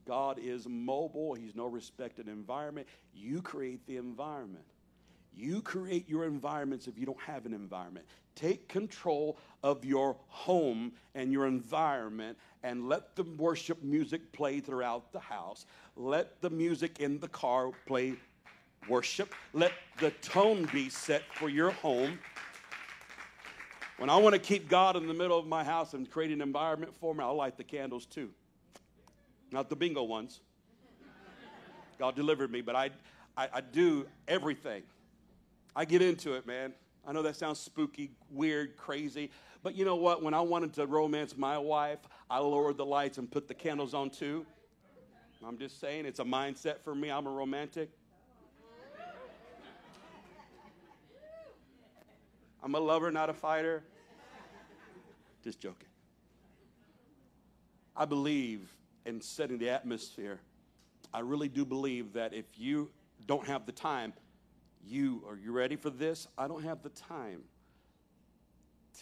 God 0.05 0.39
is 0.39 0.67
mobile. 0.67 1.33
He's 1.33 1.55
no 1.55 1.67
respected 1.67 2.27
environment. 2.27 2.87
You 3.13 3.41
create 3.41 3.85
the 3.87 3.97
environment. 3.97 4.65
You 5.35 5.61
create 5.61 6.09
your 6.09 6.25
environments 6.25 6.87
if 6.87 6.97
you 6.97 7.05
don't 7.05 7.21
have 7.21 7.45
an 7.45 7.53
environment. 7.53 8.05
Take 8.35 8.67
control 8.67 9.37
of 9.63 9.85
your 9.85 10.17
home 10.27 10.91
and 11.15 11.31
your 11.31 11.47
environment 11.47 12.37
and 12.63 12.87
let 12.87 13.15
the 13.15 13.23
worship 13.23 13.81
music 13.83 14.31
play 14.33 14.59
throughout 14.59 15.11
the 15.11 15.19
house. 15.19 15.65
Let 15.95 16.41
the 16.41 16.49
music 16.49 16.99
in 16.99 17.19
the 17.19 17.27
car 17.27 17.71
play 17.85 18.15
worship. 18.87 19.33
Let 19.53 19.71
the 19.99 20.11
tone 20.21 20.67
be 20.73 20.89
set 20.89 21.23
for 21.35 21.49
your 21.49 21.71
home. 21.71 22.19
When 23.97 24.09
I 24.09 24.17
want 24.17 24.33
to 24.33 24.39
keep 24.39 24.67
God 24.67 24.95
in 24.95 25.07
the 25.07 25.13
middle 25.13 25.37
of 25.37 25.45
my 25.45 25.63
house 25.63 25.93
and 25.93 26.09
create 26.09 26.31
an 26.31 26.41
environment 26.41 26.93
for 26.95 27.13
me, 27.13 27.23
I'll 27.23 27.35
light 27.35 27.57
the 27.57 27.63
candles 27.63 28.05
too. 28.05 28.29
Not 29.51 29.69
the 29.69 29.75
bingo 29.75 30.03
ones. 30.03 30.39
God 31.99 32.15
delivered 32.15 32.51
me, 32.51 32.61
but 32.61 32.75
I, 32.75 32.89
I, 33.37 33.49
I 33.53 33.61
do 33.61 34.07
everything. 34.27 34.81
I 35.75 35.85
get 35.85 36.01
into 36.01 36.33
it, 36.33 36.45
man. 36.45 36.73
I 37.07 37.13
know 37.13 37.23
that 37.23 37.35
sounds 37.35 37.59
spooky, 37.59 38.11
weird, 38.29 38.77
crazy, 38.77 39.31
but 39.63 39.75
you 39.75 39.85
know 39.85 39.95
what? 39.95 40.21
When 40.21 40.33
I 40.33 40.41
wanted 40.41 40.73
to 40.73 40.85
romance 40.85 41.35
my 41.37 41.57
wife, 41.57 41.99
I 42.29 42.39
lowered 42.39 42.77
the 42.77 42.85
lights 42.85 43.17
and 43.17 43.29
put 43.29 43.47
the 43.47 43.53
candles 43.53 43.93
on 43.93 44.09
too. 44.09 44.45
I'm 45.45 45.57
just 45.57 45.79
saying, 45.79 46.05
it's 46.05 46.19
a 46.19 46.23
mindset 46.23 46.79
for 46.81 46.93
me. 46.93 47.09
I'm 47.09 47.25
a 47.25 47.31
romantic. 47.31 47.89
I'm 52.63 52.75
a 52.75 52.79
lover, 52.79 53.11
not 53.11 53.29
a 53.29 53.33
fighter. 53.33 53.83
Just 55.43 55.59
joking. 55.59 55.87
I 57.95 58.05
believe 58.05 58.71
in 59.05 59.19
setting 59.19 59.57
the 59.57 59.69
atmosphere. 59.69 60.39
I 61.11 61.21
really 61.21 61.49
do 61.49 61.65
believe 61.65 62.13
that 62.13 62.33
if 62.33 62.45
you 62.55 62.91
don't 63.25 63.47
have 63.47 63.65
the 63.65 63.71
time, 63.71 64.13
you 64.85 65.23
are 65.27 65.37
you 65.37 65.51
ready 65.51 65.75
for 65.75 65.89
this? 65.89 66.27
I 66.37 66.47
don't 66.47 66.63
have 66.63 66.81
the 66.83 66.89
time. 66.89 67.43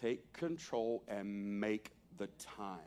Take 0.01 0.31
control 0.33 1.03
and 1.07 1.59
make 1.59 1.91
the 2.17 2.27
time. 2.37 2.79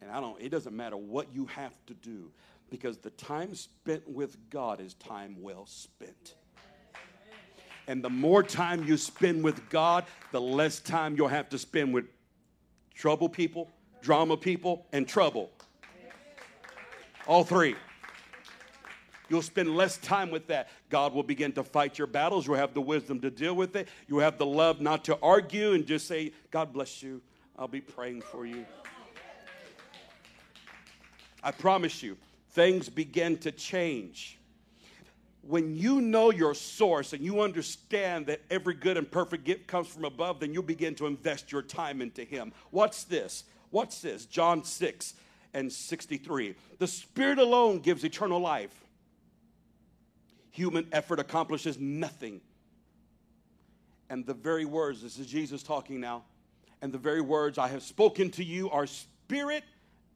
And 0.00 0.10
I 0.10 0.20
don't, 0.20 0.40
it 0.40 0.48
doesn't 0.48 0.74
matter 0.74 0.96
what 0.96 1.32
you 1.32 1.46
have 1.46 1.74
to 1.86 1.94
do 1.94 2.30
because 2.70 2.98
the 2.98 3.10
time 3.10 3.54
spent 3.54 4.08
with 4.08 4.36
God 4.50 4.80
is 4.80 4.94
time 4.94 5.36
well 5.40 5.66
spent. 5.66 6.34
And 7.86 8.02
the 8.02 8.10
more 8.10 8.42
time 8.42 8.84
you 8.84 8.96
spend 8.96 9.42
with 9.42 9.68
God, 9.68 10.04
the 10.30 10.40
less 10.40 10.80
time 10.80 11.16
you'll 11.16 11.28
have 11.28 11.48
to 11.50 11.58
spend 11.58 11.92
with 11.92 12.06
trouble 12.94 13.28
people, 13.28 13.68
drama 14.00 14.36
people, 14.36 14.86
and 14.92 15.06
trouble. 15.06 15.50
All 17.26 17.44
three. 17.44 17.76
You'll 19.32 19.40
spend 19.40 19.74
less 19.74 19.96
time 19.96 20.30
with 20.30 20.48
that. 20.48 20.68
God 20.90 21.14
will 21.14 21.22
begin 21.22 21.52
to 21.52 21.64
fight 21.64 21.96
your 21.96 22.06
battles. 22.06 22.46
You'll 22.46 22.56
have 22.56 22.74
the 22.74 22.82
wisdom 22.82 23.18
to 23.22 23.30
deal 23.30 23.54
with 23.54 23.76
it. 23.76 23.88
You'll 24.06 24.20
have 24.20 24.36
the 24.36 24.44
love 24.44 24.82
not 24.82 25.06
to 25.06 25.18
argue 25.22 25.72
and 25.72 25.86
just 25.86 26.06
say, 26.06 26.34
God 26.50 26.74
bless 26.74 27.02
you. 27.02 27.22
I'll 27.58 27.66
be 27.66 27.80
praying 27.80 28.20
for 28.20 28.44
you. 28.44 28.66
I 31.42 31.50
promise 31.50 32.02
you, 32.02 32.18
things 32.50 32.90
begin 32.90 33.38
to 33.38 33.52
change. 33.52 34.38
When 35.40 35.76
you 35.76 36.02
know 36.02 36.30
your 36.30 36.54
source 36.54 37.14
and 37.14 37.24
you 37.24 37.40
understand 37.40 38.26
that 38.26 38.42
every 38.50 38.74
good 38.74 38.98
and 38.98 39.10
perfect 39.10 39.44
gift 39.44 39.66
comes 39.66 39.88
from 39.88 40.04
above, 40.04 40.40
then 40.40 40.52
you'll 40.52 40.62
begin 40.62 40.94
to 40.96 41.06
invest 41.06 41.50
your 41.50 41.62
time 41.62 42.02
into 42.02 42.22
Him. 42.22 42.52
What's 42.70 43.04
this? 43.04 43.44
What's 43.70 44.02
this? 44.02 44.26
John 44.26 44.62
6 44.62 45.14
and 45.54 45.72
63. 45.72 46.54
The 46.76 46.86
Spirit 46.86 47.38
alone 47.38 47.78
gives 47.78 48.04
eternal 48.04 48.38
life 48.38 48.82
human 50.52 50.86
effort 50.92 51.18
accomplishes 51.18 51.78
nothing. 51.78 52.40
And 54.08 54.24
the 54.24 54.34
very 54.34 54.64
words, 54.64 55.02
this 55.02 55.18
is 55.18 55.26
Jesus 55.26 55.62
talking 55.62 55.98
now, 55.98 56.22
and 56.80 56.92
the 56.92 56.98
very 56.98 57.20
words 57.20 57.58
I 57.58 57.68
have 57.68 57.82
spoken 57.82 58.30
to 58.32 58.44
you 58.44 58.70
are 58.70 58.86
spirit 58.86 59.64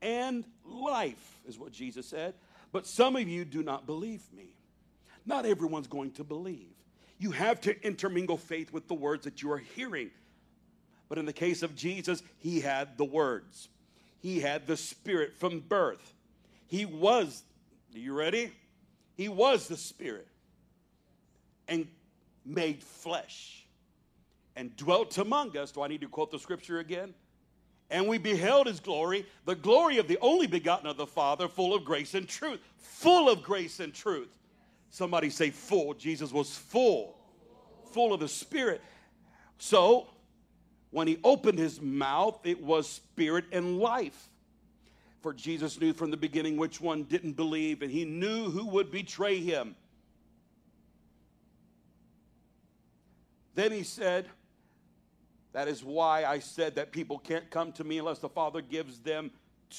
and 0.03 0.45
life, 0.65 1.39
is 1.49 1.59
what 1.59 1.73
Jesus 1.73 2.07
said. 2.07 2.35
But 2.71 2.87
some 2.87 3.17
of 3.17 3.29
you 3.29 3.45
do 3.45 3.63
not 3.63 3.87
believe 3.87 4.23
me. 4.37 4.51
Not 5.25 5.47
everyone's 5.47 5.87
going 5.87 6.13
to 6.13 6.25
believe. 6.25 6.69
You 7.19 7.31
have 7.31 7.61
to 7.63 7.87
intermingle 7.87 8.37
faith 8.37 8.73
with 8.73 8.87
the 8.89 8.95
words 8.95 9.25
that 9.25 9.43
you 9.43 9.51
are 9.51 9.59
hearing. 9.59 10.11
But 11.09 11.19
in 11.19 11.25
the 11.25 11.33
case 11.33 11.63
of 11.63 11.75
Jesus, 11.75 12.23
he 12.39 12.61
had 12.61 12.99
the 12.99 13.05
words, 13.05 13.69
he 14.21 14.41
had 14.41 14.67
the 14.67 14.77
spirit 14.77 15.35
from 15.37 15.61
birth. 15.61 16.13
He 16.67 16.85
was, 16.85 17.43
are 17.95 17.99
you 17.99 18.13
ready? 18.13 18.53
He 19.17 19.29
was 19.29 19.67
the 19.67 19.77
Spirit 19.77 20.29
and 21.69 21.89
made 22.45 22.83
flesh 22.83 23.67
and 24.55 24.77
dwelt 24.77 25.19
among 25.19 25.57
us. 25.57 25.73
Do 25.73 25.83
I 25.83 25.89
need 25.89 26.03
to 26.03 26.09
quote 26.09 26.31
the 26.31 26.39
scripture 26.39 26.79
again? 26.79 27.15
And 27.91 28.09
we 28.09 28.19
beheld 28.19 28.67
his 28.67 28.81
glory, 28.81 29.27
the 29.45 29.55
glory 29.55 29.99
of 29.99 30.09
the 30.09 30.19
only 30.21 30.47
begotten 30.47 30.87
of 30.87 30.97
the 30.97 31.07
Father, 31.07 31.49
full 31.49 31.75
of 31.75 31.85
grace 31.85 32.15
and 32.15 32.29
truth. 32.29 32.61
Full 32.79 33.29
of 33.29 33.43
grace 33.43 33.81
and 33.81 33.95
truth. 33.95 34.37
Somebody 34.91 35.31
say 35.31 35.51
full. 35.51 35.95
Jesus 35.95 36.33
was 36.33 36.57
full, 36.57 37.17
full 37.93 38.13
of 38.13 38.21
the 38.21 38.29
Spirit. 38.29 38.83
So, 39.59 40.09
when 40.91 41.07
he 41.07 41.19
opened 41.23 41.59
his 41.59 41.81
mouth, 41.81 42.41
it 42.45 42.63
was 42.63 42.89
spirit 42.89 43.45
and 43.53 43.79
life. 43.79 44.31
For 45.21 45.33
Jesus 45.33 45.81
knew 45.81 45.93
from 45.93 46.11
the 46.11 46.17
beginning 46.17 46.57
which 46.57 46.81
one 46.81 47.05
didn't 47.05 47.33
believe, 47.33 47.83
and 47.83 47.91
he 47.91 48.05
knew 48.05 48.51
who 48.51 48.67
would 48.67 48.91
betray 48.91 49.41
him. 49.41 49.75
Then 53.55 53.73
he 53.73 53.83
said, 53.83 54.27
That 55.53 55.67
is 55.67 55.83
why 55.83 56.25
I 56.25 56.39
said 56.39 56.77
that 56.77 56.93
people 56.93 57.19
can't 57.19 57.51
come 57.51 57.73
to 57.73 57.85
me 57.85 57.99
unless 57.99 58.19
the 58.19 58.29
Father 58.29 58.61
gives 58.61 59.01
them 59.01 59.31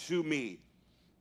to 0.08 0.24
me. 0.24 0.60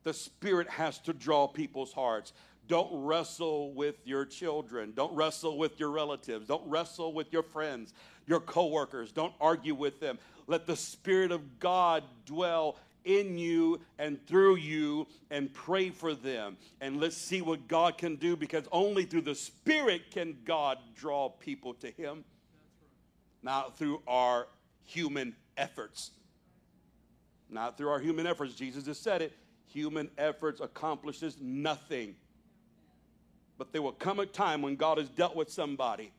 The 0.03 0.13
Spirit 0.13 0.69
has 0.69 0.99
to 0.99 1.13
draw 1.13 1.47
people's 1.47 1.93
hearts. 1.93 2.33
Don't 2.67 2.89
wrestle 2.91 3.73
with 3.73 3.95
your 4.05 4.25
children. 4.25 4.91
Don't 4.95 5.13
wrestle 5.13 5.57
with 5.57 5.79
your 5.79 5.91
relatives. 5.91 6.47
Don't 6.47 6.67
wrestle 6.67 7.13
with 7.13 7.31
your 7.31 7.43
friends, 7.43 7.93
your 8.25 8.39
coworkers. 8.39 9.11
Don't 9.11 9.33
argue 9.39 9.75
with 9.75 9.99
them. 9.99 10.19
Let 10.47 10.65
the 10.65 10.75
Spirit 10.75 11.31
of 11.31 11.59
God 11.59 12.03
dwell 12.25 12.77
in 13.07 13.37
you 13.37 13.79
and 13.97 14.25
through 14.27 14.57
you 14.57 15.07
and 15.31 15.51
pray 15.53 15.89
for 15.89 16.13
them. 16.13 16.57
And 16.81 16.99
let's 16.99 17.17
see 17.17 17.41
what 17.41 17.67
God 17.67 17.97
can 17.97 18.15
do 18.17 18.35
because 18.35 18.65
only 18.71 19.05
through 19.05 19.21
the 19.21 19.35
Spirit 19.35 20.11
can 20.11 20.37
God 20.45 20.77
draw 20.95 21.29
people 21.29 21.73
to 21.75 21.89
Him, 21.91 22.23
not 23.41 23.77
through 23.77 24.01
our 24.07 24.47
human 24.83 25.35
efforts. 25.57 26.11
Not 27.49 27.77
through 27.77 27.89
our 27.89 27.99
human 27.99 28.27
efforts. 28.27 28.53
Jesus 28.55 28.83
just 28.83 29.01
said 29.01 29.21
it. 29.21 29.33
Human 29.67 30.09
efforts 30.17 30.59
accomplishes 30.59 31.37
nothing. 31.39 32.15
But 33.57 33.71
there 33.71 33.81
will 33.81 33.93
come 33.93 34.19
a 34.19 34.25
time 34.25 34.61
when 34.61 34.75
God 34.75 34.97
has 34.97 35.07
dealt 35.09 35.35
with 35.35 35.49
somebody 35.49 36.11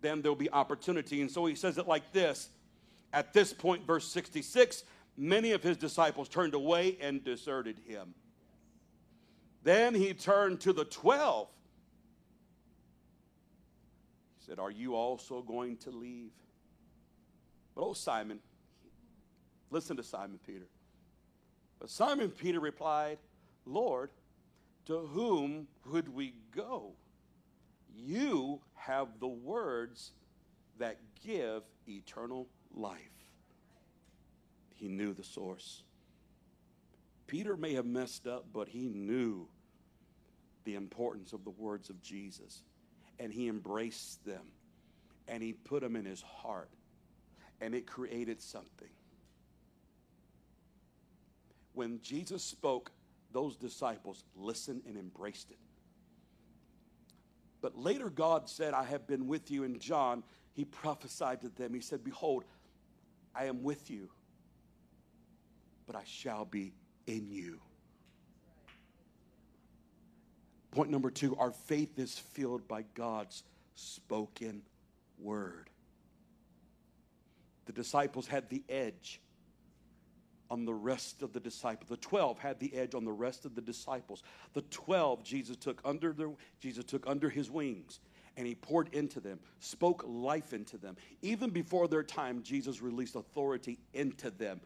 then 0.00 0.22
there'll 0.22 0.36
be 0.36 0.50
opportunity. 0.50 1.20
And 1.20 1.30
so 1.30 1.46
he 1.46 1.54
says 1.54 1.78
it 1.78 1.88
like 1.88 2.12
this 2.12 2.50
At 3.12 3.32
this 3.32 3.52
point, 3.52 3.86
verse 3.86 4.06
66, 4.06 4.84
many 5.18 5.52
of 5.52 5.62
his 5.62 5.76
disciples 5.76 6.28
turned 6.28 6.54
away 6.54 6.96
and 7.00 7.22
deserted 7.24 7.80
him. 7.84 8.14
Then 9.64 9.94
he 9.94 10.14
turned 10.14 10.60
to 10.60 10.72
the 10.72 10.84
12. 10.84 11.48
He 14.38 14.46
said, 14.46 14.60
Are 14.60 14.70
you 14.70 14.94
also 14.94 15.42
going 15.42 15.76
to 15.78 15.90
leave? 15.90 16.30
But 17.74 17.82
oh, 17.82 17.92
Simon, 17.92 18.38
listen 19.70 19.96
to 19.96 20.02
Simon 20.02 20.38
Peter. 20.46 20.68
But 21.80 21.90
Simon 21.90 22.30
Peter 22.30 22.60
replied, 22.60 23.18
Lord, 23.66 24.10
to 24.86 24.98
whom 24.98 25.66
would 25.90 26.08
we 26.08 26.34
go? 26.54 26.92
You 27.94 28.60
have 28.74 29.08
the 29.20 29.28
words 29.28 30.12
that 30.78 30.98
give 31.24 31.62
eternal 31.88 32.48
life. 32.72 33.17
He 34.78 34.88
knew 34.88 35.12
the 35.12 35.24
source. 35.24 35.82
Peter 37.26 37.56
may 37.56 37.74
have 37.74 37.84
messed 37.84 38.26
up, 38.26 38.46
but 38.52 38.68
he 38.68 38.88
knew 38.88 39.48
the 40.64 40.76
importance 40.76 41.32
of 41.32 41.44
the 41.44 41.50
words 41.50 41.90
of 41.90 42.00
Jesus. 42.00 42.62
And 43.18 43.32
he 43.32 43.48
embraced 43.48 44.24
them 44.24 44.46
and 45.26 45.42
he 45.42 45.52
put 45.52 45.82
them 45.82 45.96
in 45.96 46.04
his 46.04 46.22
heart. 46.22 46.70
And 47.60 47.74
it 47.74 47.86
created 47.86 48.40
something. 48.40 48.88
When 51.74 52.00
Jesus 52.00 52.44
spoke, 52.44 52.92
those 53.32 53.56
disciples 53.56 54.22
listened 54.36 54.82
and 54.86 54.96
embraced 54.96 55.50
it. 55.50 55.58
But 57.60 57.76
later, 57.76 58.10
God 58.10 58.48
said, 58.48 58.74
I 58.74 58.84
have 58.84 59.08
been 59.08 59.26
with 59.26 59.50
you. 59.50 59.64
And 59.64 59.80
John, 59.80 60.22
he 60.54 60.64
prophesied 60.64 61.40
to 61.40 61.48
them. 61.48 61.74
He 61.74 61.80
said, 61.80 62.04
Behold, 62.04 62.44
I 63.34 63.46
am 63.46 63.64
with 63.64 63.90
you, 63.90 64.08
but 65.88 65.96
I 65.96 66.04
shall 66.04 66.44
be 66.44 66.74
in 67.06 67.30
you. 67.30 67.58
Point 70.70 70.90
number 70.90 71.10
two 71.10 71.34
our 71.36 71.50
faith 71.50 71.98
is 71.98 72.16
filled 72.16 72.68
by 72.68 72.84
God's 72.94 73.42
spoken 73.74 74.62
word. 75.18 75.70
The 77.64 77.72
disciples 77.72 78.26
had 78.26 78.50
the 78.50 78.62
edge 78.68 79.20
on 80.50 80.66
the 80.66 80.74
rest 80.74 81.22
of 81.22 81.32
the 81.32 81.40
disciples. 81.40 81.88
The 81.88 81.96
12 81.96 82.38
had 82.38 82.60
the 82.60 82.74
edge 82.74 82.94
on 82.94 83.04
the 83.04 83.12
rest 83.12 83.46
of 83.46 83.54
the 83.54 83.60
disciples. 83.62 84.22
The 84.52 84.62
12 84.62 85.24
Jesus 85.24 85.56
took 85.56 85.80
under 85.86 86.12
their 86.12 86.30
Jesus 86.60 86.84
took 86.84 87.06
under 87.06 87.30
his 87.30 87.50
wings 87.50 88.00
and 88.36 88.46
he 88.46 88.54
poured 88.54 88.94
into 88.94 89.20
them, 89.20 89.40
spoke 89.58 90.04
life 90.06 90.52
into 90.52 90.76
them. 90.76 90.96
Even 91.22 91.48
before 91.48 91.88
their 91.88 92.02
time, 92.02 92.42
Jesus 92.42 92.82
released 92.82 93.16
authority 93.16 93.78
into 93.94 94.30
them. 94.30 94.60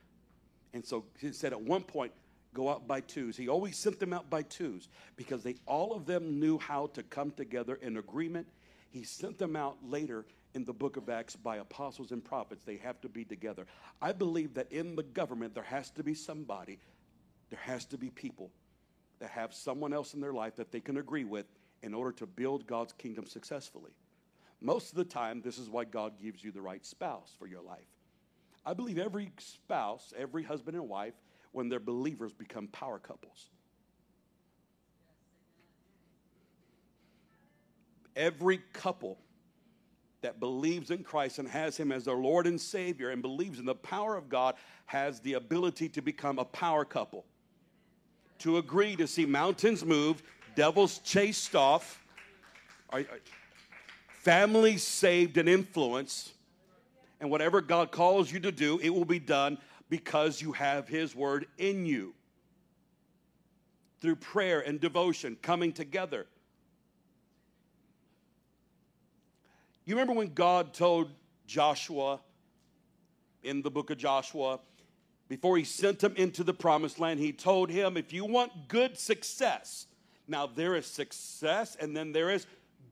And 0.74 0.84
so 0.84 1.04
he 1.18 1.32
said 1.32 1.52
at 1.52 1.60
one 1.60 1.82
point, 1.82 2.12
go 2.54 2.68
out 2.68 2.86
by 2.86 3.00
twos. 3.00 3.36
He 3.36 3.48
always 3.48 3.76
sent 3.76 3.98
them 3.98 4.12
out 4.12 4.28
by 4.28 4.42
twos 4.42 4.88
because 5.16 5.42
they 5.42 5.56
all 5.66 5.94
of 5.94 6.06
them 6.06 6.38
knew 6.38 6.58
how 6.58 6.88
to 6.88 7.02
come 7.02 7.30
together 7.30 7.78
in 7.80 7.96
agreement. 7.96 8.46
He 8.90 9.04
sent 9.04 9.38
them 9.38 9.56
out 9.56 9.78
later 9.82 10.26
in 10.54 10.64
the 10.64 10.72
book 10.72 10.96
of 10.96 11.08
Acts 11.08 11.34
by 11.34 11.56
apostles 11.56 12.12
and 12.12 12.22
prophets. 12.22 12.62
They 12.64 12.76
have 12.78 13.00
to 13.02 13.08
be 13.08 13.24
together. 13.24 13.66
I 14.00 14.12
believe 14.12 14.54
that 14.54 14.70
in 14.70 14.96
the 14.96 15.02
government, 15.02 15.54
there 15.54 15.62
has 15.62 15.90
to 15.92 16.02
be 16.02 16.14
somebody, 16.14 16.78
there 17.50 17.60
has 17.62 17.86
to 17.86 17.98
be 17.98 18.10
people 18.10 18.50
that 19.18 19.30
have 19.30 19.54
someone 19.54 19.92
else 19.92 20.14
in 20.14 20.20
their 20.20 20.32
life 20.32 20.56
that 20.56 20.72
they 20.72 20.80
can 20.80 20.98
agree 20.98 21.24
with 21.24 21.46
in 21.82 21.94
order 21.94 22.12
to 22.12 22.26
build 22.26 22.66
God's 22.66 22.92
kingdom 22.92 23.26
successfully. 23.26 23.92
Most 24.60 24.90
of 24.90 24.96
the 24.96 25.04
time, 25.04 25.42
this 25.42 25.58
is 25.58 25.68
why 25.68 25.84
God 25.84 26.20
gives 26.20 26.44
you 26.44 26.52
the 26.52 26.60
right 26.60 26.84
spouse 26.84 27.34
for 27.38 27.46
your 27.46 27.62
life. 27.62 27.91
I 28.64 28.74
believe 28.74 28.98
every 28.98 29.32
spouse, 29.38 30.12
every 30.16 30.42
husband 30.42 30.76
and 30.76 30.88
wife, 30.88 31.14
when 31.52 31.68
they're 31.68 31.80
believers, 31.80 32.32
become 32.32 32.68
power 32.68 32.98
couples. 32.98 33.48
Every 38.14 38.60
couple 38.72 39.18
that 40.20 40.38
believes 40.38 40.90
in 40.90 41.02
Christ 41.02 41.38
and 41.38 41.48
has 41.48 41.76
Him 41.76 41.90
as 41.92 42.04
their 42.04 42.16
Lord 42.16 42.46
and 42.46 42.60
Savior 42.60 43.10
and 43.10 43.20
believes 43.20 43.58
in 43.58 43.64
the 43.64 43.74
power 43.74 44.16
of 44.16 44.28
God 44.28 44.54
has 44.86 45.20
the 45.20 45.34
ability 45.34 45.88
to 45.90 46.00
become 46.00 46.38
a 46.38 46.44
power 46.44 46.84
couple. 46.84 47.24
To 48.40 48.58
agree 48.58 48.96
to 48.96 49.06
see 49.06 49.26
mountains 49.26 49.84
moved, 49.84 50.24
devils 50.54 50.98
chased 50.98 51.54
off, 51.56 52.04
families 54.08 54.82
saved 54.82 55.36
and 55.38 55.48
influenced, 55.48 56.32
and 57.22 57.30
whatever 57.30 57.60
God 57.60 57.92
calls 57.92 58.32
you 58.32 58.40
to 58.40 58.50
do, 58.50 58.80
it 58.82 58.90
will 58.90 59.04
be 59.04 59.20
done 59.20 59.56
because 59.88 60.42
you 60.42 60.50
have 60.52 60.88
His 60.88 61.14
Word 61.14 61.46
in 61.56 61.86
you. 61.86 62.14
Through 64.00 64.16
prayer 64.16 64.58
and 64.60 64.80
devotion, 64.80 65.36
coming 65.40 65.72
together. 65.72 66.26
You 69.84 69.94
remember 69.94 70.14
when 70.14 70.34
God 70.34 70.74
told 70.74 71.10
Joshua 71.46 72.18
in 73.44 73.62
the 73.62 73.70
book 73.70 73.90
of 73.90 73.98
Joshua, 73.98 74.58
before 75.28 75.56
he 75.56 75.64
sent 75.64 76.02
him 76.02 76.14
into 76.16 76.42
the 76.42 76.52
promised 76.52 76.98
land, 76.98 77.20
he 77.20 77.32
told 77.32 77.70
him, 77.70 77.96
if 77.96 78.12
you 78.12 78.24
want 78.24 78.66
good 78.66 78.98
success, 78.98 79.86
now 80.26 80.48
there 80.48 80.74
is 80.74 80.86
success 80.86 81.76
and 81.80 81.96
then 81.96 82.10
there 82.10 82.30
is 82.30 82.46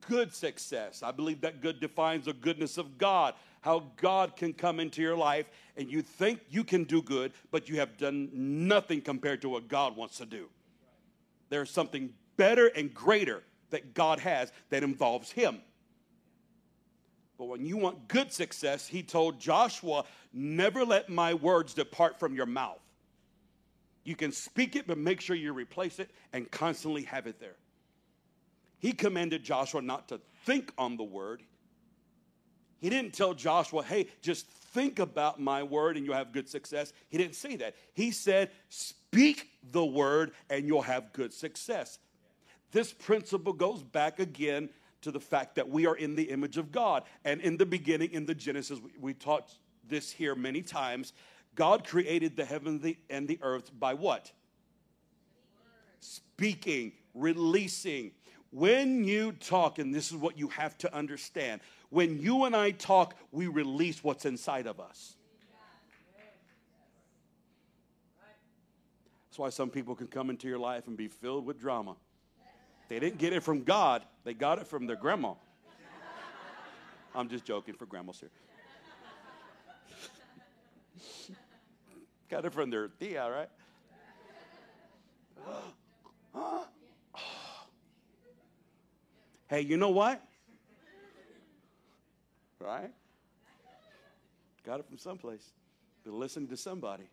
good 0.08 0.32
success. 0.32 1.02
I 1.02 1.10
believe 1.10 1.40
that 1.40 1.60
good 1.60 1.80
defines 1.80 2.26
the 2.26 2.32
goodness 2.32 2.78
of 2.78 2.96
God, 2.96 3.34
how 3.60 3.84
God 3.96 4.36
can 4.36 4.52
come 4.52 4.80
into 4.80 5.02
your 5.02 5.16
life 5.16 5.46
and 5.76 5.90
you 5.90 6.02
think 6.02 6.40
you 6.48 6.64
can 6.64 6.84
do 6.84 7.02
good, 7.02 7.32
but 7.50 7.68
you 7.68 7.76
have 7.76 7.96
done 7.96 8.30
nothing 8.32 9.00
compared 9.00 9.42
to 9.42 9.48
what 9.48 9.68
God 9.68 9.96
wants 9.96 10.18
to 10.18 10.26
do. 10.26 10.48
There's 11.48 11.70
something 11.70 12.10
better 12.36 12.66
and 12.68 12.92
greater 12.92 13.42
that 13.70 13.94
God 13.94 14.20
has 14.20 14.52
that 14.70 14.82
involves 14.82 15.30
Him. 15.30 15.60
But 17.38 17.46
when 17.46 17.64
you 17.64 17.78
want 17.78 18.06
good 18.06 18.32
success, 18.32 18.86
he 18.86 19.02
told 19.02 19.40
Joshua, 19.40 20.04
Never 20.32 20.84
let 20.84 21.08
my 21.08 21.32
words 21.32 21.72
depart 21.72 22.20
from 22.20 22.34
your 22.34 22.44
mouth. 22.44 22.78
You 24.04 24.14
can 24.14 24.30
speak 24.30 24.76
it, 24.76 24.86
but 24.86 24.98
make 24.98 25.22
sure 25.22 25.34
you 25.34 25.52
replace 25.54 25.98
it 25.98 26.10
and 26.34 26.50
constantly 26.50 27.04
have 27.04 27.26
it 27.26 27.40
there. 27.40 27.56
He 28.78 28.92
commanded 28.92 29.42
Joshua 29.42 29.80
not 29.80 30.08
to 30.08 30.20
think 30.44 30.72
on 30.76 30.96
the 30.96 31.04
word. 31.04 31.42
He 32.80 32.90
didn't 32.90 33.12
tell 33.12 33.34
Joshua, 33.34 33.82
hey, 33.82 34.08
just 34.22 34.46
think 34.46 34.98
about 34.98 35.40
my 35.40 35.62
word 35.62 35.96
and 35.96 36.06
you'll 36.06 36.14
have 36.14 36.32
good 36.32 36.48
success. 36.48 36.92
He 37.08 37.18
didn't 37.18 37.34
say 37.34 37.56
that. 37.56 37.74
He 37.92 38.10
said, 38.10 38.50
speak 38.68 39.48
the 39.70 39.84
word 39.84 40.32
and 40.48 40.66
you'll 40.66 40.82
have 40.82 41.12
good 41.12 41.32
success. 41.32 41.98
This 42.72 42.92
principle 42.92 43.52
goes 43.52 43.82
back 43.82 44.18
again 44.18 44.70
to 45.02 45.10
the 45.10 45.20
fact 45.20 45.56
that 45.56 45.68
we 45.68 45.86
are 45.86 45.96
in 45.96 46.14
the 46.14 46.24
image 46.24 46.56
of 46.56 46.70
God. 46.70 47.04
And 47.24 47.40
in 47.40 47.56
the 47.56 47.66
beginning, 47.66 48.12
in 48.12 48.26
the 48.26 48.34
Genesis, 48.34 48.80
we, 48.80 48.90
we 49.00 49.14
taught 49.14 49.52
this 49.88 50.10
here 50.10 50.34
many 50.34 50.62
times. 50.62 51.12
God 51.54 51.86
created 51.86 52.36
the 52.36 52.44
heaven 52.44 52.96
and 53.08 53.26
the 53.26 53.38
earth 53.42 53.70
by 53.78 53.94
what? 53.94 54.30
Speaking, 56.00 56.92
releasing. 57.14 58.12
When 58.50 59.04
you 59.04 59.32
talk, 59.32 59.78
and 59.78 59.94
this 59.94 60.10
is 60.10 60.16
what 60.16 60.38
you 60.38 60.48
have 60.48 60.76
to 60.78 60.94
understand 60.94 61.60
when 61.90 62.20
you 62.20 62.44
and 62.44 62.54
I 62.54 62.70
talk, 62.70 63.16
we 63.32 63.48
release 63.48 64.02
what's 64.02 64.24
inside 64.24 64.66
of 64.66 64.80
us. 64.80 65.16
That's 69.28 69.38
why 69.38 69.50
some 69.50 69.70
people 69.70 69.94
can 69.94 70.06
come 70.06 70.30
into 70.30 70.48
your 70.48 70.58
life 70.58 70.86
and 70.86 70.96
be 70.96 71.08
filled 71.08 71.46
with 71.46 71.60
drama. 71.60 71.96
They 72.88 72.98
didn't 72.98 73.18
get 73.18 73.32
it 73.32 73.42
from 73.42 73.64
God, 73.64 74.04
they 74.24 74.34
got 74.34 74.58
it 74.58 74.66
from 74.66 74.86
their 74.86 74.96
grandma. 74.96 75.34
I'm 77.14 77.28
just 77.28 77.44
joking 77.44 77.74
for 77.74 77.86
grandmas 77.86 78.20
here. 78.20 78.30
got 82.28 82.44
it 82.44 82.52
from 82.52 82.70
their 82.70 82.88
tia, 82.88 83.28
right? 83.28 83.48
hey, 89.50 89.60
you 89.60 89.76
know 89.76 89.90
what? 89.90 90.22
Right? 92.60 92.92
Got 94.64 94.80
it 94.80 94.86
from 94.86 94.96
someplace. 94.96 95.44
Been 96.04 96.18
listening 96.18 96.48
to 96.48 96.56
somebody. 96.56 97.10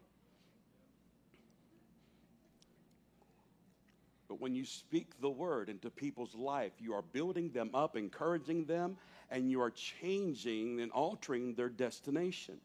But 4.28 4.40
when 4.40 4.54
you 4.54 4.66
speak 4.66 5.20
the 5.20 5.30
word 5.30 5.68
into 5.68 5.90
people's 5.90 6.36
life, 6.36 6.74
you 6.80 6.94
are 6.94 7.02
building 7.02 7.50
them 7.50 7.72
up, 7.74 7.96
encouraging 7.96 8.66
them, 8.66 8.98
and 9.32 9.50
you 9.50 9.62
are 9.62 9.72
changing 9.72 10.80
and 10.82 10.92
altering 10.92 11.56
their 11.56 11.70
destination. 11.70 12.58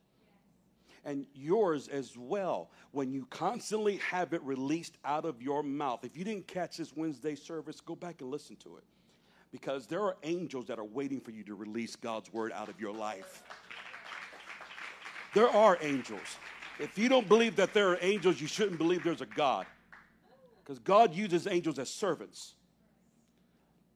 And 1.05 1.27
yours 1.35 1.89
as 1.89 2.16
well, 2.16 2.70
when 2.91 3.12
you 3.12 3.27
constantly 3.31 3.97
have 3.99 4.35
it 4.35 4.43
released 4.43 4.99
out 5.05 5.25
of 5.25 5.41
your 5.41 5.62
mouth. 5.62 6.05
If 6.05 6.16
you 6.16 6.25
didn't 6.25 6.47
catch 6.47 6.77
this 6.77 6.95
Wednesday 6.95 7.37
service, 7.37 7.81
go 7.81 7.97
back 7.97 8.20
and 8.20 8.31
listen 8.31 8.57
to 8.57 8.77
it. 8.77 8.85
Because 9.53 9.87
there 9.87 10.01
are 10.01 10.17
angels 10.23 10.67
that 10.67 10.79
are 10.79 10.85
waiting 10.85 11.21
for 11.21 11.31
you 11.31 11.45
to 11.45 11.55
release 11.55 11.95
God's 11.95 12.33
word 12.33 12.53
out 12.53 12.69
of 12.69 12.81
your 12.81 12.93
life. 12.93 13.43
There 15.35 15.49
are 15.49 15.79
angels. 15.81 16.37
If 16.79 16.99
you 16.99 17.09
don't 17.09 17.29
believe 17.29 17.57
that 17.57 17.75
there 17.75 17.91
are 17.91 17.99
angels, 18.01 18.41
you 18.41 18.47
shouldn't 18.47 18.79
believe 18.79 19.05
there's 19.05 19.21
a 19.21 19.27
God. 19.27 19.67
Because 20.65 20.79
God 20.79 21.15
uses 21.15 21.47
angels 21.47 21.79
as 21.79 21.91
servants. 21.91 22.55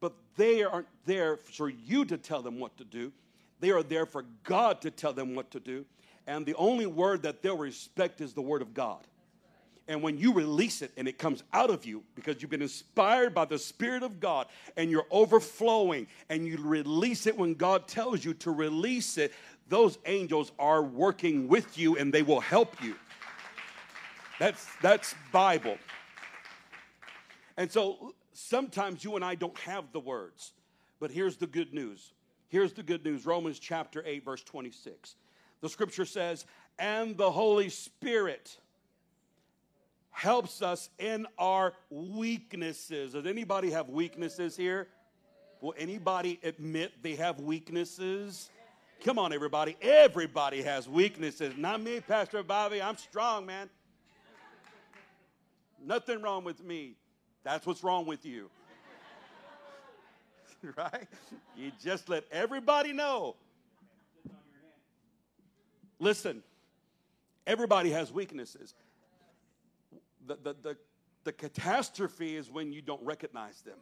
But 0.01 0.13
they 0.37 0.63
aren't 0.63 0.89
there 1.05 1.37
for 1.37 1.69
you 1.69 2.05
to 2.05 2.19
tell 2.19 2.43
them 2.43 2.59
what 2.59 2.77
to 2.77 2.85
do, 2.85 3.13
they 3.61 3.71
are 3.71 3.83
there 3.83 4.05
for 4.05 4.25
God 4.45 4.83
to 4.83 4.91
tell 4.91 5.15
them 5.15 5.35
what 5.35 5.51
to 5.53 5.61
do. 5.61 5.87
And 6.27 6.45
the 6.45 6.55
only 6.57 6.87
word 6.87 7.23
that 7.23 7.41
they'll 7.41 7.57
respect 7.57 8.21
is 8.21 8.35
the 8.35 8.43
word 8.43 8.61
of 8.61 8.75
God. 8.75 9.07
And 9.89 10.03
when 10.03 10.19
you 10.19 10.33
release 10.33 10.83
it 10.83 10.91
and 10.97 11.07
it 11.07 11.17
comes 11.17 11.45
out 11.53 11.71
of 11.71 11.87
you 11.87 12.03
because 12.17 12.43
you've 12.43 12.51
been 12.51 12.63
inspired 12.63 13.35
by 13.35 13.45
the 13.45 13.59
Spirit 13.59 14.03
of 14.03 14.19
God 14.19 14.49
and 14.77 14.91
you're 14.91 15.07
overflowing 15.11 16.09
and 16.29 16.47
you 16.47 16.59
release 16.59 17.27
it 17.27 17.37
when 17.37 17.55
God 17.55 17.87
tells 17.87 18.25
you 18.25 18.35
to 18.35 18.51
release 18.51 19.17
it, 19.17 19.33
those 19.69 19.99
angels 20.07 20.51
are 20.59 20.83
working 20.83 21.47
with 21.47 21.79
you 21.79 21.97
and 21.97 22.13
they 22.13 22.23
will 22.23 22.41
help 22.41 22.83
you. 22.83 22.97
That's, 24.41 24.67
that's 24.83 25.15
Bible. 25.31 25.79
And 27.57 27.71
so 27.71 28.15
sometimes 28.33 29.05
you 29.05 29.15
and 29.17 29.25
I 29.25 29.35
don't 29.35 29.59
have 29.61 29.93
the 29.93 30.01
words, 30.01 30.53
but 31.01 31.11
here's 31.11 31.37
the 31.37 31.47
good 31.47 31.73
news. 31.73 32.13
Here's 32.49 32.73
the 32.73 32.83
good 32.83 33.05
news 33.05 33.25
Romans 33.25 33.59
chapter 33.59 34.03
8, 34.05 34.25
verse 34.25 34.43
26. 34.43 35.15
The 35.61 35.69
scripture 35.69 36.05
says, 36.05 36.45
And 36.79 37.17
the 37.17 37.31
Holy 37.31 37.69
Spirit 37.69 38.59
helps 40.17 40.63
us 40.63 40.89
in 40.99 41.27
our 41.37 41.75
weaknesses. 41.91 43.13
Does 43.13 43.27
anybody 43.27 43.71
have 43.71 43.91
weaknesses 43.91 44.57
here? 44.57 44.89
Will 45.61 45.75
anybody 45.77 46.41
admit 46.43 47.03
they 47.03 47.17
have 47.17 47.39
weaknesses? 47.39 48.51
Come 49.05 49.19
on, 49.19 49.35
everybody. 49.35 49.77
Everybody 49.83 50.63
has 50.63 50.89
weaknesses. 50.89 51.53
Not 51.59 51.83
me, 51.83 52.01
Pastor 52.01 52.43
Bobby. 52.43 52.81
I'm 52.81 52.97
strong, 52.97 53.45
man. 53.45 53.69
Nothing 55.85 56.23
wrong 56.23 56.45
with 56.45 56.65
me. 56.65 56.95
That's 57.45 57.67
what's 57.67 57.85
wrong 57.85 58.07
with 58.07 58.25
you. 58.25 58.49
right? 60.79 61.07
You 61.59 61.73
just 61.85 62.09
let 62.09 62.25
everybody 62.33 62.95
know. 62.95 63.37
Listen, 65.99 66.43
everybody 67.47 67.91
has 67.91 68.11
weaknesses 68.11 68.73
the, 70.27 70.37
the, 70.43 70.57
the, 70.63 70.77
the 71.25 71.33
catastrophe 71.33 72.37
is 72.37 72.51
when 72.51 72.73
you 72.73 72.83
don't 72.83 73.03
recognize 73.03 73.61
them. 73.63 73.79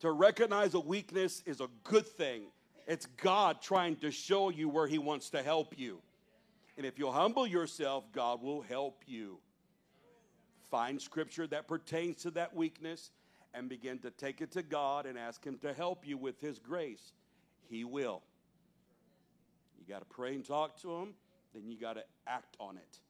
To 0.00 0.10
recognize 0.10 0.74
a 0.74 0.80
weakness 0.80 1.42
is 1.46 1.60
a 1.60 1.68
good 1.84 2.06
thing. 2.06 2.44
It's 2.86 3.06
God 3.22 3.60
trying 3.60 3.96
to 3.96 4.10
show 4.10 4.48
you 4.48 4.68
where 4.68 4.86
He 4.86 4.98
wants 4.98 5.30
to 5.30 5.42
help 5.42 5.78
you. 5.78 6.00
And 6.76 6.86
if 6.86 6.98
you'll 6.98 7.12
humble 7.12 7.46
yourself, 7.46 8.04
God 8.12 8.42
will 8.42 8.62
help 8.62 9.02
you. 9.06 9.38
Find 10.70 11.00
scripture 11.00 11.46
that 11.48 11.68
pertains 11.68 12.22
to 12.22 12.30
that 12.32 12.54
weakness 12.54 13.10
and 13.52 13.68
begin 13.68 13.98
to 13.98 14.10
take 14.10 14.40
it 14.40 14.52
to 14.52 14.62
God 14.62 15.04
and 15.04 15.18
ask 15.18 15.44
Him 15.44 15.58
to 15.58 15.74
help 15.74 16.06
you 16.06 16.16
with 16.16 16.40
His 16.40 16.58
grace. 16.58 17.12
He 17.68 17.84
will. 17.84 18.22
You 19.78 19.92
got 19.92 20.00
to 20.00 20.06
pray 20.06 20.34
and 20.34 20.44
talk 20.44 20.80
to 20.82 20.94
Him, 20.96 21.14
then 21.54 21.68
you 21.68 21.78
got 21.78 21.94
to 21.94 22.04
act 22.26 22.56
on 22.58 22.76
it. 22.76 23.00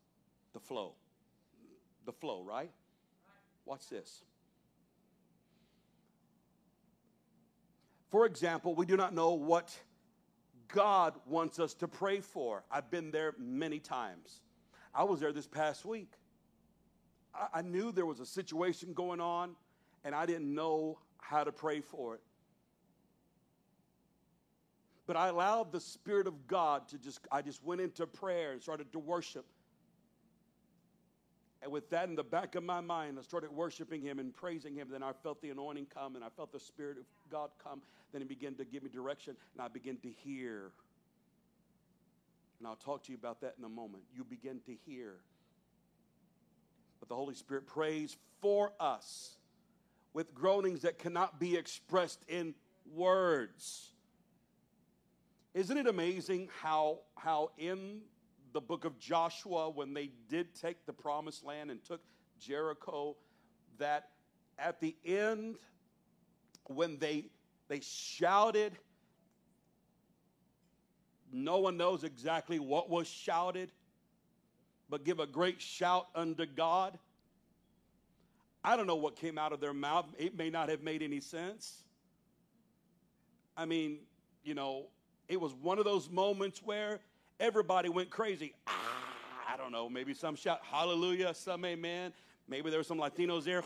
The 0.52 0.60
flow 0.60 0.94
the 2.04 2.12
flow, 2.12 2.42
right? 2.42 2.70
Watch 3.64 3.88
this. 3.88 4.24
For 8.10 8.26
example, 8.26 8.74
we 8.74 8.86
do 8.86 8.96
not 8.96 9.14
know 9.14 9.34
what 9.34 9.76
God 10.68 11.14
wants 11.26 11.58
us 11.58 11.74
to 11.74 11.88
pray 11.88 12.20
for. 12.20 12.64
I've 12.70 12.90
been 12.90 13.10
there 13.10 13.34
many 13.38 13.78
times. 13.78 14.40
I 14.94 15.04
was 15.04 15.20
there 15.20 15.32
this 15.32 15.46
past 15.46 15.84
week. 15.84 16.12
I, 17.34 17.58
I 17.58 17.62
knew 17.62 17.92
there 17.92 18.06
was 18.06 18.20
a 18.20 18.26
situation 18.26 18.92
going 18.92 19.20
on, 19.20 19.54
and 20.04 20.14
I 20.14 20.26
didn't 20.26 20.52
know 20.52 20.98
how 21.18 21.44
to 21.44 21.52
pray 21.52 21.80
for 21.80 22.14
it. 22.14 22.20
But 25.06 25.16
I 25.16 25.28
allowed 25.28 25.72
the 25.72 25.80
Spirit 25.80 26.26
of 26.26 26.46
God 26.46 26.88
to 26.88 26.98
just, 26.98 27.20
I 27.32 27.42
just 27.42 27.64
went 27.64 27.80
into 27.80 28.06
prayer 28.06 28.52
and 28.52 28.62
started 28.62 28.92
to 28.92 28.98
worship. 28.98 29.44
And 31.62 31.70
with 31.70 31.90
that 31.90 32.08
in 32.08 32.14
the 32.14 32.24
back 32.24 32.54
of 32.54 32.64
my 32.64 32.80
mind, 32.80 33.18
I 33.18 33.22
started 33.22 33.50
worshiping 33.52 34.00
him 34.00 34.18
and 34.18 34.34
praising 34.34 34.74
him. 34.74 34.88
Then 34.90 35.02
I 35.02 35.12
felt 35.12 35.42
the 35.42 35.50
anointing 35.50 35.88
come 35.94 36.16
and 36.16 36.24
I 36.24 36.28
felt 36.34 36.52
the 36.52 36.60
Spirit 36.60 36.96
of 36.96 37.04
God 37.30 37.50
come. 37.62 37.82
Then 38.12 38.22
he 38.22 38.26
began 38.26 38.54
to 38.54 38.64
give 38.64 38.82
me 38.82 38.88
direction 38.88 39.36
and 39.54 39.62
I 39.62 39.68
began 39.68 39.96
to 39.98 40.08
hear. 40.08 40.72
And 42.58 42.66
I'll 42.66 42.76
talk 42.76 43.04
to 43.04 43.12
you 43.12 43.18
about 43.18 43.42
that 43.42 43.54
in 43.58 43.64
a 43.64 43.68
moment. 43.68 44.04
You 44.14 44.24
begin 44.24 44.60
to 44.66 44.74
hear. 44.86 45.16
But 46.98 47.08
the 47.08 47.14
Holy 47.14 47.34
Spirit 47.34 47.66
prays 47.66 48.16
for 48.40 48.72
us 48.80 49.36
with 50.12 50.34
groanings 50.34 50.82
that 50.82 50.98
cannot 50.98 51.38
be 51.38 51.56
expressed 51.56 52.20
in 52.28 52.54
words. 52.94 53.90
Isn't 55.54 55.76
it 55.76 55.86
amazing 55.86 56.48
how, 56.62 57.00
how 57.16 57.50
in 57.58 58.00
the 58.52 58.60
book 58.60 58.84
of 58.84 58.98
Joshua 58.98 59.70
when 59.70 59.94
they 59.94 60.10
did 60.28 60.54
take 60.54 60.86
the 60.86 60.92
promised 60.92 61.44
land 61.44 61.70
and 61.70 61.82
took 61.84 62.00
Jericho, 62.38 63.16
that 63.78 64.08
at 64.58 64.80
the 64.80 64.94
end, 65.04 65.56
when 66.66 66.98
they, 66.98 67.26
they 67.68 67.80
shouted, 67.80 68.72
no 71.32 71.58
one 71.58 71.76
knows 71.76 72.04
exactly 72.04 72.58
what 72.58 72.90
was 72.90 73.06
shouted, 73.06 73.70
but 74.88 75.04
give 75.04 75.20
a 75.20 75.26
great 75.26 75.60
shout 75.60 76.08
unto 76.14 76.46
God. 76.46 76.98
I 78.62 78.76
don't 78.76 78.86
know 78.86 78.96
what 78.96 79.16
came 79.16 79.38
out 79.38 79.52
of 79.52 79.60
their 79.60 79.72
mouth. 79.72 80.06
It 80.18 80.36
may 80.36 80.50
not 80.50 80.68
have 80.68 80.82
made 80.82 81.02
any 81.02 81.20
sense. 81.20 81.82
I 83.56 83.64
mean, 83.64 84.00
you 84.44 84.54
know, 84.54 84.86
it 85.28 85.40
was 85.40 85.54
one 85.54 85.78
of 85.78 85.84
those 85.84 86.10
moments 86.10 86.60
where 86.62 87.00
everybody 87.40 87.88
went 87.88 88.10
crazy. 88.10 88.54
Ah, 88.66 89.52
I 89.52 89.56
don't 89.56 89.72
know, 89.72 89.88
maybe 89.88 90.14
some 90.14 90.36
shout 90.36 90.60
hallelujah, 90.62 91.34
some 91.34 91.64
amen. 91.64 92.12
Maybe 92.48 92.70
there 92.70 92.78
were 92.78 92.84
some 92.84 92.98
Latinos 92.98 93.44
there. 93.44 93.62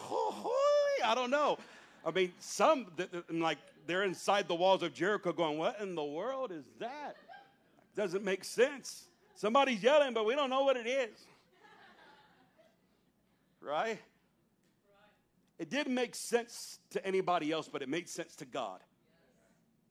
I 1.05 1.15
don't 1.15 1.31
know. 1.31 1.59
I 2.07 2.11
mean, 2.11 2.33
some 2.39 2.87
like 3.31 3.59
they're 3.87 4.05
inside 4.05 4.49
the 4.49 4.55
walls 4.55 4.83
of 4.83 4.95
Jericho 4.95 5.33
going, 5.33 5.59
What 5.59 5.81
in 5.81 5.95
the 5.95 6.05
world 6.05 6.53
is 6.53 6.65
that? 6.79 7.17
Doesn't 7.97 8.25
make 8.25 8.45
sense. 8.45 9.05
Somebody's 9.35 9.83
yelling, 9.83 10.15
but 10.15 10.27
we 10.27 10.35
don't 10.35 10.51
know 10.51 10.63
what 10.65 10.77
it 10.77 10.87
is. 10.87 11.17
Right? 13.61 13.99
It 15.59 15.71
didn't 15.71 15.95
make 15.95 16.15
sense 16.15 16.79
to 16.91 17.05
anybody 17.07 17.53
else, 17.53 17.69
but 17.69 17.81
it 17.83 17.89
made 17.89 18.09
sense 18.09 18.37
to 18.37 18.45
God. 18.45 18.81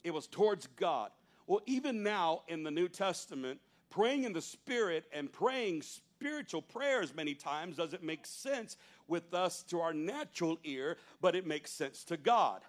It 0.04 0.14
was 0.14 0.28
towards 0.28 0.68
God. 0.76 1.12
Well, 1.48 1.62
even 1.66 2.04
now 2.04 2.42
in 2.48 2.64
the 2.64 2.72
New 2.72 2.88
Testament, 2.88 3.60
praying 3.94 4.24
in 4.24 4.34
the 4.34 4.42
Spirit 4.42 5.06
and 5.14 5.32
praying 5.32 5.84
spiritual 5.84 6.64
prayers 6.64 7.14
many 7.14 7.36
times 7.36 7.78
doesn't 7.78 8.02
make 8.02 8.26
sense 8.26 8.76
with 9.08 9.36
us 9.36 9.62
to 9.62 9.82
our 9.82 9.94
natural 9.94 10.58
ear, 10.64 10.98
but 11.22 11.36
it 11.36 11.46
makes 11.46 11.70
sense 11.70 12.04
to 12.04 12.18
God. 12.18 12.62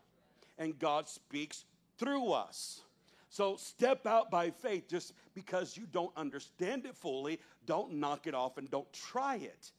And 0.58 0.78
God 0.78 1.08
speaks 1.08 1.64
through 1.96 2.32
us. 2.32 2.82
So 3.30 3.56
step 3.56 4.06
out 4.06 4.30
by 4.30 4.50
faith 4.50 4.86
just 4.86 5.14
because 5.34 5.78
you 5.78 5.86
don't 5.90 6.14
understand 6.14 6.84
it 6.84 6.94
fully. 6.94 7.40
Don't 7.64 7.94
knock 7.94 8.26
it 8.26 8.34
off 8.34 8.58
and 8.58 8.70
don't 8.70 8.92
try 8.92 9.36
it. 9.36 9.72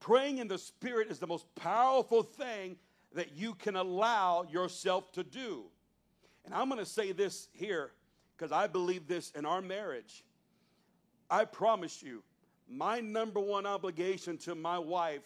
Praying 0.00 0.38
in 0.38 0.48
the 0.48 0.58
Spirit 0.58 1.10
is 1.10 1.18
the 1.18 1.26
most 1.26 1.54
powerful 1.56 2.22
thing 2.22 2.76
that 3.12 3.36
you 3.36 3.52
can 3.52 3.76
allow 3.76 4.44
yourself 4.44 5.12
to 5.12 5.22
do. 5.22 5.64
And 6.46 6.54
I'm 6.54 6.68
going 6.70 6.80
to 6.80 6.86
say 6.86 7.12
this 7.12 7.48
here 7.52 7.90
because 8.36 8.52
I 8.52 8.66
believe 8.66 9.06
this 9.06 9.30
in 9.32 9.46
our 9.46 9.62
marriage. 9.62 10.24
I 11.30 11.44
promise 11.44 12.02
you, 12.02 12.22
my 12.68 13.00
number 13.00 13.40
one 13.40 13.66
obligation 13.66 14.38
to 14.38 14.54
my 14.54 14.78
wife 14.78 15.22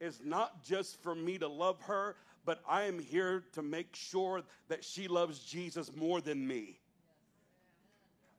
is 0.00 0.20
not 0.24 0.64
just 0.64 1.02
for 1.02 1.14
me 1.14 1.38
to 1.38 1.48
love 1.48 1.80
her, 1.82 2.16
but 2.44 2.60
I 2.68 2.84
am 2.84 2.98
here 2.98 3.44
to 3.52 3.62
make 3.62 3.94
sure 3.94 4.42
that 4.68 4.84
she 4.84 5.08
loves 5.08 5.40
Jesus 5.40 5.94
more 5.94 6.20
than 6.20 6.46
me. 6.46 6.78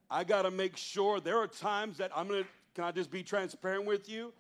I 0.10 0.24
got 0.24 0.44
to 0.44 0.52
make 0.52 0.78
sure 0.78 1.20
there 1.20 1.38
are 1.38 1.48
times 1.48 1.98
that 1.98 2.12
I'm 2.16 2.28
going 2.28 2.44
to, 2.44 2.50
can 2.74 2.84
I 2.84 2.92
just 2.92 3.12
be 3.12 3.22
transparent 3.22 3.86
with 3.86 4.10
you? 4.10 4.34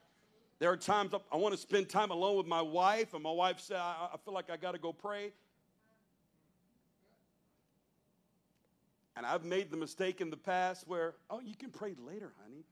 There 0.57 0.71
are 0.71 0.77
times 0.77 1.13
I 1.31 1.37
want 1.37 1.53
to 1.53 1.59
spend 1.59 1.87
time 1.87 2.11
alone 2.11 2.35
with 2.37 2.47
my 2.47 2.61
wife, 2.61 3.13
and 3.13 3.23
my 3.23 3.31
wife 3.31 3.59
said, 3.59 3.77
I, 3.77 4.09
I 4.13 4.17
feel 4.25 4.33
like 4.33 4.49
I 4.49 4.57
got 4.57 4.71
to 4.73 4.79
go 4.79 4.91
pray. 4.91 5.31
And 9.19 9.25
I've 9.25 9.43
made 9.43 9.69
the 9.69 9.75
mistake 9.75 10.21
in 10.21 10.29
the 10.29 10.37
past 10.37 10.87
where, 10.87 11.13
oh, 11.29 11.41
you 11.41 11.53
can 11.53 11.71
pray 11.71 11.93
later, 12.07 12.31
honey. 12.41 12.63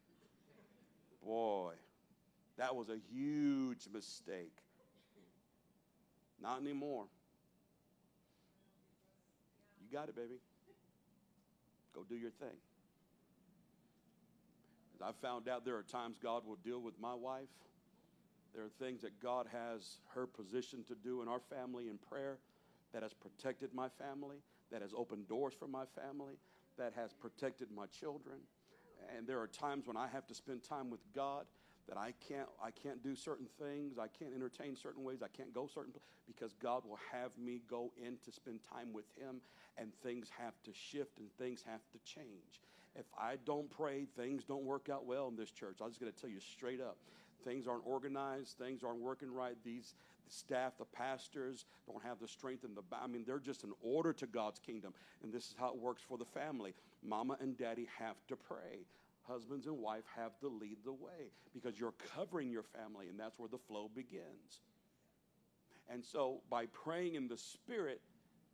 Boy, 1.22 1.74
that 2.58 2.74
was 2.74 2.88
a 2.88 2.96
huge 3.12 3.90
mistake. 3.94 4.56
Not 6.42 6.62
anymore. 6.62 7.04
You 9.82 9.92
got 9.92 10.08
it, 10.08 10.16
baby. 10.16 10.36
Go 11.94 12.06
do 12.08 12.16
your 12.16 12.32
thing. 12.32 12.56
As 14.96 15.02
I 15.02 15.12
found 15.22 15.50
out, 15.50 15.66
there 15.66 15.76
are 15.76 15.84
times 15.84 16.16
God 16.18 16.44
will 16.48 16.60
deal 16.64 16.80
with 16.82 16.98
my 16.98 17.14
wife. 17.14 17.50
There 18.56 18.64
are 18.64 18.72
things 18.80 19.02
that 19.02 19.22
God 19.22 19.48
has 19.52 19.98
her 20.16 20.26
position 20.26 20.86
to 20.86 20.96
do 20.96 21.22
in 21.22 21.28
our 21.28 21.42
family 21.50 21.90
in 21.90 21.98
prayer 21.98 22.38
that 22.94 23.04
has 23.04 23.12
protected 23.12 23.74
my 23.74 23.90
family, 24.00 24.38
that 24.72 24.82
has 24.82 24.94
opened 24.96 25.28
doors 25.28 25.54
for 25.58 25.68
my 25.68 25.86
family, 25.86 26.36
that 26.78 26.94
has 26.96 27.14
protected 27.14 27.70
my 27.76 27.86
children. 27.88 28.38
And 29.16 29.28
there 29.28 29.40
are 29.40 29.48
times 29.48 29.88
when 29.88 29.98
I 29.98 30.08
have 30.08 30.28
to 30.28 30.34
spend 30.34 30.64
time 30.64 30.90
with 30.90 31.02
God 31.14 31.46
that 31.88 31.98
I 31.98 32.14
can't 32.28 32.50
I 32.62 32.72
can't 32.72 33.02
do 33.02 33.16
certain 33.16 33.48
things, 33.60 33.98
I 33.98 34.08
can't 34.08 34.34
entertain 34.34 34.76
certain 34.76 35.04
ways, 35.04 35.20
I 35.24 35.30
can't 35.30 35.54
go 35.54 35.68
certain 35.68 35.92
places 35.92 36.08
because 36.28 36.54
God 36.54 36.84
will 36.86 37.00
have 37.12 37.32
me 37.38 37.62
go 37.70 37.92
in 37.98 38.18
to 38.26 38.32
spend 38.32 38.60
time 38.64 38.92
with 38.92 39.06
him 39.18 39.42
and 39.78 39.94
things 40.04 40.30
have 40.38 40.54
to 40.64 40.72
shift 40.74 41.20
and 41.20 41.30
things 41.38 41.64
have 41.66 41.82
to 41.92 42.00
change. 42.00 42.62
If 42.96 43.06
I 43.18 43.36
don't 43.46 43.70
pray, 43.70 44.06
things 44.18 44.44
don't 44.44 44.66
work 44.66 44.90
out 44.90 45.06
well 45.06 45.28
in 45.28 45.36
this 45.36 45.52
church. 45.52 45.78
I'm 45.82 45.90
just 45.90 46.02
going 46.02 46.12
to 46.12 46.20
tell 46.20 46.30
you 46.30 46.40
straight 46.40 46.82
up. 46.82 46.98
Things 47.44 47.68
aren't 47.68 47.86
organized, 47.86 48.58
things 48.58 48.84
aren't 48.84 49.00
working 49.00 49.32
right. 49.32 49.56
These 49.64 49.94
the 50.17 50.17
staff, 50.30 50.74
the 50.78 50.86
pastors 50.86 51.66
don't 51.86 52.04
have 52.04 52.20
the 52.20 52.28
strength 52.28 52.64
and 52.64 52.76
the 52.76 52.84
I 52.92 53.08
mean 53.08 53.24
they're 53.26 53.40
just 53.40 53.64
an 53.64 53.74
order 53.82 54.14
to 54.14 54.28
God's 54.28 54.60
kingdom. 54.60 54.94
And 55.24 55.32
this 55.34 55.46
is 55.46 55.56
how 55.58 55.70
it 55.70 55.78
works 55.78 56.02
for 56.08 56.18
the 56.18 56.26
family. 56.26 56.74
Mama 57.04 57.38
and 57.40 57.58
daddy 57.58 57.88
have 58.00 58.16
to 58.28 58.36
pray 58.36 58.86
husbands 59.28 59.68
and 59.68 59.78
wife 59.78 60.04
have 60.16 60.40
to 60.40 60.48
lead 60.48 60.78
the 60.86 60.92
way 60.92 61.32
because 61.54 61.80
you're 61.80 61.94
covering 62.16 62.50
your 62.50 62.64
family 62.64 63.08
and 63.10 63.20
that's 63.20 63.38
where 63.38 63.50
the 63.50 63.58
flow 63.58 63.90
begins. 63.94 64.62
And 65.90 66.04
so 66.04 66.42
by 66.50 66.66
praying 66.68 67.16
in 67.16 67.28
the 67.28 67.38
spirit, 67.38 68.02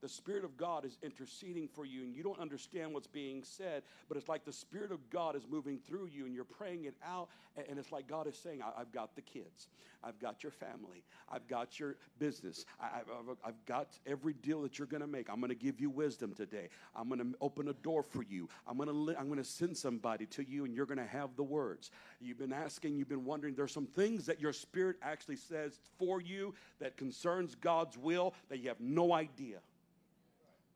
the 0.03 0.09
Spirit 0.09 0.43
of 0.43 0.57
God 0.57 0.83
is 0.83 0.97
interceding 1.01 1.69
for 1.69 1.85
you, 1.85 2.03
and 2.03 2.13
you 2.13 2.23
don't 2.23 2.39
understand 2.39 2.93
what's 2.93 3.07
being 3.07 3.41
said, 3.41 3.83
but 4.09 4.17
it's 4.17 4.27
like 4.27 4.43
the 4.43 4.51
Spirit 4.51 4.91
of 4.91 5.09
God 5.09 5.33
is 5.37 5.43
moving 5.49 5.79
through 5.79 6.09
you, 6.13 6.25
and 6.25 6.35
you're 6.35 6.43
praying 6.43 6.83
it 6.83 6.95
out, 7.07 7.29
and 7.69 7.79
it's 7.79 7.89
like 7.89 8.05
God 8.05 8.27
is 8.27 8.37
saying, 8.37 8.61
I've 8.77 8.91
got 8.91 9.15
the 9.15 9.21
kids, 9.21 9.69
I've 10.03 10.19
got 10.19 10.43
your 10.43 10.51
family, 10.51 11.05
I've 11.31 11.47
got 11.47 11.79
your 11.79 11.95
business, 12.19 12.65
I've, 12.81 13.53
got 13.65 13.97
every 14.05 14.33
deal 14.33 14.61
that 14.63 14.77
you're 14.77 14.87
going 14.87 14.99
to 14.99 15.07
make. 15.07 15.29
I'm 15.29 15.39
going 15.39 15.47
to 15.49 15.55
give 15.55 15.79
you 15.79 15.89
wisdom 15.89 16.33
today. 16.33 16.67
I'm 16.97 17.07
going 17.07 17.21
to 17.21 17.37
open 17.39 17.69
a 17.69 17.73
door 17.73 18.03
for 18.03 18.23
you. 18.23 18.49
I'm 18.67 18.75
going 18.75 18.89
going 18.89 19.37
to 19.37 19.43
send 19.45 19.77
somebody 19.77 20.25
to 20.25 20.43
you, 20.43 20.65
and 20.65 20.75
you're 20.75 20.85
going 20.85 20.97
to 20.97 21.05
have 21.05 21.37
the 21.37 21.43
words. 21.43 21.91
You've 22.19 22.39
been 22.39 22.51
asking, 22.51 22.97
you've 22.97 23.07
been 23.07 23.23
wondering. 23.23 23.55
There's 23.55 23.71
some 23.71 23.87
things 23.87 24.25
that 24.25 24.41
your 24.41 24.51
Spirit 24.51 24.97
actually 25.01 25.37
says 25.37 25.79
for 25.97 26.19
you 26.19 26.53
that 26.79 26.97
concerns 26.97 27.55
God's 27.55 27.97
will 27.97 28.33
that 28.49 28.59
you 28.59 28.67
have 28.67 28.81
no 28.81 29.13
idea. 29.13 29.59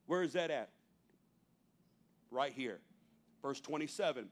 Where 0.07 0.23
is 0.23 0.33
that 0.33 0.49
at? 0.49 0.69
Right 2.31 2.53
here. 2.53 2.79
Verse 3.41 3.61
27. 3.61 4.27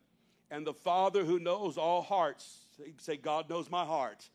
And 0.51 0.65
the 0.65 0.73
Father 0.73 1.23
who 1.23 1.39
knows 1.39 1.77
all 1.77 2.01
hearts, 2.01 2.59
say, 2.97 3.17
God 3.17 3.49
knows 3.49 3.69
my 3.69 3.85
heart, 3.85 4.29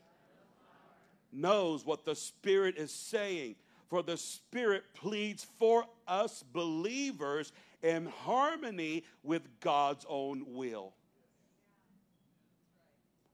knows 1.33 1.85
what 1.85 2.05
the 2.05 2.15
Spirit 2.15 2.77
is 2.77 2.93
saying. 2.93 3.57
For 3.89 4.03
the 4.03 4.17
Spirit 4.17 4.85
pleads 4.95 5.47
for 5.59 5.85
us 6.07 6.45
believers 6.53 7.53
in 7.83 8.07
harmony 8.07 9.05
with 9.23 9.43
God's 9.61 10.07
own 10.09 10.45
will. 10.47 10.93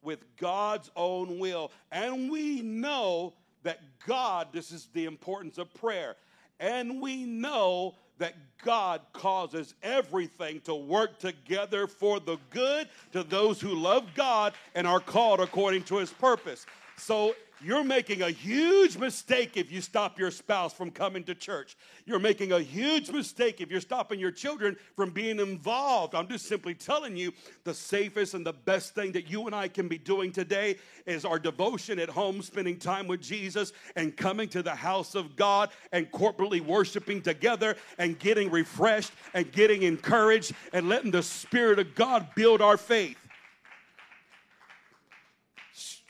With 0.02 0.24
God's 0.36 0.90
own 0.96 1.38
will. 1.38 1.72
And 1.90 2.30
we 2.30 2.62
know 2.62 3.34
that 3.64 3.80
God, 4.06 4.48
this 4.52 4.70
is 4.70 4.88
the 4.94 5.04
importance 5.06 5.58
of 5.58 5.72
prayer, 5.74 6.16
and 6.60 7.00
we 7.00 7.24
know 7.24 7.94
that 8.18 8.34
God 8.64 9.02
causes 9.12 9.74
everything 9.82 10.60
to 10.62 10.74
work 10.74 11.18
together 11.18 11.86
for 11.86 12.18
the 12.18 12.38
good 12.50 12.88
to 13.12 13.22
those 13.22 13.60
who 13.60 13.74
love 13.74 14.06
God 14.14 14.54
and 14.74 14.86
are 14.86 15.00
called 15.00 15.40
according 15.40 15.82
to 15.84 15.98
his 15.98 16.10
purpose. 16.10 16.64
So 16.96 17.34
you're 17.62 17.84
making 17.84 18.22
a 18.22 18.30
huge 18.30 18.96
mistake 18.98 19.56
if 19.56 19.72
you 19.72 19.80
stop 19.80 20.18
your 20.18 20.30
spouse 20.30 20.72
from 20.72 20.90
coming 20.90 21.24
to 21.24 21.34
church. 21.34 21.76
You're 22.04 22.18
making 22.18 22.52
a 22.52 22.60
huge 22.60 23.10
mistake 23.10 23.60
if 23.60 23.70
you're 23.70 23.80
stopping 23.80 24.20
your 24.20 24.30
children 24.30 24.76
from 24.94 25.10
being 25.10 25.40
involved. 25.40 26.14
I'm 26.14 26.28
just 26.28 26.46
simply 26.46 26.74
telling 26.74 27.16
you 27.16 27.32
the 27.64 27.72
safest 27.72 28.34
and 28.34 28.44
the 28.44 28.52
best 28.52 28.94
thing 28.94 29.12
that 29.12 29.30
you 29.30 29.46
and 29.46 29.54
I 29.54 29.68
can 29.68 29.88
be 29.88 29.98
doing 29.98 30.32
today 30.32 30.76
is 31.06 31.24
our 31.24 31.38
devotion 31.38 31.98
at 31.98 32.08
home, 32.08 32.42
spending 32.42 32.78
time 32.78 33.06
with 33.06 33.22
Jesus 33.22 33.72
and 33.96 34.16
coming 34.16 34.48
to 34.50 34.62
the 34.62 34.74
house 34.74 35.14
of 35.14 35.34
God 35.36 35.70
and 35.92 36.10
corporately 36.12 36.60
worshiping 36.60 37.22
together 37.22 37.76
and 37.98 38.18
getting 38.18 38.50
refreshed 38.50 39.12
and 39.34 39.50
getting 39.50 39.82
encouraged 39.82 40.52
and 40.72 40.88
letting 40.88 41.10
the 41.10 41.22
Spirit 41.22 41.78
of 41.78 41.94
God 41.94 42.28
build 42.34 42.60
our 42.60 42.76
faith. 42.76 43.25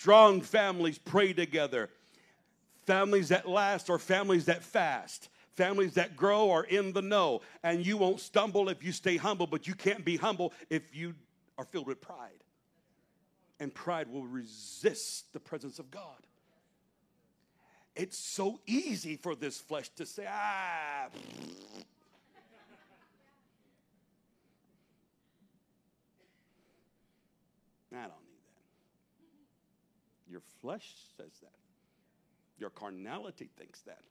Strong 0.07 0.42
families 0.42 0.98
pray 0.98 1.32
together. 1.32 1.90
Families 2.86 3.30
that 3.30 3.48
last 3.48 3.90
are 3.90 3.98
families 3.98 4.44
that 4.44 4.62
fast. 4.62 5.30
Families 5.57 5.94
that 5.94 6.16
grow 6.16 6.52
are 6.52 6.62
in 6.62 6.92
the 6.92 7.02
know. 7.02 7.40
And 7.64 7.84
you 7.84 7.96
won't 7.96 8.20
stumble 8.20 8.68
if 8.68 8.84
you 8.84 8.92
stay 8.92 9.16
humble, 9.16 9.48
but 9.48 9.66
you 9.66 9.74
can't 9.74 10.04
be 10.04 10.16
humble 10.16 10.52
if 10.70 10.94
you 10.94 11.16
are 11.59 11.64
filled 11.64 11.88
with 11.88 12.00
pride. 12.00 12.38
And 13.59 13.74
pride 13.74 14.07
will 14.09 14.28
resist 14.28 15.32
the 15.32 15.40
presence 15.40 15.80
of 15.80 15.90
God. 15.90 16.22
It's 17.96 18.16
so 18.16 18.61
easy 18.64 19.16
for 19.16 19.34
this 19.34 19.59
flesh 19.59 19.88
to 19.96 20.07
say, 20.07 20.24
ah. 20.30 21.09
I 27.92 28.02
don't 28.02 28.36
your 30.29 30.43
flesh 30.61 30.95
says 31.16 31.33
that. 31.43 31.53
Your 32.59 32.70
carnality 32.70 33.51
thinks 33.57 33.83
that. 33.83 34.03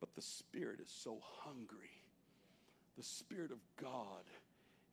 But 0.00 0.14
the 0.14 0.22
Spirit 0.22 0.80
is 0.80 0.90
so 0.90 1.18
hungry. 1.44 1.90
The 2.96 3.02
Spirit 3.02 3.50
of 3.50 3.58
God, 3.80 4.24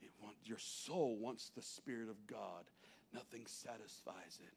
it 0.01 0.11
want, 0.21 0.35
your 0.43 0.57
soul 0.57 1.17
wants 1.17 1.51
the 1.55 1.61
Spirit 1.61 2.09
of 2.09 2.15
God. 2.27 2.65
Nothing 3.13 3.45
satisfies 3.45 4.39
it. 4.41 4.53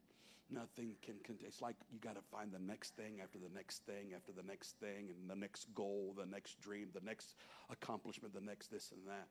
Nothing 0.50 0.94
can 1.02 1.16
contain. 1.24 1.46
It's 1.46 1.60
like 1.60 1.76
you 1.92 1.98
got 1.98 2.14
to 2.14 2.22
find 2.22 2.50
the 2.50 2.58
next 2.58 2.96
thing 2.96 3.20
after 3.22 3.38
the 3.38 3.54
next 3.54 3.84
thing 3.84 4.14
after 4.16 4.32
the 4.32 4.42
next 4.42 4.76
thing 4.80 5.10
and 5.10 5.28
the 5.28 5.36
next 5.36 5.66
goal, 5.74 6.14
the 6.16 6.24
next 6.24 6.58
dream, 6.62 6.88
the 6.94 7.04
next 7.04 7.34
accomplishment, 7.70 8.32
the 8.32 8.40
next 8.40 8.70
this 8.70 8.92
and 8.92 9.06
that. 9.06 9.28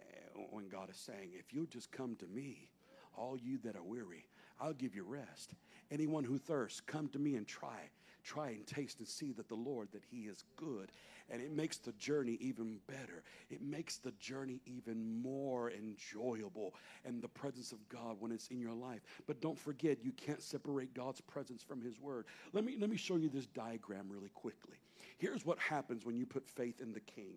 Eh, 0.00 0.42
when 0.50 0.68
God 0.68 0.88
is 0.88 0.96
saying, 0.96 1.30
if 1.38 1.52
you 1.52 1.66
just 1.66 1.92
come 1.92 2.16
to 2.16 2.26
me, 2.26 2.68
all 3.14 3.36
you 3.36 3.58
that 3.64 3.76
are 3.76 3.82
weary, 3.82 4.24
I'll 4.60 4.72
give 4.72 4.94
you 4.94 5.04
rest. 5.04 5.54
Anyone 5.90 6.24
who 6.24 6.38
thirsts, 6.38 6.80
come 6.80 7.08
to 7.08 7.18
me 7.18 7.36
and 7.36 7.46
try. 7.46 7.90
Try 8.24 8.50
and 8.50 8.66
taste 8.66 8.98
and 8.98 9.08
see 9.08 9.32
that 9.32 9.48
the 9.48 9.54
Lord, 9.54 9.88
that 9.92 10.02
He 10.10 10.22
is 10.22 10.44
good. 10.56 10.92
And 11.30 11.40
it 11.40 11.50
makes 11.52 11.78
the 11.78 11.92
journey 11.92 12.36
even 12.40 12.78
better. 12.86 13.22
It 13.48 13.62
makes 13.62 13.96
the 13.96 14.12
journey 14.12 14.60
even 14.66 15.22
more 15.22 15.70
enjoyable 15.70 16.74
and 17.04 17.22
the 17.22 17.28
presence 17.28 17.72
of 17.72 17.88
God 17.88 18.16
when 18.18 18.32
it's 18.32 18.48
in 18.48 18.60
your 18.60 18.74
life. 18.74 19.00
But 19.26 19.40
don't 19.40 19.58
forget, 19.58 19.98
you 20.02 20.12
can't 20.12 20.42
separate 20.42 20.92
God's 20.94 21.20
presence 21.22 21.62
from 21.62 21.80
His 21.80 21.98
Word. 22.00 22.26
Let 22.52 22.64
me, 22.64 22.76
let 22.78 22.90
me 22.90 22.96
show 22.96 23.16
you 23.16 23.28
this 23.28 23.46
diagram 23.46 24.08
really 24.10 24.30
quickly. 24.30 24.76
Here's 25.16 25.46
what 25.46 25.58
happens 25.58 26.04
when 26.04 26.16
you 26.16 26.26
put 26.26 26.46
faith 26.46 26.80
in 26.80 26.92
the 26.92 27.00
King 27.00 27.36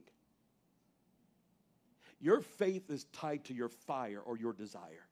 your 2.24 2.40
faith 2.40 2.92
is 2.92 3.06
tied 3.06 3.44
to 3.46 3.54
your 3.54 3.70
fire 3.70 4.20
or 4.20 4.38
your 4.38 4.54
desire 4.54 5.08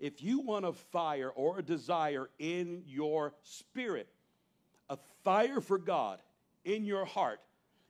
if 0.00 0.22
you 0.22 0.40
want 0.40 0.64
a 0.64 0.72
fire 0.72 1.30
or 1.30 1.58
a 1.58 1.62
desire 1.62 2.28
in 2.38 2.82
your 2.86 3.34
spirit, 3.42 4.08
a 4.88 4.98
fire 5.22 5.60
for 5.60 5.78
God 5.78 6.20
in 6.64 6.84
your 6.84 7.04
heart, 7.04 7.40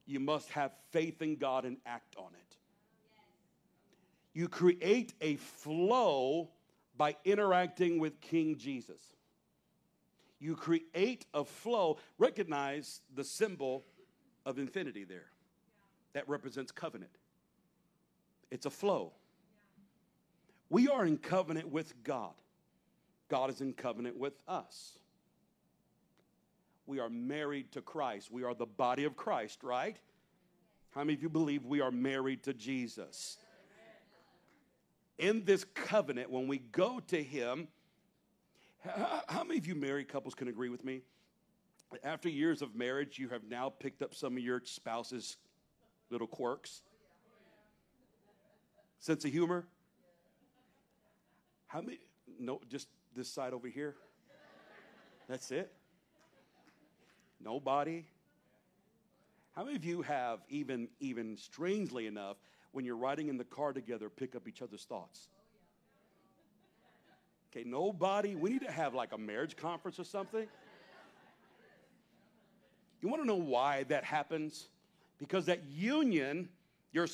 you 0.06 0.20
must 0.20 0.50
have 0.50 0.72
faith 0.90 1.22
in 1.22 1.36
God 1.36 1.64
and 1.64 1.78
act 1.86 2.16
on 2.16 2.28
it. 2.34 2.56
You 4.34 4.48
create 4.48 5.14
a 5.20 5.36
flow 5.36 6.50
by 6.96 7.16
interacting 7.24 7.98
with 7.98 8.20
King 8.20 8.56
Jesus. 8.56 9.00
You 10.40 10.56
create 10.56 11.24
a 11.32 11.44
flow. 11.44 11.98
Recognize 12.18 13.00
the 13.14 13.24
symbol 13.24 13.84
of 14.44 14.58
infinity 14.58 15.04
there. 15.04 15.26
That 16.12 16.28
represents 16.28 16.70
covenant. 16.70 17.12
It's 18.50 18.66
a 18.66 18.70
flow. 18.70 19.12
We 20.70 20.88
are 20.88 21.04
in 21.04 21.18
covenant 21.18 21.68
with 21.68 22.02
God. 22.02 22.34
God 23.28 23.50
is 23.50 23.60
in 23.60 23.72
covenant 23.72 24.16
with 24.16 24.34
us. 24.46 24.98
We 26.86 27.00
are 27.00 27.08
married 27.08 27.72
to 27.72 27.80
Christ. 27.80 28.30
We 28.30 28.44
are 28.44 28.54
the 28.54 28.66
body 28.66 29.04
of 29.04 29.16
Christ, 29.16 29.62
right? 29.62 29.96
How 30.90 31.00
many 31.00 31.14
of 31.14 31.22
you 31.22 31.28
believe 31.28 31.64
we 31.64 31.80
are 31.80 31.90
married 31.90 32.42
to 32.44 32.54
Jesus? 32.54 33.38
In 35.18 35.44
this 35.44 35.64
covenant, 35.74 36.30
when 36.30 36.48
we 36.48 36.58
go 36.58 37.00
to 37.08 37.22
Him, 37.22 37.68
how 39.28 39.44
many 39.44 39.58
of 39.58 39.66
you 39.66 39.74
married 39.74 40.08
couples 40.08 40.34
can 40.34 40.48
agree 40.48 40.68
with 40.68 40.84
me? 40.84 41.02
after 42.02 42.28
years 42.28 42.60
of 42.60 42.74
marriage, 42.74 43.20
you 43.20 43.28
have 43.28 43.44
now 43.44 43.68
picked 43.68 44.02
up 44.02 44.14
some 44.14 44.36
of 44.36 44.42
your 44.42 44.60
spouse's 44.64 45.36
little 46.10 46.26
quirks? 46.26 46.82
Sense 48.98 49.24
of 49.24 49.30
humor? 49.30 49.66
How 51.74 51.80
many? 51.80 51.98
No, 52.38 52.60
just 52.68 52.86
this 53.16 53.28
side 53.28 53.52
over 53.52 53.66
here. 53.66 53.96
That's 55.28 55.50
it. 55.50 55.72
Nobody. 57.42 58.04
How 59.56 59.64
many 59.64 59.74
of 59.74 59.84
you 59.84 60.02
have 60.02 60.38
even 60.48 60.86
even 61.00 61.36
strangely 61.36 62.06
enough 62.06 62.36
when 62.70 62.84
you're 62.84 62.96
riding 62.96 63.28
in 63.28 63.38
the 63.38 63.44
car 63.44 63.72
together 63.72 64.08
pick 64.08 64.36
up 64.36 64.46
each 64.46 64.62
other's 64.62 64.84
thoughts? 64.84 65.30
Okay, 67.50 67.68
nobody. 67.68 68.36
We 68.36 68.50
need 68.50 68.62
to 68.62 68.70
have 68.70 68.94
like 68.94 69.12
a 69.12 69.18
marriage 69.18 69.56
conference 69.56 69.98
or 69.98 70.04
something. 70.04 70.46
You 73.02 73.08
want 73.08 73.20
to 73.20 73.26
know 73.26 73.34
why 73.34 73.82
that 73.88 74.04
happens? 74.04 74.68
Because 75.18 75.46
that 75.46 75.64
union, 75.64 76.50
your 76.92 77.08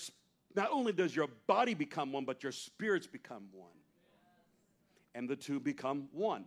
not 0.54 0.68
only 0.70 0.92
does 0.92 1.16
your 1.16 1.28
body 1.46 1.72
become 1.72 2.12
one, 2.12 2.26
but 2.26 2.42
your 2.42 2.52
spirits 2.52 3.06
become 3.06 3.44
one. 3.52 3.79
And 5.14 5.28
the 5.28 5.36
two 5.36 5.60
become 5.60 6.08
one. 6.12 6.44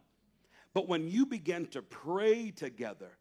But 0.73 0.87
when 0.87 1.07
you 1.07 1.25
begin 1.25 1.67
to 1.67 1.81
pray 1.81 2.51
together, 2.51 3.11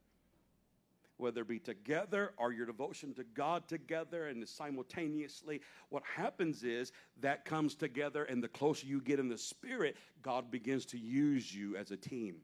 whether 1.19 1.43
it 1.43 1.49
be 1.49 1.59
together 1.59 2.33
or 2.37 2.53
your 2.53 2.67
devotion 2.67 3.15
to 3.15 3.25
God 3.25 3.69
together 3.69 4.27
and 4.27 4.49
simultaneously, 4.49 5.61
what 5.89 6.03
happens 6.17 6.65
is 6.65 6.93
that 7.21 7.45
comes 7.45 7.75
together, 7.75 8.25
and 8.25 8.43
the 8.43 8.49
closer 8.49 8.87
you 8.87 9.01
get 9.01 9.21
in 9.21 9.29
the 9.29 9.39
spirit, 9.39 9.97
God 10.23 10.51
begins 10.51 10.87
to 10.87 10.99
use 10.99 11.55
you 11.55 11.77
as 11.77 11.91
a 11.91 11.97
team. 11.97 12.37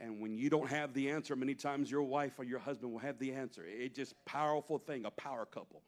And 0.00 0.20
when 0.20 0.36
you 0.36 0.50
don't 0.50 0.68
have 0.68 0.92
the 0.92 1.10
answer, 1.10 1.36
many 1.36 1.54
times 1.54 1.90
your 1.90 2.02
wife 2.02 2.38
or 2.38 2.44
your 2.44 2.58
husband 2.58 2.92
will 2.92 2.98
have 2.98 3.18
the 3.18 3.32
answer. 3.32 3.64
It's 3.64 3.94
just 3.94 4.12
powerful 4.24 4.78
thing, 4.78 5.04
a 5.04 5.10
power 5.10 5.46
couple. 5.46 5.82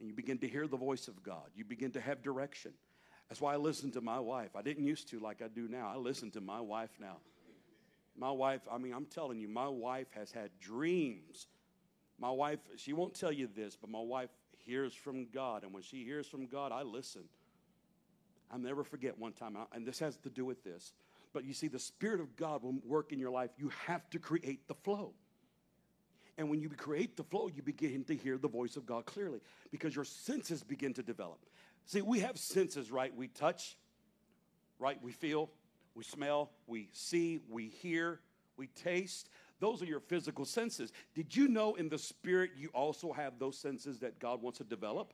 And 0.00 0.08
you 0.08 0.14
begin 0.14 0.38
to 0.38 0.48
hear 0.48 0.66
the 0.66 0.76
voice 0.76 1.06
of 1.06 1.22
God. 1.22 1.44
You 1.54 1.64
begin 1.64 1.92
to 1.92 2.00
have 2.00 2.22
direction. 2.22 2.72
That's 3.28 3.40
why 3.40 3.54
I 3.54 3.56
listen 3.56 3.90
to 3.92 4.00
my 4.00 4.18
wife. 4.18 4.56
I 4.56 4.62
didn't 4.62 4.84
used 4.84 5.08
to 5.10 5.20
like 5.20 5.42
I 5.42 5.48
do 5.48 5.68
now. 5.68 5.90
I 5.94 5.98
listen 5.98 6.30
to 6.32 6.40
my 6.40 6.60
wife 6.60 6.90
now. 6.98 7.16
My 8.16 8.30
wife, 8.30 8.62
I 8.70 8.78
mean, 8.78 8.92
I'm 8.94 9.04
telling 9.04 9.38
you, 9.38 9.48
my 9.48 9.68
wife 9.68 10.08
has 10.12 10.32
had 10.32 10.50
dreams. 10.60 11.46
My 12.18 12.30
wife, 12.30 12.58
she 12.76 12.92
won't 12.92 13.14
tell 13.14 13.30
you 13.30 13.48
this, 13.54 13.76
but 13.76 13.90
my 13.90 14.00
wife 14.00 14.30
hears 14.64 14.92
from 14.92 15.26
God. 15.32 15.62
And 15.62 15.72
when 15.72 15.82
she 15.82 16.04
hears 16.04 16.26
from 16.26 16.46
God, 16.46 16.72
I 16.72 16.82
listen. 16.82 17.24
I'll 18.50 18.58
never 18.58 18.82
forget 18.82 19.18
one 19.18 19.32
time, 19.32 19.56
and 19.72 19.86
this 19.86 19.98
has 19.98 20.16
to 20.18 20.30
do 20.30 20.44
with 20.44 20.64
this. 20.64 20.94
But 21.34 21.44
you 21.44 21.52
see, 21.52 21.68
the 21.68 21.78
Spirit 21.78 22.20
of 22.20 22.34
God 22.34 22.62
will 22.62 22.76
work 22.84 23.12
in 23.12 23.18
your 23.18 23.30
life. 23.30 23.50
You 23.58 23.70
have 23.86 24.08
to 24.10 24.18
create 24.18 24.66
the 24.66 24.74
flow. 24.74 25.12
And 26.38 26.48
when 26.48 26.60
you 26.60 26.68
create 26.70 27.16
the 27.16 27.24
flow, 27.24 27.48
you 27.48 27.62
begin 27.62 28.04
to 28.04 28.14
hear 28.14 28.38
the 28.38 28.48
voice 28.48 28.76
of 28.76 28.86
God 28.86 29.06
clearly 29.06 29.40
because 29.70 29.94
your 29.94 30.04
senses 30.04 30.62
begin 30.62 30.94
to 30.94 31.02
develop. 31.02 31.40
See, 31.86 32.02
we 32.02 32.20
have 32.20 32.38
senses, 32.38 32.90
right? 32.90 33.14
We 33.14 33.28
touch, 33.28 33.76
right? 34.78 35.02
We 35.02 35.12
feel, 35.12 35.50
we 35.94 36.04
smell, 36.04 36.50
we 36.66 36.88
see, 36.92 37.40
we 37.48 37.68
hear, 37.68 38.20
we 38.56 38.68
taste. 38.68 39.30
Those 39.60 39.82
are 39.82 39.86
your 39.86 40.00
physical 40.00 40.44
senses. 40.44 40.92
Did 41.14 41.34
you 41.34 41.48
know 41.48 41.74
in 41.74 41.88
the 41.88 41.98
spirit 41.98 42.50
you 42.56 42.68
also 42.74 43.12
have 43.12 43.38
those 43.38 43.58
senses 43.58 43.98
that 44.00 44.18
God 44.18 44.42
wants 44.42 44.58
to 44.58 44.64
develop? 44.64 45.12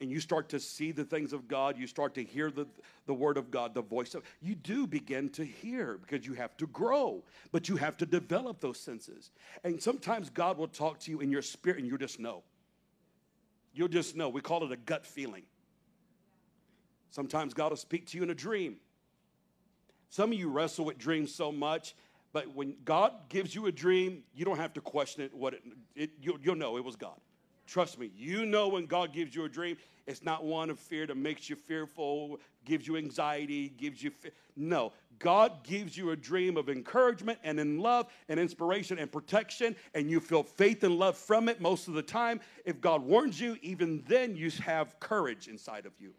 and 0.00 0.10
you 0.10 0.20
start 0.20 0.48
to 0.50 0.60
see 0.60 0.92
the 0.92 1.04
things 1.04 1.32
of 1.32 1.48
God, 1.48 1.78
you 1.78 1.86
start 1.86 2.14
to 2.14 2.24
hear 2.24 2.50
the, 2.50 2.66
the 3.06 3.14
word 3.14 3.36
of 3.36 3.50
God, 3.50 3.74
the 3.74 3.82
voice 3.82 4.14
of 4.14 4.22
you 4.40 4.54
do 4.54 4.86
begin 4.86 5.28
to 5.30 5.44
hear 5.44 5.98
because 5.98 6.26
you 6.26 6.34
have 6.34 6.56
to 6.58 6.66
grow, 6.66 7.22
but 7.52 7.68
you 7.68 7.76
have 7.76 7.96
to 7.98 8.06
develop 8.06 8.60
those 8.60 8.78
senses. 8.78 9.30
And 9.64 9.82
sometimes 9.82 10.30
God 10.30 10.58
will 10.58 10.68
talk 10.68 11.00
to 11.00 11.10
you 11.10 11.20
in 11.20 11.30
your 11.30 11.42
spirit 11.42 11.78
and 11.78 11.86
you 11.86 11.96
just 11.96 12.20
know. 12.20 12.42
You'll 13.72 13.88
just 13.88 14.16
know. 14.16 14.28
We 14.28 14.40
call 14.40 14.64
it 14.64 14.72
a 14.72 14.76
gut 14.76 15.06
feeling. 15.06 15.42
Sometimes 17.16 17.54
God 17.54 17.70
will 17.70 17.78
speak 17.78 18.04
to 18.08 18.18
you 18.18 18.24
in 18.24 18.28
a 18.28 18.34
dream. 18.34 18.76
Some 20.10 20.32
of 20.32 20.38
you 20.38 20.50
wrestle 20.50 20.84
with 20.84 20.98
dreams 20.98 21.34
so 21.34 21.50
much, 21.50 21.94
but 22.34 22.54
when 22.54 22.76
God 22.84 23.14
gives 23.30 23.54
you 23.54 23.64
a 23.68 23.72
dream, 23.72 24.22
you 24.34 24.44
don't 24.44 24.58
have 24.58 24.74
to 24.74 24.82
question 24.82 25.22
it. 25.22 25.32
What 25.32 25.54
it, 25.54 25.62
it 25.94 26.10
you'll, 26.20 26.38
you'll 26.42 26.56
know 26.56 26.76
it 26.76 26.84
was 26.84 26.94
God. 26.94 27.18
Trust 27.66 27.98
me, 27.98 28.10
you 28.14 28.44
know 28.44 28.68
when 28.68 28.84
God 28.84 29.14
gives 29.14 29.34
you 29.34 29.46
a 29.46 29.48
dream, 29.48 29.78
it's 30.06 30.22
not 30.22 30.44
one 30.44 30.68
of 30.68 30.78
fear 30.78 31.06
that 31.06 31.16
makes 31.16 31.48
you 31.48 31.56
fearful, 31.56 32.38
gives 32.66 32.86
you 32.86 32.98
anxiety, 32.98 33.70
gives 33.78 34.02
you 34.02 34.10
fear. 34.10 34.32
No, 34.54 34.92
God 35.18 35.64
gives 35.64 35.96
you 35.96 36.10
a 36.10 36.16
dream 36.16 36.58
of 36.58 36.68
encouragement 36.68 37.38
and 37.42 37.58
in 37.58 37.78
love 37.78 38.08
and 38.28 38.38
inspiration 38.38 38.98
and 38.98 39.10
protection, 39.10 39.74
and 39.94 40.10
you 40.10 40.20
feel 40.20 40.42
faith 40.42 40.84
and 40.84 40.98
love 40.98 41.16
from 41.16 41.48
it 41.48 41.62
most 41.62 41.88
of 41.88 41.94
the 41.94 42.02
time. 42.02 42.42
If 42.66 42.78
God 42.82 43.00
warns 43.00 43.40
you, 43.40 43.56
even 43.62 44.04
then 44.06 44.36
you 44.36 44.50
have 44.62 45.00
courage 45.00 45.48
inside 45.48 45.86
of 45.86 45.92
you. 45.98 46.12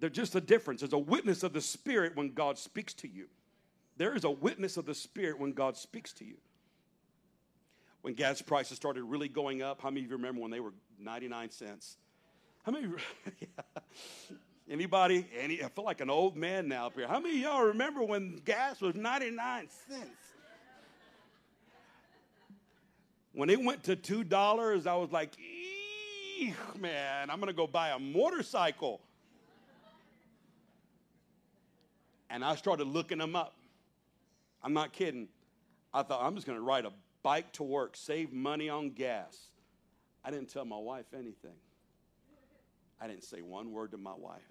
There's 0.00 0.12
just 0.12 0.34
a 0.34 0.40
difference. 0.40 0.80
There's 0.80 0.92
a 0.92 0.98
witness 0.98 1.42
of 1.42 1.52
the 1.52 1.60
Spirit 1.60 2.16
when 2.16 2.32
God 2.32 2.58
speaks 2.58 2.94
to 2.94 3.08
you. 3.08 3.26
There 3.96 4.14
is 4.14 4.24
a 4.24 4.30
witness 4.30 4.76
of 4.76 4.86
the 4.86 4.94
Spirit 4.94 5.40
when 5.40 5.52
God 5.52 5.76
speaks 5.76 6.12
to 6.14 6.24
you 6.24 6.36
when 8.02 8.14
gas 8.14 8.40
prices 8.40 8.76
started 8.76 9.02
really 9.02 9.28
going 9.28 9.62
up. 9.62 9.80
How 9.82 9.90
many 9.90 10.04
of 10.04 10.10
you 10.10 10.16
remember 10.16 10.40
when 10.40 10.50
they 10.50 10.60
were 10.60 10.72
99 10.98 11.50
cents? 11.50 11.96
How 12.62 12.72
many? 12.72 12.88
Anybody? 14.70 15.26
Any? 15.38 15.62
I 15.64 15.68
feel 15.68 15.84
like 15.84 16.00
an 16.00 16.10
old 16.10 16.36
man 16.36 16.68
now 16.68 16.86
up 16.86 16.94
here. 16.94 17.08
How 17.08 17.20
many 17.20 17.42
y'all 17.42 17.64
remember 17.64 18.02
when 18.02 18.40
gas 18.44 18.80
was 18.80 18.94
99 18.94 19.68
cents? 19.88 20.04
When 23.32 23.50
it 23.50 23.62
went 23.62 23.84
to 23.84 23.94
$2, 23.94 24.86
I 24.86 24.96
was 24.96 25.12
like, 25.12 25.36
man, 26.78 27.30
I'm 27.30 27.38
going 27.38 27.48
to 27.48 27.56
go 27.56 27.66
buy 27.66 27.90
a 27.90 27.98
motorcycle. 27.98 29.00
And 32.30 32.44
I 32.44 32.54
started 32.56 32.86
looking 32.86 33.18
them 33.18 33.34
up. 33.34 33.54
I'm 34.62 34.72
not 34.72 34.92
kidding. 34.92 35.28
I 35.92 36.02
thought, 36.02 36.22
I'm 36.22 36.34
just 36.34 36.46
going 36.46 36.58
to 36.58 36.64
ride 36.64 36.84
a 36.84 36.92
bike 37.22 37.52
to 37.54 37.62
work, 37.62 37.96
save 37.96 38.32
money 38.32 38.68
on 38.68 38.90
gas. 38.90 39.48
I 40.24 40.30
didn't 40.30 40.50
tell 40.52 40.64
my 40.64 40.76
wife 40.76 41.06
anything. 41.14 41.56
I 43.00 43.06
didn't 43.06 43.24
say 43.24 43.40
one 43.42 43.72
word 43.72 43.92
to 43.92 43.98
my 43.98 44.14
wife. 44.16 44.42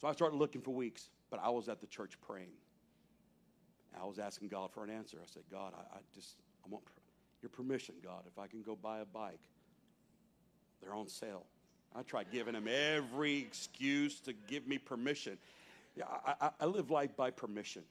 So 0.00 0.08
I 0.08 0.12
started 0.12 0.36
looking 0.36 0.60
for 0.60 0.72
weeks, 0.72 1.08
but 1.30 1.40
I 1.42 1.48
was 1.50 1.68
at 1.68 1.80
the 1.80 1.86
church 1.86 2.20
praying. 2.20 2.52
I 3.98 4.04
was 4.04 4.18
asking 4.18 4.48
God 4.48 4.72
for 4.72 4.84
an 4.84 4.90
answer. 4.90 5.18
I 5.22 5.26
said, 5.26 5.44
God, 5.50 5.72
I, 5.74 5.96
I 5.96 6.00
just, 6.14 6.36
I 6.64 6.68
want 6.68 6.84
your 7.40 7.50
permission, 7.50 7.94
God, 8.02 8.24
if 8.26 8.38
I 8.38 8.46
can 8.46 8.62
go 8.62 8.76
buy 8.76 9.00
a 9.00 9.04
bike. 9.04 9.40
They're 10.82 10.94
on 10.94 11.08
sale. 11.08 11.46
I 11.94 12.02
tried 12.02 12.30
giving 12.32 12.54
him 12.54 12.68
every 12.68 13.38
excuse 13.38 14.20
to 14.20 14.32
give 14.32 14.66
me 14.66 14.78
permission. 14.78 15.38
Yeah, 15.96 16.04
I, 16.26 16.34
I, 16.40 16.50
I 16.60 16.66
live 16.66 16.90
life 16.90 17.16
by 17.16 17.30
permission. 17.30 17.82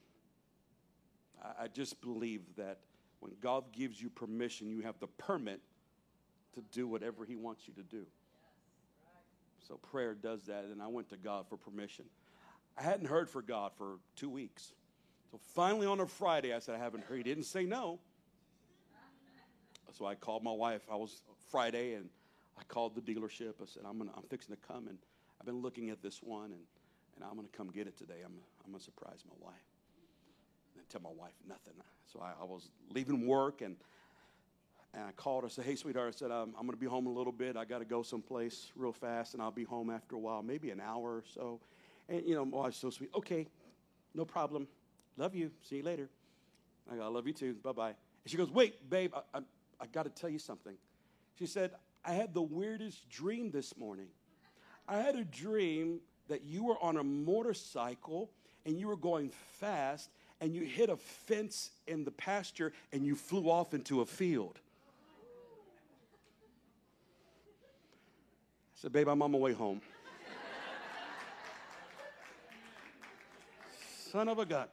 I 1.58 1.68
just 1.68 2.00
believe 2.00 2.40
that 2.56 2.78
when 3.20 3.32
God 3.40 3.64
gives 3.72 4.00
you 4.00 4.08
permission, 4.08 4.70
you 4.70 4.80
have 4.82 4.98
the 4.98 5.06
permit 5.06 5.60
to 6.54 6.62
do 6.72 6.86
whatever 6.86 7.24
He 7.24 7.36
wants 7.36 7.66
you 7.66 7.74
to 7.74 7.82
do. 7.82 8.06
So 9.66 9.76
prayer 9.76 10.14
does 10.14 10.44
that, 10.44 10.64
and 10.64 10.82
I 10.82 10.86
went 10.86 11.08
to 11.10 11.16
God 11.16 11.46
for 11.48 11.56
permission. 11.56 12.04
I 12.78 12.82
hadn't 12.82 13.06
heard 13.06 13.30
for 13.30 13.42
God 13.42 13.72
for 13.76 13.98
two 14.16 14.28
weeks. 14.28 14.72
So 15.30 15.38
finally 15.54 15.86
on 15.86 16.00
a 16.00 16.06
Friday, 16.06 16.54
I 16.54 16.58
said, 16.58 16.74
I 16.74 16.78
haven't 16.78 17.04
heard. 17.04 17.18
He 17.18 17.22
didn't 17.22 17.44
say 17.44 17.64
no. 17.64 17.98
So 19.96 20.06
I 20.06 20.14
called 20.14 20.42
my 20.42 20.52
wife. 20.52 20.82
I 20.90 20.96
was 20.96 21.22
Friday, 21.50 21.94
and 21.94 22.08
I 22.58 22.62
called 22.64 22.94
the 22.94 23.00
dealership. 23.00 23.54
I 23.62 23.66
said, 23.66 23.82
I'm, 23.86 23.98
gonna, 23.98 24.12
I'm 24.16 24.24
fixing 24.24 24.54
to 24.54 24.60
come, 24.66 24.88
and 24.88 24.98
I've 25.40 25.46
been 25.46 25.62
looking 25.62 25.90
at 25.90 26.02
this 26.02 26.22
one, 26.22 26.52
and, 26.52 26.62
and 27.16 27.24
I'm 27.24 27.34
going 27.36 27.46
to 27.48 27.56
come 27.56 27.70
get 27.70 27.86
it 27.86 27.96
today. 27.96 28.22
I'm, 28.24 28.34
I'm 28.64 28.70
going 28.70 28.78
to 28.78 28.84
surprise 28.84 29.24
my 29.28 29.36
wife 29.44 29.54
And 30.76 30.88
tell 30.88 31.00
my 31.00 31.10
wife 31.10 31.34
nothing. 31.48 31.74
So 32.12 32.20
I, 32.20 32.32
I 32.40 32.44
was 32.44 32.70
leaving 32.94 33.26
work 33.26 33.62
and 33.62 33.76
and 34.94 35.02
I 35.02 35.12
called 35.12 35.42
her. 35.42 35.48
I 35.48 35.50
said, 35.50 35.64
"Hey, 35.64 35.74
sweetheart," 35.74 36.14
I 36.14 36.16
said, 36.16 36.30
um, 36.30 36.54
"I'm 36.56 36.66
going 36.66 36.70
to 36.70 36.76
be 36.76 36.86
home 36.86 37.06
in 37.06 37.12
a 37.12 37.16
little 37.16 37.32
bit. 37.32 37.56
I 37.56 37.64
got 37.64 37.80
to 37.80 37.84
go 37.84 38.02
someplace 38.02 38.70
real 38.76 38.92
fast, 38.92 39.34
and 39.34 39.42
I'll 39.42 39.50
be 39.50 39.64
home 39.64 39.90
after 39.90 40.14
a 40.14 40.18
while, 40.18 40.42
maybe 40.42 40.70
an 40.70 40.80
hour 40.80 41.16
or 41.16 41.24
so." 41.34 41.60
And 42.08 42.24
you 42.26 42.34
know, 42.36 42.44
my 42.44 42.58
wife's 42.58 42.78
so 42.78 42.90
sweet. 42.90 43.10
Okay, 43.14 43.48
no 44.14 44.24
problem. 44.24 44.68
Love 45.16 45.34
you. 45.34 45.50
See 45.62 45.76
you 45.78 45.82
later. 45.82 46.08
I 46.90 46.96
go, 46.96 47.02
"I 47.02 47.08
love 47.08 47.26
you 47.26 47.32
too. 47.32 47.54
Bye 47.54 47.72
bye." 47.72 47.88
And 47.88 48.30
she 48.30 48.36
goes, 48.36 48.50
"Wait, 48.50 48.88
babe, 48.88 49.12
I, 49.14 49.38
I, 49.38 49.42
I 49.80 49.86
got 49.86 50.04
to 50.04 50.10
tell 50.10 50.30
you 50.30 50.38
something." 50.38 50.76
She 51.38 51.46
said, 51.46 51.72
"I 52.04 52.12
had 52.12 52.34
the 52.34 52.42
weirdest 52.42 53.08
dream 53.08 53.50
this 53.50 53.76
morning. 53.76 54.08
I 54.86 54.98
had 54.98 55.16
a 55.16 55.24
dream 55.24 56.00
that 56.28 56.42
you 56.44 56.64
were 56.64 56.82
on 56.82 56.96
a 56.96 57.04
motorcycle 57.04 58.30
and 58.66 58.78
you 58.78 58.88
were 58.88 58.96
going 58.96 59.30
fast." 59.58 60.10
and 60.40 60.54
you 60.54 60.62
hit 60.62 60.90
a 60.90 60.96
fence 60.96 61.70
in 61.86 62.04
the 62.04 62.10
pasture 62.10 62.72
and 62.92 63.06
you 63.06 63.14
flew 63.14 63.48
off 63.48 63.72
into 63.72 64.02
a 64.02 64.06
field. 64.06 64.58
I 68.74 68.80
said, 68.82 68.92
Babe, 68.92 69.08
I'm 69.08 69.22
on 69.22 69.30
my 69.30 69.38
way 69.38 69.54
home. 69.54 69.80
Son 74.12 74.28
of 74.28 74.38
a 74.38 74.44
gun. 74.44 74.66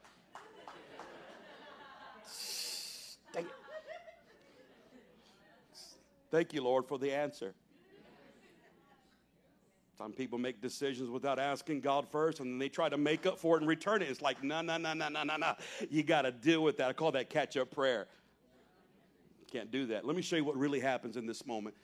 Thank 6.31 6.53
you, 6.53 6.63
Lord, 6.63 6.87
for 6.87 6.97
the 6.97 7.13
answer. 7.13 7.53
Some 9.97 10.13
people 10.13 10.39
make 10.39 10.61
decisions 10.61 11.11
without 11.11 11.37
asking 11.37 11.81
God 11.81 12.07
first, 12.09 12.39
and 12.39 12.49
then 12.49 12.57
they 12.57 12.69
try 12.69 12.89
to 12.89 12.97
make 12.97 13.27
up 13.27 13.37
for 13.37 13.57
it 13.57 13.59
and 13.59 13.67
return 13.67 14.01
it. 14.01 14.09
It's 14.09 14.21
like, 14.21 14.43
no, 14.43 14.61
no, 14.61 14.77
no, 14.77 14.93
no, 14.93 15.09
no, 15.09 15.23
no, 15.23 15.35
no. 15.35 15.53
You 15.91 16.01
got 16.01 16.23
to 16.23 16.31
deal 16.31 16.63
with 16.63 16.77
that. 16.77 16.89
I 16.89 16.93
call 16.93 17.11
that 17.11 17.29
catch 17.29 17.55
up 17.57 17.69
prayer. 17.69 18.07
Can't 19.51 19.69
do 19.69 19.85
that. 19.87 20.05
Let 20.05 20.15
me 20.15 20.21
show 20.21 20.37
you 20.37 20.45
what 20.45 20.57
really 20.57 20.79
happens 20.79 21.17
in 21.17 21.27
this 21.27 21.45
moment. 21.45 21.75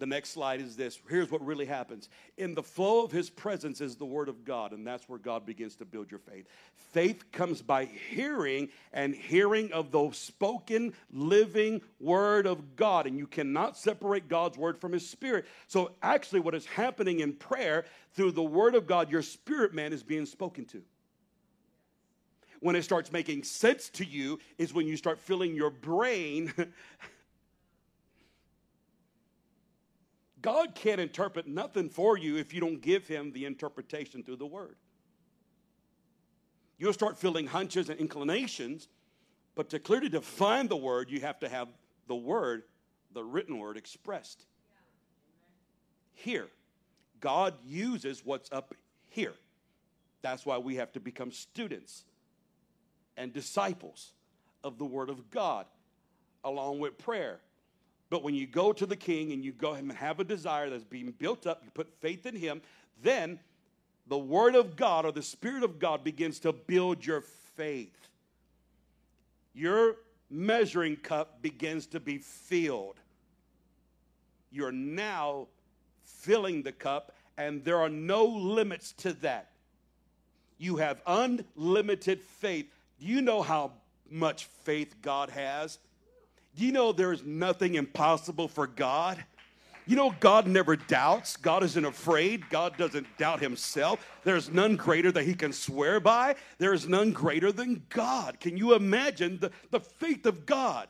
The 0.00 0.06
next 0.06 0.30
slide 0.30 0.62
is 0.62 0.76
this. 0.76 0.98
Here's 1.10 1.30
what 1.30 1.44
really 1.44 1.66
happens. 1.66 2.08
In 2.38 2.54
the 2.54 2.62
flow 2.62 3.04
of 3.04 3.12
his 3.12 3.28
presence 3.28 3.82
is 3.82 3.96
the 3.96 4.06
word 4.06 4.30
of 4.30 4.46
God, 4.46 4.72
and 4.72 4.86
that's 4.86 5.06
where 5.10 5.18
God 5.18 5.44
begins 5.44 5.76
to 5.76 5.84
build 5.84 6.10
your 6.10 6.20
faith. 6.20 6.46
Faith 6.92 7.30
comes 7.32 7.60
by 7.60 7.84
hearing, 7.84 8.70
and 8.94 9.14
hearing 9.14 9.70
of 9.72 9.90
the 9.92 10.10
spoken, 10.12 10.94
living 11.12 11.82
word 12.00 12.46
of 12.46 12.76
God. 12.76 13.06
And 13.06 13.18
you 13.18 13.26
cannot 13.26 13.76
separate 13.76 14.26
God's 14.26 14.56
word 14.56 14.80
from 14.80 14.92
his 14.92 15.06
spirit. 15.06 15.44
So, 15.66 15.92
actually, 16.02 16.40
what 16.40 16.54
is 16.54 16.64
happening 16.64 17.20
in 17.20 17.34
prayer 17.34 17.84
through 18.14 18.32
the 18.32 18.42
word 18.42 18.74
of 18.74 18.86
God, 18.86 19.10
your 19.10 19.22
spirit 19.22 19.74
man 19.74 19.92
is 19.92 20.02
being 20.02 20.24
spoken 20.24 20.64
to 20.66 20.82
when 22.60 22.76
it 22.76 22.82
starts 22.82 23.10
making 23.10 23.42
sense 23.42 23.88
to 23.88 24.04
you 24.04 24.38
is 24.58 24.72
when 24.72 24.86
you 24.86 24.96
start 24.96 25.18
filling 25.18 25.54
your 25.54 25.70
brain 25.70 26.52
God 30.42 30.74
can't 30.74 31.00
interpret 31.00 31.46
nothing 31.46 31.88
for 31.88 32.16
you 32.16 32.36
if 32.36 32.54
you 32.54 32.60
don't 32.60 32.80
give 32.80 33.06
him 33.06 33.32
the 33.32 33.44
interpretation 33.44 34.22
through 34.22 34.36
the 34.36 34.46
word. 34.46 34.76
You'll 36.78 36.92
start 36.92 37.18
feeling 37.18 37.46
hunches 37.46 37.90
and 37.90 38.00
inclinations, 38.00 38.88
but 39.54 39.68
to 39.70 39.78
clearly 39.78 40.08
define 40.08 40.68
the 40.68 40.76
word, 40.76 41.10
you 41.10 41.20
have 41.20 41.38
to 41.40 41.48
have 41.48 41.68
the 42.06 42.14
word, 42.14 42.62
the 43.12 43.22
written 43.22 43.58
word, 43.58 43.76
expressed. 43.76 44.46
Here, 46.14 46.48
God 47.20 47.54
uses 47.64 48.24
what's 48.24 48.50
up 48.50 48.74
here. 49.08 49.34
That's 50.22 50.46
why 50.46 50.58
we 50.58 50.76
have 50.76 50.92
to 50.92 51.00
become 51.00 51.30
students 51.32 52.04
and 53.16 53.32
disciples 53.32 54.12
of 54.64 54.78
the 54.78 54.84
Word 54.84 55.10
of 55.10 55.30
God, 55.30 55.66
along 56.44 56.80
with 56.80 56.98
prayer 56.98 57.40
but 58.10 58.24
when 58.24 58.34
you 58.34 58.46
go 58.46 58.72
to 58.72 58.84
the 58.84 58.96
king 58.96 59.32
and 59.32 59.44
you 59.44 59.52
go 59.52 59.74
and 59.74 59.90
have 59.92 60.18
a 60.18 60.24
desire 60.24 60.68
that's 60.68 60.84
being 60.84 61.12
built 61.12 61.46
up, 61.46 61.62
you 61.64 61.70
put 61.70 61.88
faith 62.00 62.26
in 62.26 62.34
him, 62.34 62.60
then 63.02 63.38
the 64.08 64.18
word 64.18 64.56
of 64.56 64.74
God 64.74 65.06
or 65.06 65.12
the 65.12 65.22
spirit 65.22 65.62
of 65.62 65.78
God 65.78 66.02
begins 66.02 66.40
to 66.40 66.52
build 66.52 67.06
your 67.06 67.22
faith. 67.56 68.08
Your 69.54 69.96
measuring 70.28 70.96
cup 70.96 71.40
begins 71.40 71.86
to 71.86 72.00
be 72.00 72.18
filled. 72.18 72.96
You're 74.50 74.72
now 74.72 75.46
filling 76.04 76.62
the 76.62 76.72
cup, 76.72 77.12
and 77.38 77.64
there 77.64 77.78
are 77.78 77.88
no 77.88 78.24
limits 78.24 78.92
to 78.98 79.12
that. 79.14 79.50
You 80.58 80.76
have 80.76 81.00
unlimited 81.06 82.20
faith. 82.20 82.66
Do 82.98 83.06
you 83.06 83.22
know 83.22 83.42
how 83.42 83.72
much 84.10 84.44
faith 84.44 84.96
God 85.00 85.30
has? 85.30 85.78
Do 86.56 86.64
you 86.64 86.72
know 86.72 86.92
there's 86.92 87.24
nothing 87.24 87.74
impossible 87.74 88.48
for 88.48 88.66
God? 88.66 89.24
You 89.86 89.96
know, 89.96 90.14
God 90.20 90.46
never 90.46 90.76
doubts. 90.76 91.36
God 91.36 91.64
isn't 91.64 91.84
afraid. 91.84 92.48
God 92.48 92.76
doesn't 92.76 93.06
doubt 93.18 93.40
himself. 93.40 94.06
There's 94.24 94.48
none 94.48 94.76
greater 94.76 95.10
that 95.10 95.24
he 95.24 95.34
can 95.34 95.52
swear 95.52 95.98
by. 95.98 96.36
There 96.58 96.72
is 96.72 96.88
none 96.88 97.12
greater 97.12 97.50
than 97.50 97.82
God. 97.88 98.38
Can 98.40 98.56
you 98.56 98.74
imagine 98.74 99.38
the, 99.38 99.50
the 99.70 99.80
faith 99.80 100.26
of 100.26 100.46
God? 100.46 100.88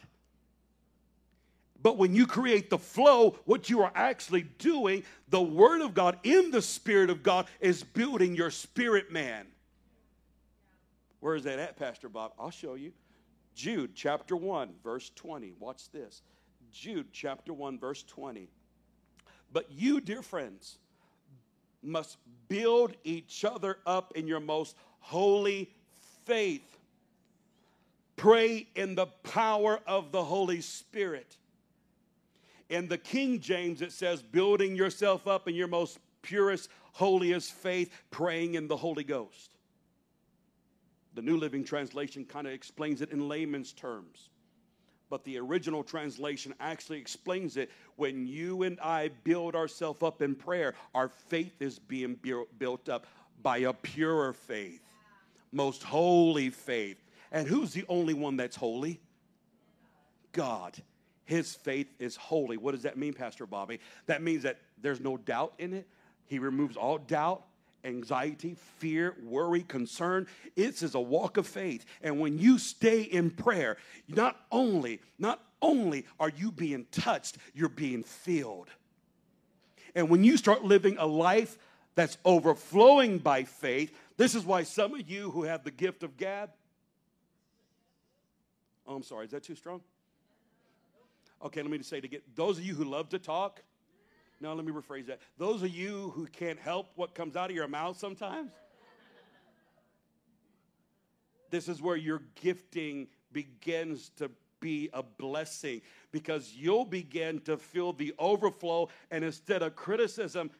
But 1.82 1.96
when 1.96 2.14
you 2.14 2.26
create 2.26 2.68
the 2.68 2.78
flow, 2.78 3.38
what 3.46 3.70
you 3.70 3.82
are 3.82 3.92
actually 3.94 4.42
doing, 4.58 5.02
the 5.30 5.40
Word 5.40 5.80
of 5.80 5.94
God 5.94 6.18
in 6.22 6.50
the 6.50 6.60
Spirit 6.60 7.08
of 7.08 7.22
God 7.22 7.46
is 7.58 7.82
building 7.82 8.34
your 8.34 8.50
spirit 8.50 9.10
man. 9.10 9.46
Where 11.20 11.36
is 11.36 11.44
that 11.44 11.58
at, 11.58 11.78
Pastor 11.78 12.08
Bob? 12.08 12.32
I'll 12.38 12.50
show 12.50 12.74
you. 12.74 12.92
Jude 13.54 13.94
chapter 13.94 14.36
1, 14.36 14.74
verse 14.82 15.10
20. 15.14 15.54
Watch 15.58 15.90
this. 15.90 16.22
Jude 16.72 17.08
chapter 17.12 17.52
1, 17.52 17.78
verse 17.78 18.02
20. 18.04 18.48
But 19.52 19.70
you, 19.70 20.00
dear 20.00 20.22
friends, 20.22 20.78
must 21.82 22.18
build 22.48 22.94
each 23.04 23.44
other 23.44 23.78
up 23.86 24.12
in 24.16 24.26
your 24.26 24.40
most 24.40 24.76
holy 25.00 25.70
faith. 26.24 26.78
Pray 28.16 28.68
in 28.74 28.94
the 28.94 29.06
power 29.06 29.80
of 29.86 30.12
the 30.12 30.22
Holy 30.22 30.60
Spirit. 30.60 31.36
In 32.68 32.86
the 32.86 32.98
King 32.98 33.40
James, 33.40 33.82
it 33.82 33.92
says, 33.92 34.22
building 34.22 34.76
yourself 34.76 35.26
up 35.26 35.48
in 35.48 35.54
your 35.54 35.66
most 35.66 35.98
purest, 36.22 36.68
holiest 36.92 37.52
faith, 37.52 37.90
praying 38.10 38.54
in 38.54 38.68
the 38.68 38.76
Holy 38.76 39.04
Ghost. 39.04 39.56
The 41.14 41.22
New 41.22 41.36
Living 41.36 41.64
Translation 41.64 42.24
kind 42.24 42.46
of 42.46 42.52
explains 42.52 43.00
it 43.00 43.10
in 43.10 43.28
layman's 43.28 43.72
terms. 43.72 44.30
But 45.08 45.24
the 45.24 45.38
original 45.38 45.82
translation 45.82 46.54
actually 46.60 46.98
explains 47.00 47.56
it. 47.56 47.70
When 47.96 48.26
you 48.26 48.62
and 48.62 48.78
I 48.80 49.10
build 49.24 49.56
ourselves 49.56 50.04
up 50.04 50.22
in 50.22 50.36
prayer, 50.36 50.74
our 50.94 51.08
faith 51.08 51.60
is 51.60 51.80
being 51.80 52.16
built 52.58 52.88
up 52.88 53.06
by 53.42 53.58
a 53.58 53.72
purer 53.72 54.32
faith, 54.32 54.82
most 55.50 55.82
holy 55.82 56.50
faith. 56.50 57.02
And 57.32 57.48
who's 57.48 57.72
the 57.72 57.84
only 57.88 58.14
one 58.14 58.36
that's 58.36 58.54
holy? 58.54 59.00
God. 60.32 60.80
His 61.24 61.54
faith 61.54 61.88
is 61.98 62.16
holy. 62.16 62.56
What 62.56 62.72
does 62.72 62.82
that 62.82 62.96
mean, 62.96 63.12
Pastor 63.12 63.46
Bobby? 63.46 63.80
That 64.06 64.22
means 64.22 64.44
that 64.44 64.58
there's 64.80 65.00
no 65.00 65.16
doubt 65.16 65.54
in 65.58 65.72
it. 65.72 65.88
He 66.26 66.38
removes 66.38 66.76
all 66.76 66.98
doubt 66.98 67.44
anxiety, 67.84 68.56
fear, 68.78 69.16
worry, 69.22 69.62
concern. 69.62 70.26
It's 70.56 70.82
is 70.82 70.94
a 70.94 71.00
walk 71.00 71.36
of 71.36 71.46
faith. 71.46 71.84
And 72.02 72.20
when 72.20 72.38
you 72.38 72.58
stay 72.58 73.02
in 73.02 73.30
prayer, 73.30 73.76
not 74.08 74.36
only, 74.50 75.00
not 75.18 75.42
only 75.62 76.06
are 76.18 76.30
you 76.30 76.50
being 76.52 76.86
touched, 76.90 77.38
you're 77.54 77.68
being 77.68 78.02
filled. 78.02 78.68
And 79.94 80.08
when 80.08 80.24
you 80.24 80.36
start 80.36 80.64
living 80.64 80.96
a 80.98 81.06
life 81.06 81.58
that's 81.94 82.18
overflowing 82.24 83.18
by 83.18 83.44
faith, 83.44 83.94
this 84.16 84.34
is 84.34 84.44
why 84.44 84.62
some 84.62 84.94
of 84.94 85.08
you 85.08 85.30
who 85.30 85.44
have 85.44 85.64
the 85.64 85.70
gift 85.70 86.02
of 86.02 86.16
gab. 86.16 86.50
Oh, 88.86 88.94
I'm 88.94 89.02
sorry, 89.02 89.26
is 89.26 89.32
that 89.32 89.42
too 89.42 89.54
strong? 89.54 89.80
Okay, 91.42 91.62
let 91.62 91.70
me 91.70 91.78
just 91.78 91.90
say 91.90 92.00
to 92.00 92.08
get 92.08 92.36
those 92.36 92.58
of 92.58 92.64
you 92.64 92.74
who 92.74 92.84
love 92.84 93.08
to 93.10 93.18
talk, 93.18 93.62
no, 94.40 94.54
let 94.54 94.64
me 94.64 94.72
rephrase 94.72 95.06
that. 95.06 95.20
Those 95.36 95.62
of 95.62 95.70
you 95.70 96.12
who 96.14 96.26
can't 96.26 96.58
help 96.58 96.92
what 96.96 97.14
comes 97.14 97.36
out 97.36 97.50
of 97.50 97.56
your 97.56 97.68
mouth 97.68 97.98
sometimes, 97.98 98.50
this 101.50 101.68
is 101.68 101.82
where 101.82 101.96
your 101.96 102.22
gifting 102.40 103.08
begins 103.32 104.10
to 104.16 104.30
be 104.60 104.88
a 104.92 105.02
blessing 105.02 105.80
because 106.12 106.54
you'll 106.54 106.84
begin 106.84 107.40
to 107.40 107.56
feel 107.56 107.92
the 107.92 108.14
overflow, 108.18 108.88
and 109.10 109.24
instead 109.24 109.62
of 109.62 109.74
criticism, 109.74 110.50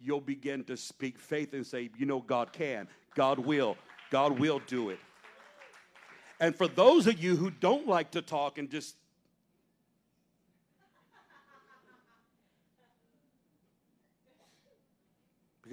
you'll 0.00 0.20
begin 0.20 0.64
to 0.64 0.76
speak 0.76 1.18
faith 1.18 1.54
and 1.54 1.66
say, 1.66 1.90
You 1.96 2.06
know, 2.06 2.20
God 2.20 2.52
can, 2.52 2.88
God 3.14 3.38
will, 3.38 3.76
God 4.10 4.38
will 4.38 4.60
do 4.66 4.90
it. 4.90 4.98
And 6.40 6.54
for 6.54 6.68
those 6.68 7.06
of 7.06 7.22
you 7.22 7.36
who 7.36 7.50
don't 7.50 7.86
like 7.86 8.10
to 8.12 8.22
talk 8.22 8.58
and 8.58 8.68
just 8.68 8.96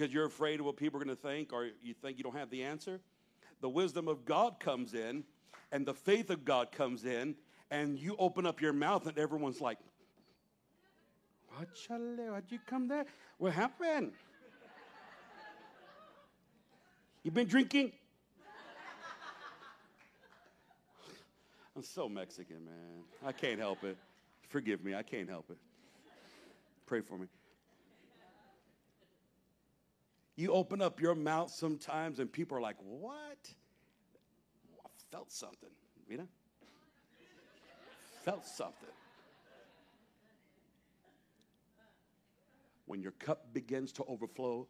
because 0.02 0.12
you're 0.12 0.26
afraid 0.26 0.58
of 0.58 0.66
what 0.66 0.76
people 0.76 1.00
are 1.00 1.04
going 1.04 1.16
to 1.16 1.22
think 1.22 1.52
or 1.52 1.68
you 1.80 1.94
think 1.94 2.18
you 2.18 2.24
don't 2.24 2.36
have 2.36 2.50
the 2.50 2.64
answer. 2.64 2.98
The 3.60 3.68
wisdom 3.68 4.08
of 4.08 4.24
God 4.24 4.58
comes 4.58 4.94
in 4.94 5.22
and 5.70 5.86
the 5.86 5.94
faith 5.94 6.28
of 6.28 6.44
God 6.44 6.72
comes 6.72 7.04
in, 7.04 7.36
and 7.70 7.96
you 7.96 8.16
open 8.18 8.44
up 8.44 8.60
your 8.60 8.72
mouth, 8.72 9.06
and 9.06 9.16
everyone's 9.16 9.60
like, 9.60 9.78
why'd 11.56 11.68
you 12.48 12.58
come 12.66 12.88
there? 12.88 13.06
What 13.38 13.52
happened? 13.52 14.12
You've 17.22 17.32
been 17.32 17.46
drinking? 17.46 17.92
I'm 21.76 21.84
so 21.84 22.08
Mexican, 22.08 22.64
man. 22.64 23.04
I 23.24 23.30
can't 23.30 23.60
help 23.60 23.84
it. 23.84 23.96
Forgive 24.48 24.84
me, 24.84 24.96
I 24.96 25.02
can't 25.04 25.28
help 25.28 25.48
it. 25.48 25.58
Pray 26.86 27.02
for 27.02 27.16
me. 27.16 27.28
You 30.42 30.52
open 30.54 30.82
up 30.82 31.00
your 31.00 31.14
mouth 31.14 31.52
sometimes 31.52 32.18
and 32.18 32.30
people 32.30 32.58
are 32.58 32.60
like, 32.60 32.74
What? 32.84 33.38
I 34.84 34.88
felt 35.12 35.30
something. 35.30 35.70
You 36.08 36.18
know? 36.18 36.28
felt 38.24 38.44
something. 38.44 38.88
When 42.86 43.00
your 43.00 43.12
cup 43.12 43.54
begins 43.54 43.92
to 43.92 44.04
overflow, 44.08 44.66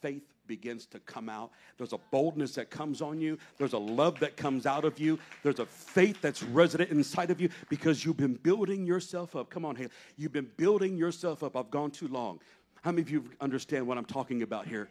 faith 0.00 0.22
begins 0.46 0.86
to 0.86 0.98
come 1.00 1.28
out. 1.28 1.50
There's 1.76 1.92
a 1.92 2.00
boldness 2.10 2.54
that 2.54 2.70
comes 2.70 3.02
on 3.02 3.20
you. 3.20 3.36
There's 3.58 3.74
a 3.74 3.78
love 3.78 4.18
that 4.20 4.38
comes 4.38 4.64
out 4.64 4.86
of 4.86 4.98
you. 4.98 5.18
There's 5.42 5.58
a 5.58 5.66
faith 5.66 6.22
that's 6.22 6.42
resident 6.42 6.90
inside 6.90 7.30
of 7.30 7.42
you 7.42 7.50
because 7.68 8.06
you've 8.06 8.16
been 8.16 8.34
building 8.34 8.86
yourself 8.86 9.36
up. 9.36 9.50
Come 9.50 9.66
on, 9.66 9.76
Haley. 9.76 9.90
You've 10.16 10.32
been 10.32 10.50
building 10.56 10.96
yourself 10.96 11.42
up. 11.42 11.56
I've 11.56 11.70
gone 11.70 11.90
too 11.90 12.08
long. 12.08 12.40
How 12.82 12.92
many 12.92 13.02
of 13.02 13.10
you 13.10 13.24
understand 13.40 13.86
what 13.86 13.98
I'm 13.98 14.04
talking 14.04 14.42
about 14.42 14.66
here? 14.66 14.88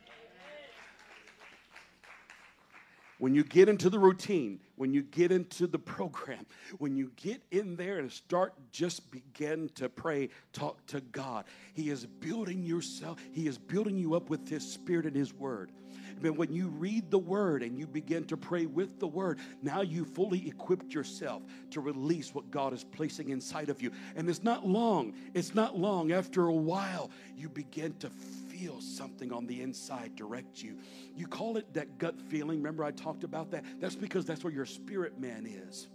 when 3.20 3.36
you 3.36 3.44
get 3.44 3.70
into 3.70 3.90
the 3.90 4.00
routine, 4.00 4.60
when 4.78 4.94
you 4.94 5.04
get 5.04 5.32
into 5.32 5.68
the 5.68 5.78
program, 5.78 6.46
when 6.78 6.96
you 6.96 7.12
get 7.18 7.42
in 7.52 7.76
there 7.76 8.00
and 8.00 8.12
start 8.12 8.54
just 8.72 9.12
begin 9.12 9.70
to 9.76 9.90
pray, 9.90 10.30
talk 10.54 10.84
to 10.88 11.02
God, 11.02 11.46
He 11.74 11.90
is 11.90 12.06
building 12.06 12.64
yourself, 12.64 13.20
He 13.34 13.46
is 13.48 13.58
building 13.58 13.98
you 13.98 14.16
up 14.16 14.30
with 14.30 14.48
His 14.48 14.70
Spirit 14.70 15.06
and 15.06 15.16
His 15.16 15.34
Word. 15.34 15.72
But 16.22 16.36
when 16.36 16.54
you 16.54 16.68
read 16.68 17.10
the 17.10 17.20
Word 17.20 17.64
and 17.64 17.78
you 17.78 17.88
begin 17.88 18.26
to 18.26 18.38
pray 18.38 18.66
with 18.66 19.00
the 19.00 19.08
Word, 19.08 19.40
now 19.62 19.82
you 19.82 20.06
fully 20.06 20.48
equipped 20.48 20.94
yourself 20.94 21.44
to 21.72 21.82
release 21.82 22.34
what 22.34 22.52
God 22.52 22.74
is 22.74 22.84
placing 22.84 23.30
inside 23.30 23.70
of 23.70 23.82
you. 23.82 23.92
And 24.16 24.30
it's 24.30 24.44
not 24.44 24.68
long, 24.68 25.14
it's 25.34 25.56
not 25.56 25.78
long. 25.78 26.12
After 26.12 26.48
a 26.48 26.54
while, 26.54 27.10
you 27.38 27.50
begin 27.50 27.94
to 28.00 28.10
feel 28.10 28.82
something 28.82 29.32
on 29.32 29.48
the 29.48 29.62
inside 29.62 30.16
direct 30.16 30.62
you. 30.62 30.78
You 31.16 31.28
call 31.28 31.58
it 31.58 31.74
that 31.74 31.98
gut 31.98 32.20
feeling. 32.20 32.58
Remember, 32.58 32.84
I 32.84 32.92
talked 32.92 33.24
about 33.24 33.52
that? 33.52 33.64
That's 33.80 33.96
because 33.96 34.26
that's 34.26 34.44
where 34.44 34.54
your 34.54 34.66
spirit 34.66 35.20
man 35.20 35.46
is. 35.46 35.88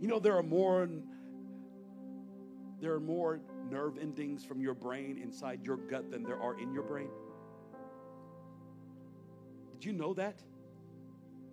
You 0.00 0.06
know, 0.06 0.20
there 0.20 0.36
are 0.36 0.44
more 0.44 0.88
there 2.80 2.92
are 2.92 3.00
more 3.00 3.40
nerve 3.70 3.98
endings 3.98 4.44
from 4.44 4.60
your 4.60 4.74
brain 4.74 5.18
inside 5.22 5.60
your 5.64 5.76
gut 5.76 6.10
than 6.10 6.22
there 6.22 6.40
are 6.40 6.58
in 6.58 6.72
your 6.72 6.84
brain. 6.84 7.10
Did 9.72 9.84
you 9.84 9.92
know 9.92 10.14
that? 10.14 10.40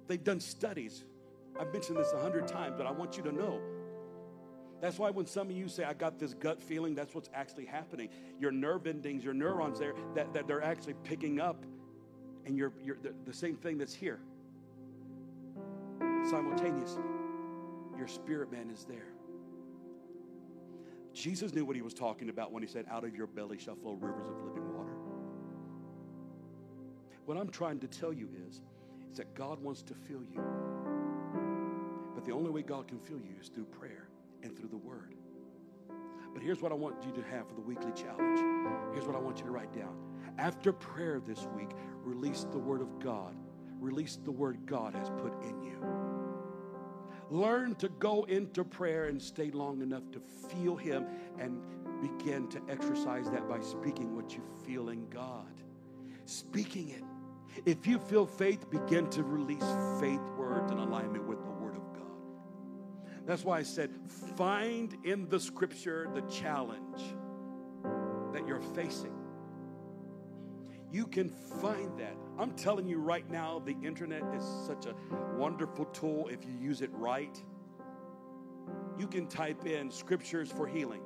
They've 0.07 0.23
done 0.23 0.39
studies. 0.39 1.03
I've 1.59 1.71
mentioned 1.71 1.97
this 1.97 2.11
a 2.13 2.19
hundred 2.19 2.47
times, 2.47 2.75
but 2.77 2.85
I 2.85 2.91
want 2.91 3.17
you 3.17 3.23
to 3.23 3.31
know 3.31 3.59
that's 4.81 4.99
why 4.99 5.09
when 5.09 5.25
some 5.25 5.49
of 5.49 5.55
you 5.55 5.67
say, 5.67 5.83
I 5.83 5.93
got 5.93 6.19
this 6.19 6.33
gut 6.33 6.61
feeling, 6.61 6.95
that's 6.95 7.15
what's 7.15 7.29
actually 7.33 7.65
happening. 7.65 8.09
Your 8.39 8.51
nerve 8.51 8.87
endings, 8.87 9.23
your 9.23 9.33
neurons 9.33 9.79
there, 9.79 9.93
that, 10.13 10.33
that 10.33 10.47
they're 10.47 10.63
actually 10.63 10.95
picking 11.03 11.39
up, 11.39 11.65
and 12.45 12.57
you're, 12.57 12.73
you're 12.83 12.97
the, 13.01 13.13
the 13.25 13.33
same 13.33 13.55
thing 13.55 13.77
that's 13.77 13.93
here. 13.93 14.19
Simultaneously, 16.29 17.03
your 17.97 18.07
spirit 18.07 18.51
man 18.51 18.69
is 18.69 18.85
there. 18.85 19.14
Jesus 21.15 21.53
knew 21.53 21.63
what 21.63 21.77
he 21.77 21.81
was 21.81 21.93
talking 21.93 22.27
about 22.27 22.51
when 22.51 22.61
he 22.61 22.67
said, 22.67 22.85
Out 22.91 23.05
of 23.05 23.15
your 23.15 23.25
belly 23.25 23.57
shall 23.57 23.75
flow 23.75 23.93
rivers 23.93 24.27
of 24.27 24.43
living 24.43 24.75
water. 24.75 24.91
What 27.25 27.37
I'm 27.37 27.49
trying 27.49 27.79
to 27.79 27.87
tell 27.87 28.11
you 28.11 28.29
is, 28.47 28.61
is 29.09 29.17
that 29.17 29.33
God 29.33 29.59
wants 29.61 29.81
to 29.83 29.93
fill 29.93 30.23
you. 30.23 30.43
But 32.13 32.25
the 32.25 32.33
only 32.33 32.51
way 32.51 32.61
God 32.61 32.89
can 32.89 32.99
fill 32.99 33.19
you 33.19 33.35
is 33.41 33.47
through 33.47 33.65
prayer 33.65 34.09
and 34.43 34.57
through 34.57 34.67
the 34.67 34.77
Word. 34.77 35.15
But 36.33 36.43
here's 36.43 36.61
what 36.61 36.73
I 36.73 36.75
want 36.75 36.97
you 37.05 37.13
to 37.13 37.23
have 37.29 37.47
for 37.47 37.55
the 37.55 37.61
weekly 37.61 37.93
challenge. 37.93 38.39
Here's 38.93 39.07
what 39.07 39.15
I 39.15 39.19
want 39.19 39.39
you 39.39 39.45
to 39.45 39.51
write 39.51 39.73
down. 39.73 39.95
After 40.37 40.73
prayer 40.73 41.21
this 41.25 41.47
week, 41.55 41.69
release 42.03 42.45
the 42.51 42.59
Word 42.59 42.81
of 42.81 42.99
God. 42.99 43.35
Release 43.79 44.19
the 44.21 44.31
Word 44.31 44.59
God 44.65 44.93
has 44.93 45.09
put 45.11 45.33
in 45.43 45.63
you. 45.63 46.14
Learn 47.29 47.75
to 47.75 47.89
go 47.89 48.23
into 48.25 48.63
prayer 48.63 49.05
and 49.05 49.21
stay 49.21 49.49
long 49.51 49.81
enough 49.81 50.03
to 50.11 50.19
feel 50.19 50.75
Him 50.75 51.05
and 51.39 51.59
begin 52.01 52.47
to 52.49 52.61
exercise 52.69 53.29
that 53.31 53.47
by 53.49 53.59
speaking 53.61 54.15
what 54.15 54.33
you 54.33 54.43
feel 54.65 54.89
in 54.89 55.09
God. 55.09 55.51
Speaking 56.25 56.89
it. 56.89 57.03
If 57.65 57.87
you 57.87 57.99
feel 57.99 58.25
faith, 58.25 58.69
begin 58.69 59.09
to 59.11 59.23
release 59.23 59.65
faith 59.99 60.21
words 60.37 60.71
in 60.71 60.77
alignment 60.77 61.25
with 61.25 61.43
the 61.43 61.51
Word 61.51 61.75
of 61.77 61.93
God. 61.93 63.25
that's 63.25 63.43
why 63.43 63.59
I 63.59 63.63
said, 63.63 63.91
find 64.35 64.95
in 65.03 65.27
the 65.29 65.39
scripture 65.39 66.09
the 66.13 66.21
challenge 66.21 67.01
that 68.33 68.45
you're 68.47 68.61
facing. 68.61 69.13
You 70.95 71.05
can 71.05 71.29
find 71.61 71.99
that. 71.99 72.15
I'm 72.39 72.51
telling 72.51 72.87
you 72.87 72.99
right 72.99 73.29
now, 73.29 73.59
the 73.59 73.75
internet 73.83 74.23
is 74.33 74.45
such 74.65 74.85
a 74.85 74.95
wonderful 75.35 75.83
tool 75.87 76.29
if 76.31 76.45
you 76.45 76.53
use 76.57 76.79
it 76.81 76.89
right. 76.93 77.37
You 78.97 79.05
can 79.05 79.27
type 79.27 79.65
in 79.65 79.91
scriptures 79.91 80.49
for 80.49 80.65
healing, 80.65 81.01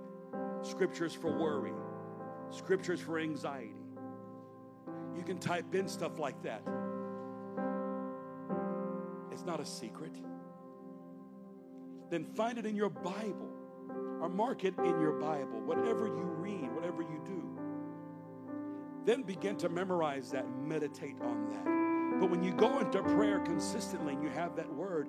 scriptures 0.61 1.15
for 1.15 1.35
worry, 1.35 1.73
scriptures 2.51 2.99
for 2.99 3.17
anxiety. 3.17 3.73
You 5.17 5.23
can 5.23 5.39
type 5.39 5.73
in 5.73 5.87
stuff 5.87 6.19
like 6.19 6.39
that. 6.43 6.61
It's 9.31 9.43
not 9.43 9.59
a 9.59 9.65
secret 9.65 10.13
then 12.09 12.25
find 12.25 12.57
it 12.57 12.65
in 12.65 12.75
your 12.75 12.89
Bible 12.89 13.49
or 14.19 14.29
mark 14.29 14.63
it 14.63 14.73
in 14.79 14.99
your 14.99 15.13
Bible, 15.13 15.61
whatever 15.61 16.07
you 16.07 16.23
read, 16.37 16.71
whatever 16.73 17.01
you 17.03 17.21
do. 17.25 17.38
Then 19.05 19.23
begin 19.23 19.55
to 19.57 19.69
memorize 19.69 20.31
that, 20.31 20.45
meditate 20.61 21.15
on 21.21 21.49
that. 21.51 22.19
But 22.19 22.29
when 22.29 22.43
you 22.43 22.51
go 22.53 22.79
into 22.79 23.01
prayer 23.01 23.39
consistently 23.39 24.13
and 24.13 24.23
you 24.23 24.29
have 24.29 24.55
that 24.57 24.71
word, 24.73 25.07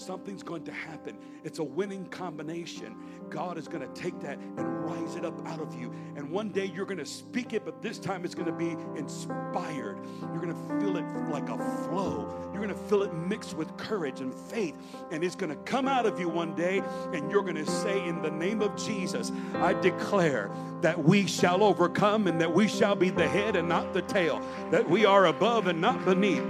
something's 0.00 0.42
going 0.42 0.64
to 0.64 0.72
happen. 0.72 1.16
It's 1.44 1.58
a 1.58 1.64
winning 1.64 2.06
combination. 2.06 2.96
God 3.30 3.58
is 3.58 3.68
going 3.68 3.86
to 3.86 4.00
take 4.00 4.18
that 4.20 4.38
and 4.38 4.84
rise 4.84 5.16
it 5.16 5.24
up 5.24 5.46
out 5.46 5.60
of 5.60 5.74
you. 5.74 5.92
And 6.16 6.30
one 6.30 6.50
day 6.50 6.66
you're 6.66 6.86
going 6.86 6.98
to 6.98 7.06
speak 7.06 7.52
it, 7.52 7.64
but 7.64 7.82
this 7.82 7.98
time 7.98 8.24
it's 8.24 8.34
going 8.34 8.46
to 8.46 8.52
be 8.52 8.76
inspired. 8.98 9.98
You're 10.20 10.40
going 10.40 10.54
to 10.54 10.80
feel 10.80 10.96
it 10.96 11.04
like 11.30 11.48
a 11.48 11.58
flow. 11.84 12.50
You're 12.52 12.62
going 12.62 12.68
to 12.68 12.88
feel 12.88 13.02
it 13.02 13.14
mixed 13.14 13.54
with 13.54 13.74
courage 13.76 14.20
and 14.20 14.34
faith. 14.34 14.76
And 15.10 15.24
it's 15.24 15.34
going 15.34 15.50
to 15.50 15.62
come 15.62 15.88
out 15.88 16.06
of 16.06 16.20
you 16.20 16.28
one 16.28 16.54
day, 16.54 16.82
and 17.12 17.30
you're 17.30 17.42
going 17.42 17.56
to 17.56 17.66
say, 17.66 18.06
In 18.06 18.22
the 18.22 18.30
name 18.30 18.60
of 18.60 18.76
Jesus, 18.76 19.32
I 19.54 19.72
declare 19.74 20.50
that 20.82 21.02
we 21.02 21.26
shall 21.26 21.62
overcome 21.62 22.26
and 22.26 22.40
that 22.40 22.52
we 22.52 22.68
shall 22.68 22.94
be 22.94 23.10
the 23.10 23.26
head 23.26 23.56
and 23.56 23.68
not 23.68 23.92
the 23.92 24.02
tail, 24.02 24.42
that 24.70 24.88
we 24.88 25.04
are 25.04 25.26
above 25.26 25.66
and 25.66 25.80
not 25.80 26.04
beneath 26.04 26.44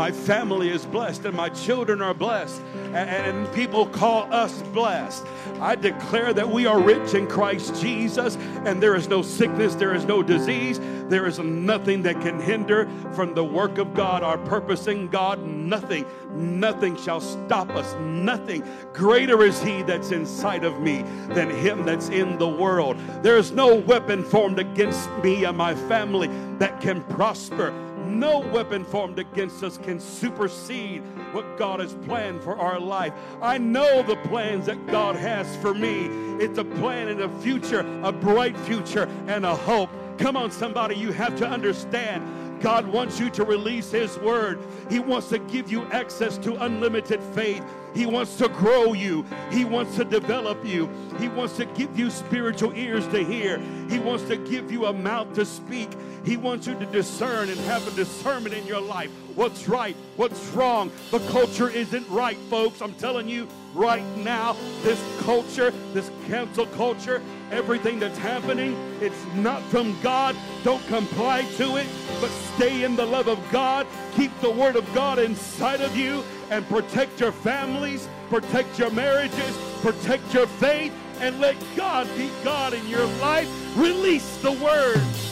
my 0.00 0.10
family 0.10 0.70
is 0.70 0.86
blessed 0.86 1.26
and 1.26 1.36
my 1.36 1.50
children 1.50 2.00
are 2.00 2.14
blessed, 2.14 2.62
and, 2.94 3.52
people 3.52 3.84
call 3.84 4.32
us 4.32 4.62
blessed. 4.72 5.26
I 5.60 5.74
declare 5.74 6.32
that 6.32 6.48
we 6.48 6.64
are 6.64 6.80
rich 6.80 7.12
in 7.12 7.26
Christ 7.26 7.78
Jesus, 7.82 8.36
and 8.64 8.82
there 8.82 8.94
is 8.94 9.08
no 9.08 9.20
sickness, 9.20 9.74
there 9.74 9.94
is 9.94 10.06
no 10.06 10.22
disease, 10.22 10.80
there 11.10 11.26
is 11.26 11.38
nothing 11.38 12.00
that 12.04 12.18
can 12.22 12.40
hinder 12.40 12.88
from 13.12 13.34
the 13.34 13.44
work 13.44 13.76
of 13.76 13.92
God, 13.92 14.22
our 14.22 14.38
purpose 14.38 14.86
in 14.86 15.08
God. 15.08 15.44
Nothing, 15.44 16.06
nothing 16.32 16.96
shall 16.96 17.20
stop 17.20 17.68
us. 17.70 17.94
Nothing. 18.00 18.64
Greater 18.94 19.42
is 19.42 19.60
He 19.60 19.82
that's 19.82 20.12
inside 20.12 20.64
of 20.64 20.80
me 20.80 21.02
than 21.34 21.50
Him 21.50 21.84
that's 21.84 22.08
in 22.08 22.38
the 22.38 22.48
world. 22.48 22.96
There 23.22 23.36
is 23.36 23.50
no 23.50 23.74
weapon 23.74 24.24
formed 24.24 24.60
against 24.60 25.10
me 25.22 25.44
and 25.44 25.58
my 25.58 25.74
family 25.74 26.30
that 26.58 26.80
can 26.80 27.02
prosper. 27.02 27.74
No 28.10 28.40
weapon 28.40 28.84
formed 28.84 29.18
against 29.18 29.62
us 29.62 29.78
can 29.78 30.00
supersede 30.00 31.02
what 31.32 31.56
God 31.56 31.80
has 31.80 31.94
planned 32.06 32.42
for 32.42 32.58
our 32.58 32.80
life. 32.80 33.12
I 33.40 33.56
know 33.56 34.02
the 34.02 34.16
plans 34.16 34.66
that 34.66 34.84
God 34.88 35.14
has 35.16 35.56
for 35.56 35.72
me. 35.72 36.06
It's 36.42 36.58
a 36.58 36.64
plan 36.64 37.08
and 37.08 37.20
a 37.20 37.28
future, 37.40 37.80
a 38.02 38.10
bright 38.10 38.58
future, 38.58 39.08
and 39.26 39.46
a 39.46 39.54
hope. 39.54 39.90
Come 40.18 40.36
on, 40.36 40.50
somebody, 40.50 40.96
you 40.96 41.12
have 41.12 41.36
to 41.36 41.48
understand. 41.48 42.24
God 42.60 42.86
wants 42.86 43.18
you 43.18 43.30
to 43.30 43.44
release 43.44 43.90
His 43.90 44.18
word. 44.18 44.58
He 44.90 44.98
wants 44.98 45.28
to 45.28 45.38
give 45.38 45.70
you 45.70 45.84
access 45.86 46.36
to 46.38 46.62
unlimited 46.62 47.22
faith. 47.34 47.64
He 47.94 48.06
wants 48.06 48.36
to 48.36 48.48
grow 48.48 48.92
you. 48.92 49.24
He 49.50 49.64
wants 49.64 49.96
to 49.96 50.04
develop 50.04 50.64
you. 50.64 50.88
He 51.18 51.28
wants 51.28 51.56
to 51.56 51.64
give 51.64 51.98
you 51.98 52.10
spiritual 52.10 52.72
ears 52.74 53.06
to 53.08 53.24
hear. 53.24 53.58
He 53.88 53.98
wants 53.98 54.24
to 54.24 54.36
give 54.36 54.70
you 54.70 54.86
a 54.86 54.92
mouth 54.92 55.32
to 55.34 55.44
speak. 55.44 55.90
He 56.24 56.36
wants 56.36 56.66
you 56.66 56.78
to 56.78 56.86
discern 56.86 57.48
and 57.48 57.58
have 57.60 57.86
a 57.88 57.96
discernment 57.96 58.54
in 58.54 58.66
your 58.66 58.80
life. 58.80 59.10
What's 59.34 59.68
right? 59.68 59.96
What's 60.16 60.46
wrong? 60.48 60.92
The 61.10 61.18
culture 61.30 61.70
isn't 61.70 62.08
right, 62.08 62.36
folks. 62.48 62.82
I'm 62.82 62.94
telling 62.94 63.28
you 63.28 63.48
right 63.74 64.04
now, 64.16 64.56
this 64.82 65.02
culture, 65.20 65.70
this 65.92 66.10
cancel 66.26 66.66
culture, 66.66 67.22
everything 67.50 67.98
that's 67.98 68.18
happening, 68.18 68.76
it's 69.00 69.24
not 69.34 69.62
from 69.64 69.98
God. 70.00 70.36
Don't 70.64 70.84
comply 70.86 71.42
to 71.56 71.76
it, 71.76 71.86
but 72.20 72.30
stay 72.56 72.84
in 72.84 72.96
the 72.96 73.06
love 73.06 73.28
of 73.28 73.38
God. 73.50 73.86
Keep 74.14 74.38
the 74.40 74.50
word 74.50 74.76
of 74.76 74.92
God 74.94 75.18
inside 75.18 75.80
of 75.80 75.96
you 75.96 76.24
and 76.50 76.66
protect 76.68 77.20
your 77.20 77.32
families, 77.32 78.08
protect 78.28 78.78
your 78.78 78.90
marriages, 78.90 79.56
protect 79.82 80.34
your 80.34 80.46
faith, 80.46 80.92
and 81.20 81.40
let 81.40 81.56
God 81.76 82.08
be 82.16 82.30
God 82.42 82.72
in 82.72 82.86
your 82.88 83.06
life. 83.20 83.48
Release 83.76 84.36
the 84.38 84.52
word. 84.52 85.29